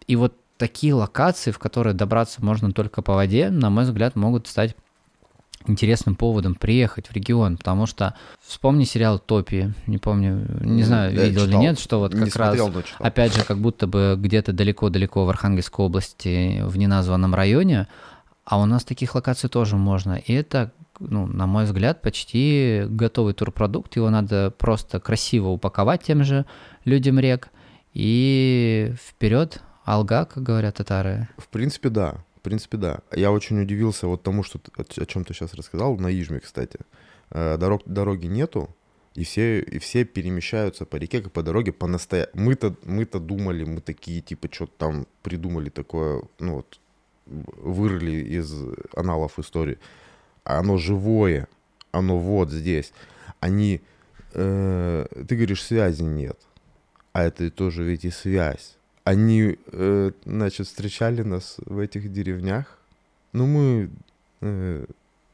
И 0.07 0.15
вот 0.15 0.35
такие 0.59 0.93
локации, 0.93 1.51
в 1.51 1.59
которые 1.59 1.95
добраться 1.95 2.45
можно 2.45 2.73
только 2.73 3.01
по 3.01 3.15
воде, 3.15 3.49
на 3.51 3.71
мой 3.71 3.85
взгляд, 3.85 4.17
могут 4.17 4.47
стать 4.47 4.77
интересным 5.67 6.15
поводом 6.15 6.55
приехать 6.55 7.09
в 7.09 7.13
регион, 7.13 7.57
потому 7.57 7.87
что 7.87 8.15
вспомни 8.41 8.85
сериал 8.85 9.19
«Топи», 9.19 9.73
не 9.87 9.99
помню, 9.99 10.47
не 10.61 10.83
знаю, 10.83 11.15
Я 11.15 11.25
видел 11.25 11.43
или 11.43 11.49
читал. 11.49 11.63
нет, 11.63 11.79
что 11.79 11.99
вот 11.99 12.15
Не 12.15 12.27
как 12.27 12.37
раз, 12.37 12.57
смотрел, 12.57 12.83
читал. 12.83 13.07
опять 13.07 13.35
же, 13.35 13.45
как 13.45 13.59
будто 13.59 13.87
бы 13.87 14.17
где-то 14.19 14.53
далеко-далеко 14.53 15.25
в 15.25 15.29
Архангельской 15.29 15.85
области, 15.85 16.63
в 16.63 16.77
неназванном 16.77 17.35
районе, 17.35 17.87
а 18.45 18.61
у 18.61 18.67
нас 18.67 18.85
таких 18.85 19.15
локаций 19.15 19.51
тоже 19.51 19.77
можно, 19.77 20.15
и 20.15 20.33
это, 20.33 20.73
ну, 21.01 21.27
на 21.27 21.47
мой 21.47 21.65
взгляд, 21.65 22.01
почти 22.03 22.85
готовый 22.89 23.35
турпродукт, 23.35 23.97
его 23.97 24.09
надо 24.11 24.53
просто 24.57 25.01
красиво 25.01 25.49
упаковать 25.49 26.03
тем 26.05 26.25
же 26.25 26.47
людям 26.85 27.19
рек, 27.19 27.49
и 27.93 28.95
вперед, 29.07 29.61
алга, 29.89 30.25
как 30.27 30.43
говорят 30.43 30.77
татары. 30.77 31.29
В 31.39 31.49
принципе, 31.49 31.89
да. 31.89 32.25
В 32.37 32.41
принципе, 32.41 32.77
да. 32.77 33.01
Я 33.13 33.33
очень 33.33 33.61
удивился 33.61 34.07
вот 34.07 34.23
тому, 34.23 34.43
что 34.43 34.61
о 34.77 35.07
чем 35.07 35.25
ты 35.25 35.35
сейчас 35.35 35.55
рассказал, 35.55 35.97
на 35.97 36.09
Ижме, 36.09 36.41
кстати. 36.41 36.79
Э, 37.31 37.57
Дорог, 37.59 37.83
дороги 37.87 38.27
нету, 38.27 38.75
и 39.15 39.25
все, 39.25 39.61
и 39.61 39.79
все 39.79 40.05
перемещаются 40.05 40.85
по 40.85 40.97
реке, 40.97 41.21
как 41.21 41.33
по 41.33 41.43
дороге, 41.43 41.73
по 41.73 41.87
настоя... 41.87 42.29
Мы-то, 42.35 42.77
мы-то 42.85 43.19
думали, 43.19 43.65
мы 43.65 43.81
такие, 43.81 44.21
типа, 44.21 44.49
что-то 44.53 44.73
там 44.79 45.07
придумали 45.23 45.71
такое, 45.71 46.23
ну 46.39 46.57
вот, 46.57 46.79
вырыли 47.27 48.39
из 48.39 48.55
аналов 48.95 49.39
истории. 49.39 49.79
А 50.45 50.59
оно 50.61 50.77
живое, 50.77 51.49
оно 51.91 52.19
вот 52.19 52.51
здесь. 52.51 52.93
Они, 53.41 53.81
э, 54.35 55.07
ты 55.29 55.35
говоришь, 55.37 55.65
связи 55.65 56.03
нет. 56.03 56.39
А 57.13 57.25
это 57.25 57.51
тоже 57.51 57.85
ведь 57.85 58.05
и 58.05 58.11
связь. 58.11 58.78
Они, 59.09 59.57
э, 59.73 60.11
значит, 60.27 60.67
встречали 60.67 61.23
нас 61.23 61.57
в 61.65 61.79
этих 61.79 62.13
деревнях. 62.13 62.79
Ну, 63.33 63.47
мы 63.47 63.91
э, 64.43 64.85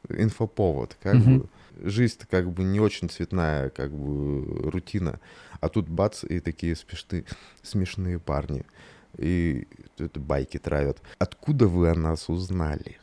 инфоповод, 0.07 0.95
как 1.03 1.15
Мгм. 1.15 1.39
бы. 1.39 1.47
Жизнь-то 1.83 2.25
как 2.25 2.49
бы 2.49 2.63
не 2.63 2.79
очень 2.79 3.09
цветная, 3.09 3.69
как 3.69 3.91
бы 3.91 4.71
рутина. 4.71 5.19
А 5.59 5.67
тут 5.67 5.89
бац, 5.89 6.23
и 6.23 6.39
такие 6.39 6.73
смешные, 6.77 7.25
смешные 7.63 8.17
парни. 8.17 8.63
И 9.17 9.67
это 9.97 10.21
байки 10.21 10.57
травят. 10.57 10.97
Откуда 11.19 11.67
вы 11.67 11.89
о 11.89 11.95
нас 11.95 12.29
узнали? 12.29 12.97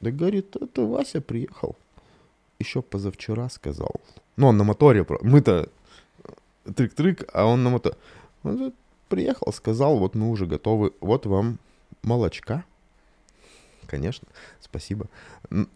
Да 0.00 0.10
говорит, 0.10 0.56
это 0.56 0.82
Вася 0.82 1.20
приехал. 1.20 1.76
Еще 2.58 2.82
позавчера 2.82 3.48
сказал. 3.48 3.94
Ну, 4.36 4.48
он 4.48 4.56
на 4.56 4.64
моторе. 4.64 5.06
Мы-то 5.22 5.68
трик-трик, 6.64 7.28
а 7.32 7.44
он 7.46 7.62
на 7.62 7.70
моторе. 7.70 7.96
Приехал, 9.14 9.52
сказал, 9.52 9.96
вот 9.98 10.16
мы 10.16 10.28
уже 10.28 10.44
готовы. 10.44 10.92
Вот 11.00 11.24
вам 11.24 11.60
молочка. 12.02 12.64
Конечно, 13.86 14.26
спасибо. 14.60 15.06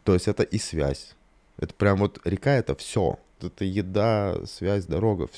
То 0.02 0.14
есть 0.14 0.26
это 0.26 0.42
и 0.42 0.58
связь. 0.58 1.14
Это 1.56 1.72
прям 1.72 1.98
вот 1.98 2.18
река 2.24 2.50
это 2.50 2.74
все. 2.74 3.16
Это 3.40 3.64
еда, 3.64 4.44
связь, 4.46 4.86
дорога. 4.86 5.28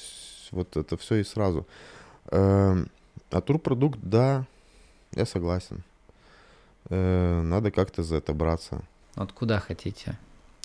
Вот 0.50 0.78
это 0.78 0.96
все 0.96 1.16
и 1.16 1.24
сразу. 1.24 1.66
Эм, 2.30 2.88
А 3.30 3.42
турпродукт, 3.42 3.98
да, 4.02 4.46
я 5.14 5.26
согласен. 5.26 5.82
Э, 6.88 7.42
Надо 7.42 7.70
как-то 7.70 8.02
за 8.02 8.16
это 8.16 8.32
браться. 8.32 8.82
Вот 9.14 9.32
куда 9.32 9.60
хотите? 9.60 10.18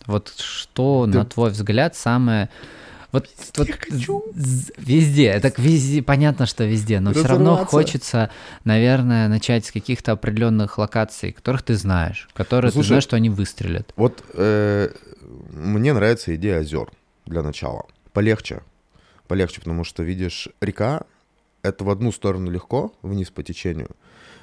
Вот 0.05 0.29
что, 0.37 1.05
Да- 1.05 1.19
на 1.19 1.25
твой 1.25 1.49
взгляд, 1.49 1.97
самое... 1.97 2.49
Вот, 3.15 3.29
вот 3.55 3.69
хочу. 3.71 4.25
везде, 4.77 5.39
так 5.39 5.57
везде, 5.57 6.03
понятно, 6.03 6.45
что 6.45 6.65
везде, 6.65 6.99
но 6.99 7.13
все 7.13 7.25
равно 7.25 7.63
хочется, 7.65 8.29
наверное, 8.65 9.29
начать 9.29 9.65
с 9.65 9.71
каких-то 9.71 10.11
определенных 10.11 10.77
локаций, 10.77 11.31
которых 11.31 11.63
ты 11.63 11.75
знаешь, 11.75 12.27
которые 12.33 12.67
Ну, 12.67 12.73
слушай, 12.73 12.83
ты 12.83 12.87
знаешь, 12.89 13.03
что 13.03 13.15
они 13.15 13.29
выстрелят. 13.29 13.93
Вот 13.95 14.21
э, 14.33 14.89
мне 15.49 15.93
нравится 15.93 16.35
идея 16.35 16.57
озер 16.57 16.91
для 17.25 17.41
начала. 17.41 17.85
Полегче. 18.11 18.63
Полегче, 19.29 19.61
потому 19.61 19.85
что, 19.85 20.03
видишь, 20.03 20.49
река— 20.59 21.03
это 21.61 21.85
в 21.85 21.89
одну 21.89 22.11
сторону 22.11 22.51
легко, 22.51 22.91
вниз 23.01 23.29
по 23.29 23.43
течению, 23.43 23.91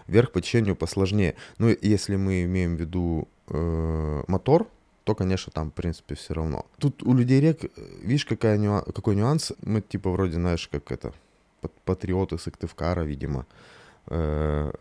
вверх 0.07 0.33
по 0.33 0.41
течению 0.41 0.77
посложнее. 0.77 1.35
Ну, 1.59 1.77
если 1.83 2.17
мы 2.17 2.45
имеем 2.45 2.77
в 2.77 2.81
виду 2.81 3.29
э, 3.49 4.23
мотор, 4.29 4.67
то, 5.05 5.15
конечно, 5.15 5.53
там, 5.53 5.71
в 5.71 5.75
принципе, 5.75 6.15
все 6.15 6.35
равно. 6.35 6.67
Тут 6.79 7.03
у 7.03 7.15
людей 7.15 7.41
рек, 7.41 7.65
э, 7.65 7.69
видишь, 8.03 8.25
какая 8.25 8.59
нюа- 8.59 8.91
какой 8.93 9.17
нюанс? 9.17 9.53
Мы, 9.63 9.81
типа, 9.81 10.11
вроде, 10.11 10.35
знаешь, 10.35 10.69
как 10.69 10.93
это, 10.93 11.13
пат- 11.61 11.73
патриоты 11.85 12.39
Сыктывкара, 12.39 13.03
видимо, 13.03 13.47
э, 14.07 14.73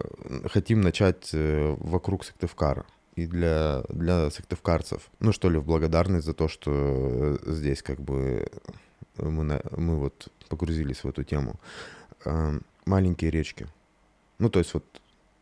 хотим 0.51 0.81
начать 0.81 1.29
э, 1.33 1.75
вокруг 1.79 2.23
Сыктывкара 2.23 2.85
и 3.15 3.25
для, 3.25 3.83
для 3.89 4.29
сыктывкарцев. 4.29 5.09
Ну, 5.19 5.31
что 5.31 5.49
ли, 5.49 5.57
в 5.57 5.65
благодарность 5.65 6.25
за 6.25 6.33
то, 6.33 6.47
что 6.47 6.71
э, 6.73 7.37
здесь 7.51 7.81
как 7.81 7.99
бы 7.99 8.47
мы, 9.17 9.43
на- 9.43 9.61
мы 9.77 9.97
вот 9.97 10.27
погрузились 10.49 11.03
в 11.03 11.07
эту 11.09 11.23
тему. 11.23 11.55
Эм, 12.25 12.61
Маленькие 12.85 13.29
речки. 13.31 13.67
Ну, 14.39 14.49
то 14.49 14.59
есть 14.59 14.73
вот 14.73 14.83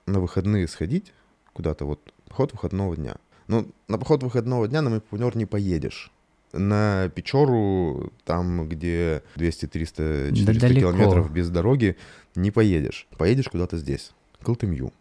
на 0.06 0.20
выходные 0.20 0.68
сходить 0.68 1.14
куда-то, 1.54 1.86
вот 1.86 2.14
поход 2.28 2.52
выходного 2.52 2.96
дня. 2.96 3.16
Ну, 3.50 3.68
на 3.88 3.98
поход 3.98 4.22
выходного 4.22 4.68
дня 4.68 4.84
на 4.84 4.92
Майпунер 4.92 5.36
не 5.36 5.48
поедешь. 5.48 6.12
На 6.54 7.10
Печору, 7.10 8.14
там, 8.24 8.70
где 8.70 9.24
200, 9.38 9.66
300, 9.66 10.04
400 10.36 10.62
далеко. 10.62 10.80
километров 10.80 11.32
без 11.32 11.50
дороги, 11.50 11.98
не 12.36 12.52
поедешь. 12.52 13.08
Поедешь 13.18 13.50
куда-то 13.50 13.78
здесь. 13.78 14.12
Калтымью. 14.44 14.94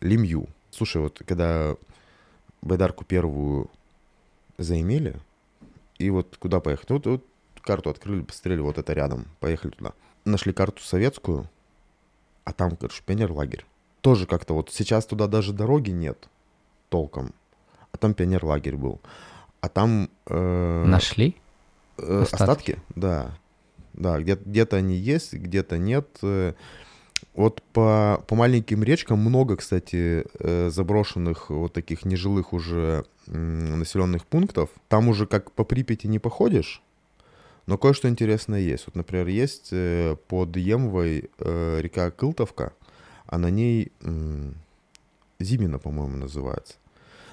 Лимью. 0.00 0.48
Слушай, 0.70 1.02
вот 1.02 1.22
когда 1.24 1.76
байдарку 2.62 3.04
первую 3.04 3.70
заимели, 4.58 5.14
и 5.98 6.10
вот 6.10 6.36
куда 6.36 6.58
поехать? 6.58 6.90
Вот, 6.90 7.06
вот 7.06 7.24
карту 7.60 7.90
открыли, 7.90 8.22
посмотрели, 8.22 8.60
вот 8.60 8.78
это 8.78 8.92
рядом, 8.92 9.26
поехали 9.38 9.70
туда. 9.70 9.92
Нашли 10.24 10.52
карту 10.52 10.82
советскую, 10.82 11.48
а 12.42 12.52
там, 12.52 12.76
короче, 12.76 13.04
пионер-лагерь. 13.06 13.64
Тоже 14.00 14.26
как-то 14.26 14.54
вот 14.54 14.70
сейчас 14.72 15.06
туда 15.06 15.28
даже 15.28 15.52
дороги 15.52 15.90
нет 15.90 16.28
толком, 16.88 17.32
а 17.92 17.96
там 17.96 18.14
пионер-лагерь 18.14 18.76
был. 18.76 19.00
А 19.60 19.68
там... 19.68 20.08
э, 20.26 20.84
Нашли? 20.86 21.36
Э, 21.98 22.20
Остатки? 22.22 22.42
Остатки? 22.42 22.78
Да. 22.94 23.38
Да, 23.94 24.20
где- 24.20 24.36
где-то 24.36 24.76
они 24.76 24.94
есть, 24.96 25.32
где-то 25.34 25.78
нет. 25.78 26.06
Э, 26.22 26.52
Вот 27.34 27.62
по, 27.72 28.22
по 28.28 28.34
маленьким 28.36 28.84
речкам 28.84 29.18
много, 29.18 29.56
кстати, 29.56 30.24
э, 30.38 30.70
заброшенных 30.70 31.50
вот 31.50 31.72
таких 31.72 32.04
нежилых 32.04 32.52
уже 32.52 33.04
населенных 33.26 34.24
пунктов. 34.24 34.70
Там 34.88 35.08
уже 35.08 35.26
как 35.26 35.50
по 35.52 35.64
Припяти 35.64 36.06
не 36.08 36.18
походишь, 36.20 36.80
но 37.66 37.76
кое-что 37.76 38.08
интересное 38.08 38.60
есть. 38.60 38.86
Вот, 38.86 38.94
например, 38.94 39.26
есть 39.26 39.68
э, 39.72 40.16
под 40.28 40.56
Емвой 40.56 41.30
река 41.38 42.10
Кылтовка, 42.12 42.72
а 43.26 43.36
на 43.38 43.50
ней 43.50 43.90
Зимина, 45.40 45.78
по-моему, 45.78 46.16
называется. 46.16 46.74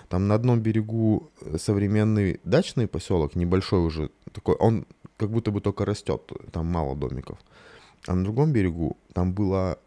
Там 0.10 0.28
на 0.28 0.36
одном 0.36 0.62
берегу 0.62 1.30
э, 1.42 1.58
современный 1.58 2.40
дачный 2.44 2.88
поселок, 2.88 3.36
небольшой 3.36 3.80
уже 3.80 4.10
такой, 4.32 4.56
он 4.56 4.86
как 5.18 5.30
будто 5.30 5.52
бы 5.52 5.62
только 5.62 5.86
растет, 5.86 6.32
там 6.52 6.68
мало 6.68 6.96
домиков. 6.96 7.38
А 8.08 8.16
на 8.16 8.24
другом 8.24 8.52
берегу 8.52 8.98
там 9.14 9.34
было, 9.34 9.80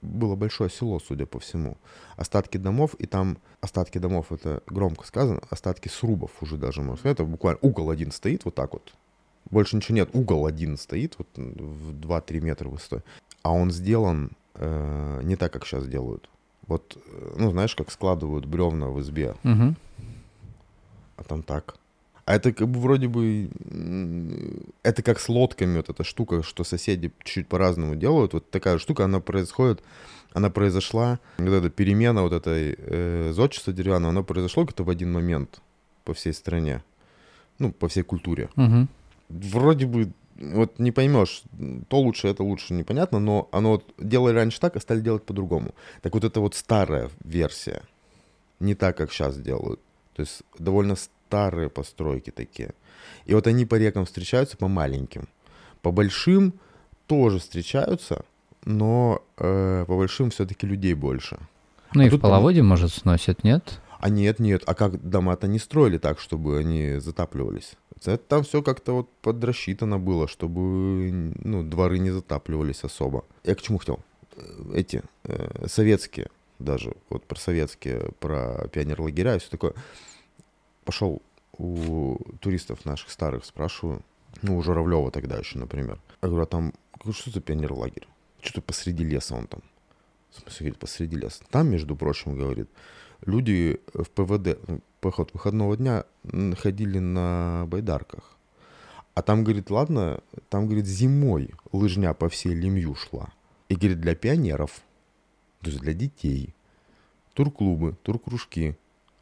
было 0.00 0.36
большое 0.36 0.70
село, 0.70 1.00
судя 1.00 1.26
по 1.26 1.38
всему. 1.38 1.76
Остатки 2.16 2.56
домов, 2.56 2.94
и 2.94 3.06
там 3.06 3.38
остатки 3.60 3.98
домов, 3.98 4.32
это 4.32 4.62
громко 4.66 5.06
сказано, 5.06 5.42
остатки 5.50 5.88
срубов 5.88 6.30
уже 6.40 6.56
даже, 6.56 6.80
можно 6.80 6.98
сказать. 6.98 7.16
Это 7.16 7.24
буквально 7.24 7.58
угол 7.62 7.90
один 7.90 8.12
стоит 8.12 8.44
вот 8.44 8.54
так 8.54 8.72
вот. 8.72 8.94
Больше 9.50 9.76
ничего 9.76 9.96
нет, 9.96 10.10
угол 10.12 10.46
один 10.46 10.76
стоит 10.76 11.14
вот 11.18 11.28
в 11.36 11.94
2-3 11.94 12.40
метра 12.40 12.68
высотой. 12.68 13.02
А 13.42 13.52
он 13.52 13.70
сделан 13.70 14.32
э, 14.54 15.20
не 15.24 15.36
так, 15.36 15.52
как 15.52 15.66
сейчас 15.66 15.86
делают. 15.86 16.28
Вот, 16.68 16.96
ну, 17.36 17.50
знаешь, 17.50 17.74
как 17.74 17.90
складывают 17.90 18.44
бревна 18.46 18.88
в 18.88 19.00
избе, 19.00 19.34
Мгм. 19.42 19.74
а 21.16 21.24
там 21.24 21.42
так. 21.42 21.76
А 22.26 22.34
это 22.34 22.52
как 22.52 22.68
бы 22.68 22.78
вроде 22.78 23.08
бы... 23.08 23.48
Это 24.82 25.02
как 25.02 25.18
с 25.18 25.30
лодками 25.30 25.78
вот 25.78 25.88
эта 25.88 26.04
штука, 26.04 26.42
что 26.42 26.62
соседи 26.62 27.10
чуть-чуть 27.24 27.48
по-разному 27.48 27.96
делают. 27.96 28.34
Вот 28.34 28.50
такая 28.50 28.76
штука, 28.78 29.04
она 29.06 29.20
происходит, 29.20 29.82
она 30.34 30.50
произошла, 30.50 31.18
вот 31.38 31.52
эта 31.54 31.70
перемена 31.70 32.20
вот 32.22 32.34
этой 32.34 32.74
э, 32.76 33.32
зодчества 33.32 33.72
деревянного, 33.72 34.10
она 34.10 34.22
произошла 34.22 34.66
как-то 34.66 34.84
в 34.84 34.90
один 34.90 35.10
момент 35.10 35.62
по 36.04 36.12
всей 36.12 36.34
стране. 36.34 36.82
Ну, 37.58 37.72
по 37.72 37.88
всей 37.88 38.02
культуре. 38.02 38.50
Мгм. 38.56 38.88
Вроде 39.30 39.86
бы, 39.86 40.12
вот 40.38 40.78
не 40.78 40.92
поймешь, 40.92 41.42
то 41.88 42.00
лучше, 42.00 42.28
это 42.28 42.42
лучше, 42.42 42.74
непонятно, 42.74 43.18
но 43.18 43.48
оно 43.52 43.70
вот 43.72 43.94
делали 43.98 44.34
раньше 44.34 44.60
так, 44.60 44.76
а 44.76 44.80
стали 44.80 45.00
делать 45.00 45.24
по-другому. 45.24 45.74
Так 46.02 46.14
вот 46.14 46.24
это 46.24 46.40
вот 46.40 46.54
старая 46.54 47.10
версия, 47.24 47.82
не 48.60 48.74
так, 48.74 48.96
как 48.96 49.12
сейчас 49.12 49.36
делают. 49.38 49.80
То 50.14 50.22
есть 50.22 50.42
довольно 50.58 50.96
старые 50.96 51.68
постройки 51.68 52.30
такие. 52.30 52.72
И 53.26 53.34
вот 53.34 53.46
они 53.46 53.66
по 53.66 53.76
рекам 53.76 54.04
встречаются, 54.04 54.56
по 54.56 54.68
маленьким. 54.68 55.28
По 55.82 55.92
большим 55.92 56.52
тоже 57.06 57.38
встречаются, 57.38 58.24
но 58.64 59.22
э, 59.38 59.84
по 59.86 59.96
большим 59.96 60.30
все-таки 60.30 60.66
людей 60.66 60.94
больше. 60.94 61.38
Ну 61.94 62.02
А 62.02 62.04
и 62.04 62.08
в 62.08 62.10
по-моему- 62.12 62.20
половодье, 62.22 62.62
может, 62.62 62.92
сносит, 62.92 63.44
нет? 63.44 63.80
А 64.00 64.10
нет, 64.10 64.38
нет, 64.38 64.62
а 64.66 64.74
как 64.74 65.00
дома-то 65.08 65.48
не 65.48 65.58
строили 65.58 65.98
так, 65.98 66.20
чтобы 66.20 66.58
они 66.58 66.98
затапливались? 66.98 67.72
Это 68.06 68.18
там 68.18 68.42
все 68.42 68.62
как-то 68.62 68.92
вот 68.92 69.10
подрасчитано 69.22 69.98
было, 69.98 70.28
чтобы 70.28 71.32
ну, 71.42 71.62
дворы 71.62 71.98
не 71.98 72.10
затапливались 72.10 72.84
особо. 72.84 73.24
Я 73.44 73.54
к 73.54 73.62
чему 73.62 73.78
хотел? 73.78 74.00
Эти 74.74 75.02
э, 75.24 75.66
советские 75.66 76.28
даже, 76.58 76.94
вот 77.08 77.24
про 77.24 77.38
советские, 77.38 78.10
про 78.20 78.68
пионерлагеря 78.68 79.36
и 79.36 79.38
все 79.38 79.50
такое. 79.50 79.74
Пошел 80.84 81.22
у 81.56 82.18
туристов 82.40 82.84
наших 82.84 83.10
старых, 83.10 83.44
спрашиваю, 83.44 84.02
ну, 84.42 84.56
у 84.56 84.62
Журавлева 84.62 85.10
тогда 85.10 85.36
еще, 85.36 85.58
например. 85.58 85.98
Я 86.22 86.28
говорю, 86.28 86.44
а 86.44 86.46
там, 86.46 86.72
что 87.12 87.30
за 87.30 87.40
пионерлагерь? 87.40 88.06
Что-то 88.40 88.62
посреди 88.62 89.04
леса 89.04 89.34
он 89.34 89.46
там. 89.46 89.62
В 90.30 90.40
смысле, 90.40 90.72
посреди 90.74 91.16
леса. 91.16 91.42
Там, 91.50 91.70
между 91.70 91.96
прочим, 91.96 92.36
говорит, 92.36 92.68
люди 93.24 93.80
в 93.94 94.08
ПВД, 94.10 94.58
ну, 94.68 94.80
поход 95.00 95.32
выходного 95.32 95.76
дня 95.76 96.04
ходили 96.56 96.98
на 96.98 97.64
байдарках. 97.66 98.36
А 99.14 99.22
там, 99.22 99.42
говорит, 99.42 99.70
ладно, 99.70 100.20
там, 100.48 100.66
говорит, 100.66 100.86
зимой 100.86 101.50
лыжня 101.72 102.14
по 102.14 102.28
всей 102.28 102.54
Лемью 102.54 102.94
шла. 102.94 103.32
И, 103.68 103.74
говорит, 103.74 104.00
для 104.00 104.14
пионеров, 104.14 104.82
то 105.60 105.70
есть 105.70 105.80
для 105.80 105.92
детей, 105.92 106.54
турклубы, 107.34 107.96
туркружки. 108.02 108.76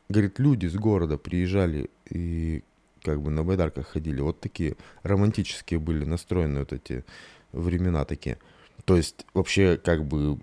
Говорит, 0.09 0.39
люди 0.39 0.67
с 0.67 0.75
города 0.75 1.19
приезжали 1.19 1.91
и 2.09 2.63
как 3.03 3.21
бы 3.21 3.31
на 3.31 3.43
байдарках 3.45 3.89
ходили. 3.89 4.21
Вот 4.21 4.41
такие 4.41 4.77
романтические 5.03 5.81
были 5.81 6.05
настроены 6.05 6.61
вот 6.61 6.73
эти 6.73 7.05
времена 7.53 8.05
такие. 8.05 8.39
То 8.85 8.97
есть 8.97 9.27
вообще 9.35 9.77
как 9.77 10.05
бы 10.05 10.39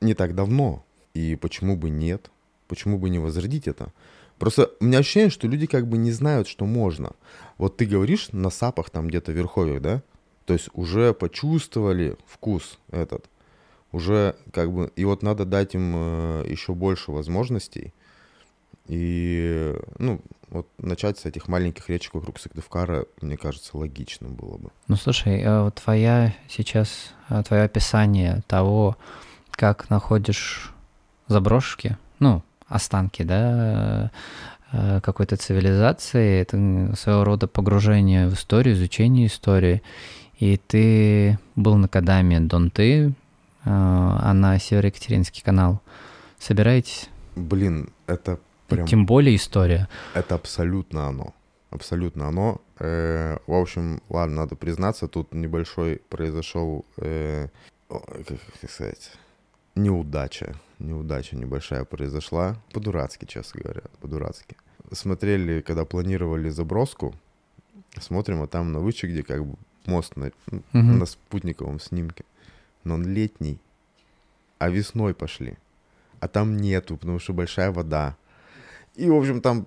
не 0.00 0.14
так 0.14 0.34
давно. 0.34 0.84
И 1.14 1.36
почему 1.36 1.76
бы 1.76 1.90
нет? 1.90 2.30
Почему 2.68 2.98
бы 2.98 3.10
не 3.10 3.18
возродить 3.18 3.68
это? 3.68 3.92
Просто 4.38 4.70
у 4.80 4.84
меня 4.84 4.98
ощущение, 4.98 5.30
что 5.30 5.48
люди 5.48 5.66
как 5.66 5.86
бы 5.86 5.96
не 5.96 6.10
знают, 6.10 6.46
что 6.46 6.66
можно. 6.66 7.12
Вот 7.58 7.76
ты 7.76 7.86
говоришь 7.86 8.28
на 8.32 8.50
сапах 8.50 8.90
там 8.90 9.08
где-то 9.08 9.32
в 9.32 9.34
Верховьях, 9.34 9.80
да? 9.80 10.02
То 10.44 10.52
есть 10.52 10.68
уже 10.74 11.14
почувствовали 11.14 12.16
вкус 12.26 12.78
этот. 12.90 13.28
Уже 13.92 14.36
как 14.52 14.72
бы... 14.72 14.92
И 14.94 15.04
вот 15.04 15.22
надо 15.22 15.44
дать 15.44 15.74
им 15.74 15.92
э, 15.94 16.46
еще 16.48 16.74
больше 16.74 17.12
возможностей. 17.12 17.94
И, 18.86 19.74
ну, 19.98 20.20
вот 20.48 20.68
начать 20.78 21.18
с 21.18 21.24
этих 21.24 21.48
маленьких 21.48 21.88
речек 21.88 22.14
вокруг 22.14 22.38
Сыктывкара, 22.38 23.06
мне 23.20 23.36
кажется, 23.36 23.76
логично 23.76 24.28
было 24.28 24.58
бы. 24.58 24.70
Ну, 24.86 24.96
слушай, 24.96 25.42
э, 25.44 25.70
твоя 25.72 26.34
сейчас, 26.48 27.14
э, 27.28 27.42
твое 27.42 27.64
описание 27.64 28.42
того, 28.46 28.96
как 29.50 29.90
находишь 29.90 30.72
заброшки, 31.26 31.96
ну, 32.20 32.42
останки, 32.68 33.22
да, 33.22 34.10
э, 34.72 35.00
какой-то 35.02 35.36
цивилизации, 35.36 36.40
это 36.40 36.96
своего 36.96 37.24
рода 37.24 37.46
погружение 37.46 38.28
в 38.28 38.34
историю, 38.34 38.74
изучение 38.74 39.26
истории. 39.26 39.82
И 40.38 40.56
ты 40.58 41.38
был 41.54 41.76
на 41.76 41.88
Кадаме 41.88 42.40
Донты, 42.40 43.14
а 43.64 44.32
на 44.32 44.58
Северо-Екатеринский 44.58 45.42
канал. 45.42 45.80
Собираетесь? 46.38 47.08
Блин, 47.34 47.90
это 48.06 48.38
прям... 48.68 48.86
Тем 48.86 49.06
более 49.06 49.36
история. 49.36 49.88
Это 50.14 50.34
абсолютно 50.34 51.08
оно. 51.08 51.34
Абсолютно 51.70 52.28
оно. 52.28 52.60
Э, 52.78 53.38
в 53.46 53.52
общем, 53.52 54.00
ладно, 54.08 54.36
надо 54.36 54.56
признаться, 54.56 55.08
тут 55.08 55.34
небольшой 55.34 56.00
произошел, 56.08 56.84
э, 56.98 57.48
как 57.88 58.70
сказать, 58.70 59.10
неудача. 59.76 60.56
Неудача 60.78 61.36
небольшая 61.36 61.84
произошла. 61.84 62.56
По-дурацки, 62.72 63.24
честно 63.24 63.60
говоря, 63.62 63.82
по-дурацки. 64.00 64.56
Смотрели, 64.92 65.60
когда 65.60 65.84
планировали 65.84 66.48
заброску, 66.48 67.14
смотрим, 68.00 68.42
а 68.42 68.46
там 68.46 68.72
на 68.72 68.80
вычегде 68.80 69.22
как 69.22 69.44
бы 69.44 69.56
мост 69.86 70.16
на, 70.16 70.32
угу. 70.50 70.58
на 70.72 71.06
спутниковом 71.06 71.80
снимке. 71.80 72.24
Но 72.84 72.94
он 72.94 73.06
летний, 73.06 73.58
а 74.58 74.68
весной 74.68 75.14
пошли. 75.14 75.56
А 76.20 76.28
там 76.28 76.56
нету, 76.56 76.96
потому 76.96 77.18
что 77.18 77.32
большая 77.32 77.70
вода. 77.70 78.16
И, 78.94 79.08
в 79.08 79.14
общем, 79.14 79.40
там 79.40 79.66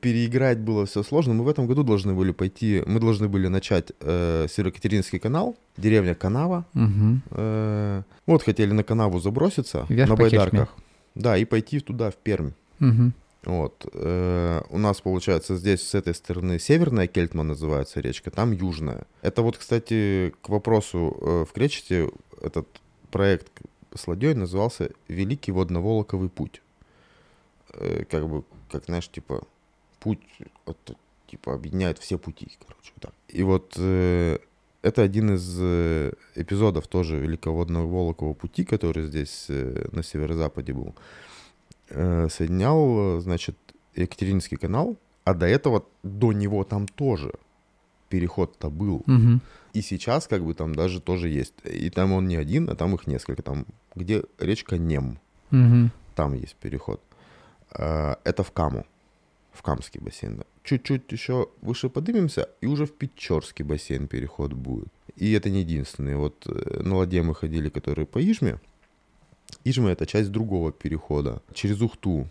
переиграть 0.00 0.58
было 0.58 0.86
все 0.86 1.02
сложно. 1.02 1.34
Мы 1.34 1.44
в 1.44 1.48
этом 1.48 1.66
году 1.66 1.82
должны 1.82 2.14
были 2.14 2.32
пойти, 2.32 2.82
мы 2.86 3.00
должны 3.00 3.28
были 3.28 3.48
начать 3.48 3.92
э, 4.00 4.46
Северокатеринский 4.48 5.18
канал, 5.18 5.56
деревня 5.76 6.14
Канава. 6.14 6.66
Угу. 6.74 7.20
Э, 7.30 8.02
вот 8.26 8.42
хотели 8.42 8.72
на 8.72 8.82
Канаву 8.82 9.20
заброситься 9.20 9.86
Вверх 9.88 10.10
на 10.10 10.16
байдарках. 10.16 10.74
Да, 11.14 11.36
и 11.36 11.44
пойти 11.44 11.80
туда, 11.80 12.10
в 12.10 12.16
Пермь. 12.16 12.52
Угу. 12.80 13.12
Вот. 13.44 13.86
Э, 13.94 14.62
у 14.70 14.78
нас, 14.78 15.00
получается, 15.00 15.56
здесь 15.56 15.82
с 15.82 15.94
этой 15.94 16.14
стороны 16.14 16.58
северная 16.58 17.06
Кельтман 17.06 17.48
называется 17.48 18.00
речка, 18.00 18.30
там 18.30 18.52
южная. 18.52 19.06
Это 19.22 19.42
вот, 19.42 19.56
кстати, 19.56 20.34
к 20.42 20.48
вопросу 20.48 21.16
э, 21.20 21.44
в 21.48 21.52
Кречете 21.52 22.10
этот 22.42 22.68
проект 23.10 23.48
с 23.94 24.06
ладьей 24.06 24.34
назывался 24.34 24.90
«Великий 25.08 25.52
водноволоковый 25.52 26.28
путь». 26.28 26.62
Э, 27.72 28.04
как 28.10 28.28
бы 28.28 28.44
как, 28.70 28.84
знаешь, 28.84 29.08
типа, 29.08 29.42
путь, 30.00 30.20
вот, 30.66 30.96
типа, 31.26 31.54
объединяет 31.54 31.98
все 31.98 32.18
пути, 32.18 32.48
короче, 32.66 32.92
вот 32.96 33.02
так. 33.02 33.14
И 33.28 33.42
вот 33.42 33.74
э, 33.76 34.38
это 34.82 35.02
один 35.02 35.34
из 35.34 35.58
э, 35.60 36.12
эпизодов 36.34 36.86
тоже 36.88 37.18
Велиководного 37.18 37.86
Волокового 37.86 38.34
пути, 38.34 38.64
который 38.64 39.06
здесь 39.06 39.46
э, 39.48 39.88
на 39.92 40.02
северо-западе 40.02 40.72
был. 40.72 40.94
Э, 41.90 42.28
соединял, 42.30 43.20
значит, 43.20 43.56
Екатерининский 43.94 44.56
канал, 44.56 44.96
а 45.24 45.34
до 45.34 45.46
этого, 45.46 45.84
до 46.02 46.32
него 46.32 46.64
там 46.64 46.88
тоже 46.88 47.32
переход-то 48.08 48.70
был. 48.70 49.02
Угу. 49.06 49.40
И 49.72 49.82
сейчас 49.82 50.26
как 50.26 50.44
бы 50.44 50.54
там 50.54 50.74
даже 50.74 51.00
тоже 51.00 51.28
есть. 51.28 51.54
И 51.64 51.90
там 51.90 52.12
он 52.12 52.26
не 52.26 52.36
один, 52.36 52.68
а 52.68 52.74
там 52.74 52.94
их 52.94 53.06
несколько. 53.06 53.42
Там, 53.42 53.66
где 53.94 54.22
речка 54.38 54.78
Нем, 54.78 55.18
угу. 55.52 55.90
там 56.14 56.34
есть 56.34 56.56
переход. 56.56 57.00
Э, 57.72 58.16
это 58.24 58.42
в 58.42 58.50
Каму, 58.52 58.86
в 59.52 59.62
Камский 59.62 60.00
бассейн. 60.00 60.38
Да. 60.38 60.44
Чуть-чуть 60.62 61.10
еще 61.12 61.48
выше 61.62 61.88
поднимемся, 61.88 62.48
и 62.60 62.66
уже 62.66 62.86
в 62.86 62.92
Печорский 62.92 63.64
бассейн 63.64 64.08
переход 64.08 64.52
будет. 64.52 64.88
И 65.16 65.32
это 65.32 65.50
не 65.50 65.60
единственный. 65.60 66.16
Вот 66.16 66.46
э, 66.46 66.82
на 66.82 66.96
ладье 66.96 67.22
мы 67.22 67.34
ходили, 67.34 67.68
которые 67.68 68.06
по 68.06 68.20
Ижме. 68.20 68.60
Ижма— 69.64 69.90
это 69.90 70.06
часть 70.06 70.30
другого 70.30 70.72
перехода. 70.72 71.42
Через 71.52 71.80
Ухту 71.80 72.28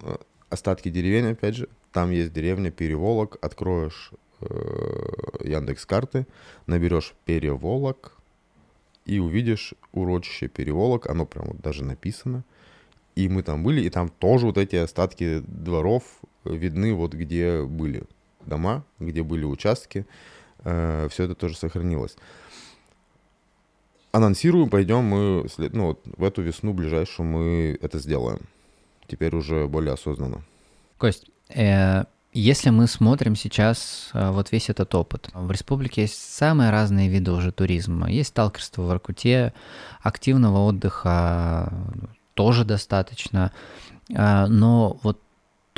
э, 0.00 0.16
остатки 0.48 0.88
деревень, 0.90 1.32
опять 1.32 1.56
же. 1.56 1.68
Там 1.92 2.10
есть 2.10 2.32
деревня 2.32 2.70
Переволок. 2.70 3.38
Откроешь 3.40 4.12
Яндекс 5.40 5.84
карты, 5.84 6.26
наберешь 6.66 7.14
Переволок 7.24 8.16
и 9.04 9.18
увидишь 9.18 9.74
урочище 9.92 10.48
Переволок. 10.48 11.10
Оно 11.10 11.26
прям 11.26 11.46
вот 11.48 11.60
даже 11.60 11.84
написано. 11.84 12.44
И 13.16 13.28
мы 13.28 13.42
там 13.42 13.64
были, 13.64 13.80
и 13.82 13.90
там 13.90 14.08
тоже 14.08 14.46
вот 14.46 14.58
эти 14.58 14.76
остатки 14.76 15.40
дворов 15.40 16.04
видны, 16.54 16.94
вот 16.94 17.14
где 17.14 17.62
были 17.62 18.04
дома, 18.46 18.84
где 18.98 19.22
были 19.22 19.44
участки. 19.44 20.06
Э, 20.64 21.08
все 21.10 21.24
это 21.24 21.34
тоже 21.34 21.56
сохранилось. 21.56 22.16
Анонсируем, 24.10 24.70
пойдем 24.70 25.04
мы 25.04 25.46
ну, 25.58 25.86
вот, 25.86 26.00
в 26.04 26.24
эту 26.24 26.42
весну 26.42 26.72
ближайшую 26.72 27.26
мы 27.28 27.78
это 27.80 27.98
сделаем. 27.98 28.40
Теперь 29.06 29.34
уже 29.34 29.66
более 29.68 29.94
осознанно. 29.94 30.42
Кость, 30.96 31.30
э, 31.48 32.04
если 32.32 32.70
мы 32.70 32.86
смотрим 32.86 33.36
сейчас 33.36 34.10
э, 34.14 34.30
вот 34.30 34.52
весь 34.52 34.70
этот 34.70 34.94
опыт, 34.94 35.30
в 35.34 35.50
республике 35.50 36.02
есть 36.02 36.20
самые 36.20 36.70
разные 36.70 37.08
виды 37.08 37.32
уже 37.32 37.52
туризма. 37.52 38.10
Есть 38.10 38.30
сталкерство 38.30 38.82
в 38.82 38.90
Аркуте, 38.90 39.54
активного 40.02 40.58
отдыха, 40.58 41.72
тоже 42.34 42.64
достаточно. 42.64 43.52
А, 44.14 44.46
но 44.46 44.98
вот 45.02 45.20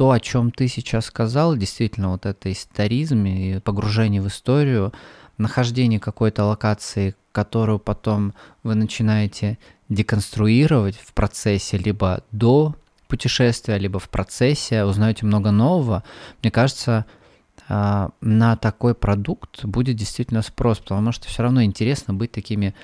то, 0.01 0.13
о 0.13 0.19
чем 0.19 0.51
ты 0.51 0.67
сейчас 0.67 1.05
сказал, 1.05 1.59
действительно, 1.59 2.13
вот 2.13 2.25
это 2.25 2.51
историзм 2.51 3.27
и 3.27 3.59
погружение 3.59 4.23
в 4.23 4.29
историю, 4.29 4.95
нахождение 5.37 6.01
какой-то 6.01 6.45
локации, 6.47 7.15
которую 7.33 7.79
потом 7.79 8.33
вы 8.63 8.77
начинаете 8.77 9.59
деконструировать 9.91 10.97
в 10.97 11.13
процессе 11.13 11.77
либо 11.77 12.25
до 12.33 12.77
путешествия, 13.09 13.77
либо 13.77 13.99
в 13.99 14.09
процессе, 14.09 14.85
узнаете 14.85 15.27
много 15.27 15.51
нового, 15.51 16.03
мне 16.41 16.51
кажется, 16.51 17.05
а, 17.69 18.09
на 18.23 18.57
такой 18.57 18.95
продукт 18.95 19.67
будет 19.67 19.97
действительно 19.97 20.41
спрос, 20.41 20.79
потому 20.79 21.13
что 21.13 21.29
все 21.29 21.43
равно 21.43 21.63
интересно 21.63 22.15
быть 22.15 22.33
такими 22.33 22.75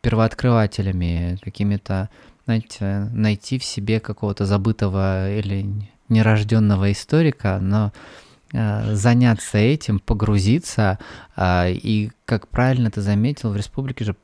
первооткрывателями, 0.00 1.38
какими-то 1.42 2.08
знаете, 2.46 3.10
найти 3.12 3.58
в 3.58 3.64
себе 3.64 4.00
какого-то 4.00 4.46
забытого 4.46 5.30
или 5.30 5.91
нерожденного 6.12 6.92
историка, 6.92 7.58
но 7.60 7.92
э, 8.52 8.94
заняться 8.94 9.58
этим, 9.58 9.98
погрузиться. 9.98 10.98
Э, 11.36 11.72
и, 11.72 12.12
как 12.24 12.48
правильно 12.48 12.90
ты 12.90 13.00
заметил, 13.00 13.50
в 13.50 13.56
республике 13.56 14.04
же 14.04 14.16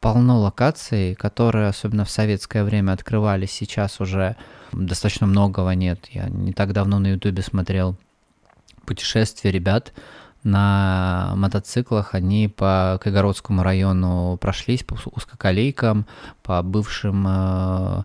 полно 0.00 0.38
локаций, 0.40 1.14
которые, 1.14 1.68
особенно 1.68 2.04
в 2.04 2.10
советское 2.10 2.64
время, 2.64 2.92
открывались. 2.92 3.52
Сейчас 3.52 4.00
уже 4.00 4.36
достаточно 4.72 5.26
многого 5.26 5.70
нет. 5.70 6.06
Я 6.10 6.28
не 6.28 6.52
так 6.52 6.72
давно 6.72 6.98
на 6.98 7.08
Ютубе 7.08 7.42
смотрел 7.42 7.96
путешествия 8.84 9.50
ребят 9.50 9.92
на 10.44 11.32
мотоциклах. 11.36 12.14
Они 12.14 12.48
по 12.48 13.00
Кайгородскому 13.02 13.62
району 13.62 14.36
прошлись 14.40 14.84
по 14.84 14.96
узкоколейкам, 15.06 16.06
по 16.42 16.62
бывшим 16.62 18.04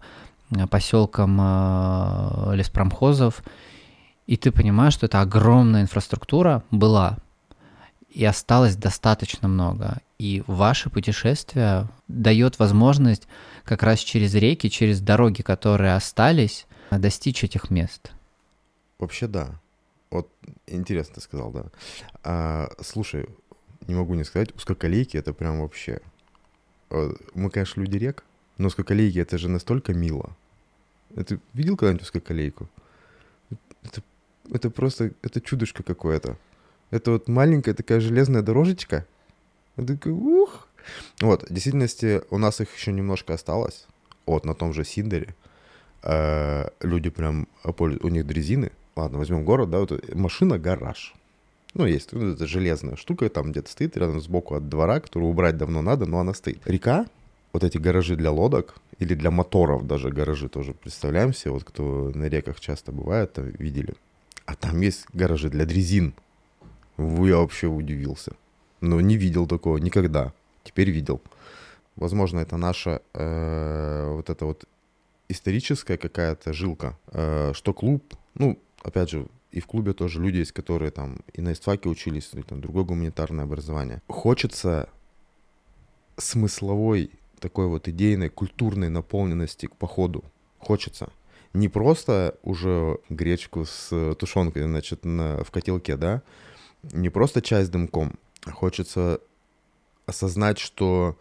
э, 0.52 0.68
поселкам 0.68 1.39
э, 1.41 2.56
леспромхозов. 2.56 3.43
И 4.28 4.38
ты 4.38 4.52
понимаешь, 4.52 4.93
что 4.93 5.08
это 5.08 5.22
огромная 5.22 5.82
инфраструктура 5.82 6.64
была, 6.72 7.18
и 8.10 8.24
осталось 8.26 8.76
достаточно 8.76 9.47
много. 9.47 9.99
И 10.20 10.43
ваше 10.47 10.89
путешествие 10.89 11.89
дает 12.08 12.60
возможность 12.60 13.28
как 13.64 13.84
раз 13.84 13.99
через 13.99 14.36
реки, 14.36 14.70
через 14.70 15.02
дороги, 15.02 15.41
которые 15.41 15.95
остались, 15.95 16.68
достичь 16.91 17.43
этих 17.43 17.70
мест. 17.70 18.12
Вообще 18.99 19.28
да. 19.28 19.60
Вот 20.12 20.30
интересно 20.68 21.16
ты 21.16 21.22
сказал, 21.22 21.52
да. 21.52 21.66
А, 22.24 22.70
слушай, 22.82 23.28
не 23.88 23.95
могу 23.95 24.14
не 24.14 24.24
сказать, 24.24 24.54
узкоколейки 24.56 25.18
это 25.18 25.34
прям 25.34 25.62
вообще... 25.62 26.02
Мы, 26.89 27.49
конечно, 27.49 27.82
люди 27.82 27.97
рек, 27.97 28.26
но 28.58 28.68
узкоколейки 28.68 29.18
это 29.18 29.38
же 29.38 29.49
настолько 29.49 29.93
мило. 29.93 30.36
Ты 31.16 31.39
видел 31.53 31.78
когда-нибудь 31.78 32.03
узкоколейку? 32.03 32.70
Это, 33.84 34.01
это 34.51 34.70
просто, 34.70 35.12
это 35.22 35.41
чудышко 35.41 35.84
какое-то. 35.84 36.38
Это 36.89 37.12
вот 37.12 37.28
маленькая 37.28 37.74
такая 37.74 37.99
железная 37.99 38.41
дорожечка. 38.41 39.05
такой, 39.76 40.12
ух. 40.12 40.68
Вот, 41.22 41.43
в 41.43 41.53
действительности 41.53 42.22
у 42.30 42.38
нас 42.38 42.59
их 42.62 42.76
еще 42.76 42.91
немножко 42.91 43.34
осталось. 43.34 43.86
Вот, 44.26 44.45
на 44.45 44.53
том 44.53 44.74
же 44.74 44.84
Синдере. 44.84 45.36
Э, 46.03 46.70
люди 46.82 47.09
прям, 47.09 47.47
у 47.64 48.07
них 48.07 48.26
дрезины. 48.26 48.72
Ладно, 48.95 49.20
возьмем 49.20 49.45
город, 49.45 49.70
да, 49.70 49.80
вот 49.80 50.14
машина-гараж. 50.14 51.14
Ну, 51.74 51.86
есть, 51.86 52.12
ну, 52.12 52.34
это 52.34 52.45
железная 52.45 52.97
штука, 52.97 53.30
там 53.30 53.51
где-то 53.51 53.72
стоит 53.72 53.95
рядом 53.95 54.20
сбоку 54.20 54.55
от 54.55 54.68
двора, 54.68 54.99
которую 54.99 55.32
убрать 55.32 55.57
давно 55.57 55.82
надо, 55.82 56.05
но 56.05 56.20
она 56.20 56.34
стоит. 56.34 56.59
Река, 56.66 57.05
вот 57.53 57.64
эти 57.64 57.78
гаражи 57.78 58.18
для 58.18 58.32
лодок, 58.32 58.76
или 59.02 59.16
для 59.16 59.32
моторов 59.32 59.88
даже 59.88 60.12
гаражи 60.12 60.47
тоже 60.47 60.76
представляем 60.76 61.34
себе, 61.34 61.52
вот 61.52 61.64
кто 61.64 62.12
на 62.14 62.26
реках 62.30 62.60
часто 62.60 62.91
бывает, 62.91 63.32
видели. 63.38 63.95
А 64.45 64.56
там 64.56 64.80
есть 64.82 65.06
гаражи 65.12 65.49
для 65.49 65.66
дрезин. 65.66 66.14
Я 66.99 67.38
вообще 67.38 67.66
удивился. 67.66 68.34
Но 68.80 69.02
не 69.02 69.18
видел 69.18 69.47
такого 69.47 69.78
никогда. 69.78 70.34
Теперь 70.64 70.91
видел. 70.91 71.20
Возможно, 71.95 72.41
это 72.41 72.58
наша 72.58 73.02
э, 73.14 74.08
вот 74.08 74.30
эта 74.30 74.45
вот 74.45 74.66
историческая 75.30 75.97
какая-то 75.97 76.54
жилка, 76.54 76.95
э, 77.08 77.54
что 77.56 77.74
клуб, 77.74 78.04
ну, 78.36 78.60
опять 78.84 79.10
же, 79.10 79.26
и 79.52 79.62
в 79.62 79.66
клубе 79.66 79.93
тоже 79.93 80.22
люди 80.22 80.38
есть, 80.38 80.52
которые 80.52 80.91
там 80.91 81.18
и 81.34 81.41
на 81.41 81.54
истфаке 81.54 81.89
учились, 81.89 82.30
или 82.34 82.43
там 82.43 82.62
другое 82.62 82.84
гуманитарное 82.84 83.45
образование. 83.45 84.04
Хочется 84.08 84.89
смысловой 86.18 87.10
такой 87.42 87.68
вот 87.68 87.88
идейной, 87.88 88.30
культурной 88.30 88.89
наполненности 88.89 89.66
к 89.66 89.76
походу. 89.76 90.24
Хочется. 90.60 91.10
Не 91.54 91.68
просто 91.68 92.38
уже 92.44 93.00
гречку 93.10 93.66
с 93.66 94.16
тушенкой, 94.16 94.64
значит, 94.64 95.04
на, 95.04 95.44
в 95.44 95.52
котелке, 95.52 95.98
да, 95.98 96.22
не 96.84 97.10
просто 97.10 97.42
чай 97.42 97.66
с 97.66 97.70
дымком. 97.70 98.14
Хочется 98.46 99.20
осознать, 100.06 100.60
что 100.60 101.18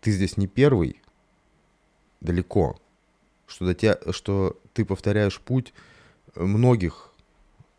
ты 0.00 0.10
здесь 0.10 0.36
не 0.38 0.46
первый, 0.46 1.02
далеко, 2.20 2.78
что, 3.46 3.66
до 3.66 3.74
тебя, 3.74 3.98
что 4.10 4.58
ты 4.72 4.84
повторяешь 4.84 5.38
путь 5.40 5.74
многих, 6.34 7.12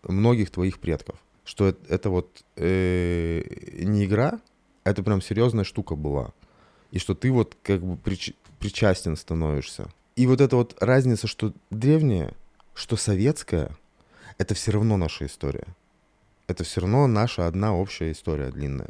многих 0.04 0.52
твоих 0.52 0.80
предков, 0.80 1.18
что 1.44 1.68
это, 1.68 1.94
это 1.94 2.10
вот 2.10 2.44
э, 2.56 3.44
не 3.84 4.06
игра, 4.06 4.40
это 4.84 5.02
прям 5.02 5.22
серьезная 5.22 5.64
штука 5.64 5.96
была, 5.96 6.34
и 6.92 7.00
что 7.00 7.16
ты 7.16 7.32
вот 7.32 7.58
как 7.64 7.82
бы 7.82 7.98
прич, 7.98 8.34
причастен 8.60 9.16
становишься. 9.16 9.90
И 10.16 10.28
вот 10.28 10.42
эта 10.42 10.56
вот 10.56 10.76
разница, 10.82 11.28
что 11.28 11.54
древняя, 11.70 12.34
что 12.74 12.96
советская, 12.96 13.76
это 14.38 14.54
все 14.54 14.72
равно 14.72 14.98
наша 14.98 15.26
история 15.26 15.66
это 16.48 16.64
все 16.64 16.82
равно 16.82 17.08
наша 17.08 17.48
одна 17.48 17.76
общая 17.76 18.12
история 18.12 18.52
длинная. 18.52 18.90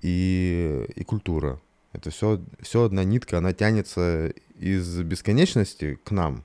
И, 0.00 0.86
и 0.94 1.04
культура. 1.04 1.60
Это 1.92 2.10
все, 2.10 2.40
все 2.60 2.84
одна 2.84 3.04
нитка, 3.04 3.38
она 3.38 3.52
тянется 3.52 4.32
из 4.58 5.00
бесконечности 5.02 5.98
к 6.04 6.10
нам. 6.10 6.44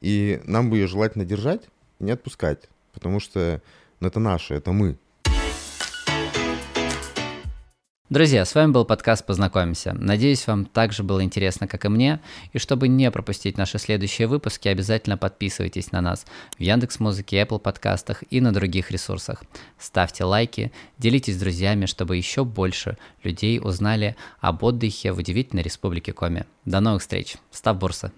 И 0.00 0.40
нам 0.44 0.70
бы 0.70 0.78
ее 0.78 0.86
желательно 0.86 1.24
держать 1.24 1.68
и 1.98 2.04
не 2.04 2.12
отпускать. 2.12 2.68
Потому 2.92 3.20
что 3.20 3.60
ну, 4.00 4.08
это 4.08 4.20
наше, 4.20 4.54
это 4.54 4.72
мы. 4.72 4.96
Друзья, 8.10 8.46
с 8.46 8.54
вами 8.54 8.72
был 8.72 8.86
подкаст 8.86 9.26
«Познакомимся». 9.26 9.92
Надеюсь, 9.92 10.46
вам 10.46 10.64
также 10.64 11.02
было 11.02 11.22
интересно, 11.22 11.68
как 11.68 11.84
и 11.84 11.88
мне. 11.88 12.20
И 12.54 12.58
чтобы 12.58 12.88
не 12.88 13.10
пропустить 13.10 13.58
наши 13.58 13.78
следующие 13.78 14.26
выпуски, 14.26 14.66
обязательно 14.66 15.18
подписывайтесь 15.18 15.92
на 15.92 16.00
нас 16.00 16.24
в 16.56 16.60
Яндекс 16.62 17.00
Музыке, 17.00 17.42
Apple 17.42 17.58
подкастах 17.58 18.24
и 18.30 18.40
на 18.40 18.50
других 18.54 18.90
ресурсах. 18.90 19.42
Ставьте 19.78 20.24
лайки, 20.24 20.72
делитесь 20.96 21.36
с 21.36 21.38
друзьями, 21.38 21.84
чтобы 21.84 22.16
еще 22.16 22.46
больше 22.46 22.96
людей 23.24 23.60
узнали 23.62 24.16
об 24.40 24.62
отдыхе 24.62 25.12
в 25.12 25.18
удивительной 25.18 25.62
республике 25.62 26.14
Коми. 26.14 26.46
До 26.64 26.80
новых 26.80 27.02
встреч. 27.02 27.36
Став 27.50 27.76
Бурса. 27.76 28.10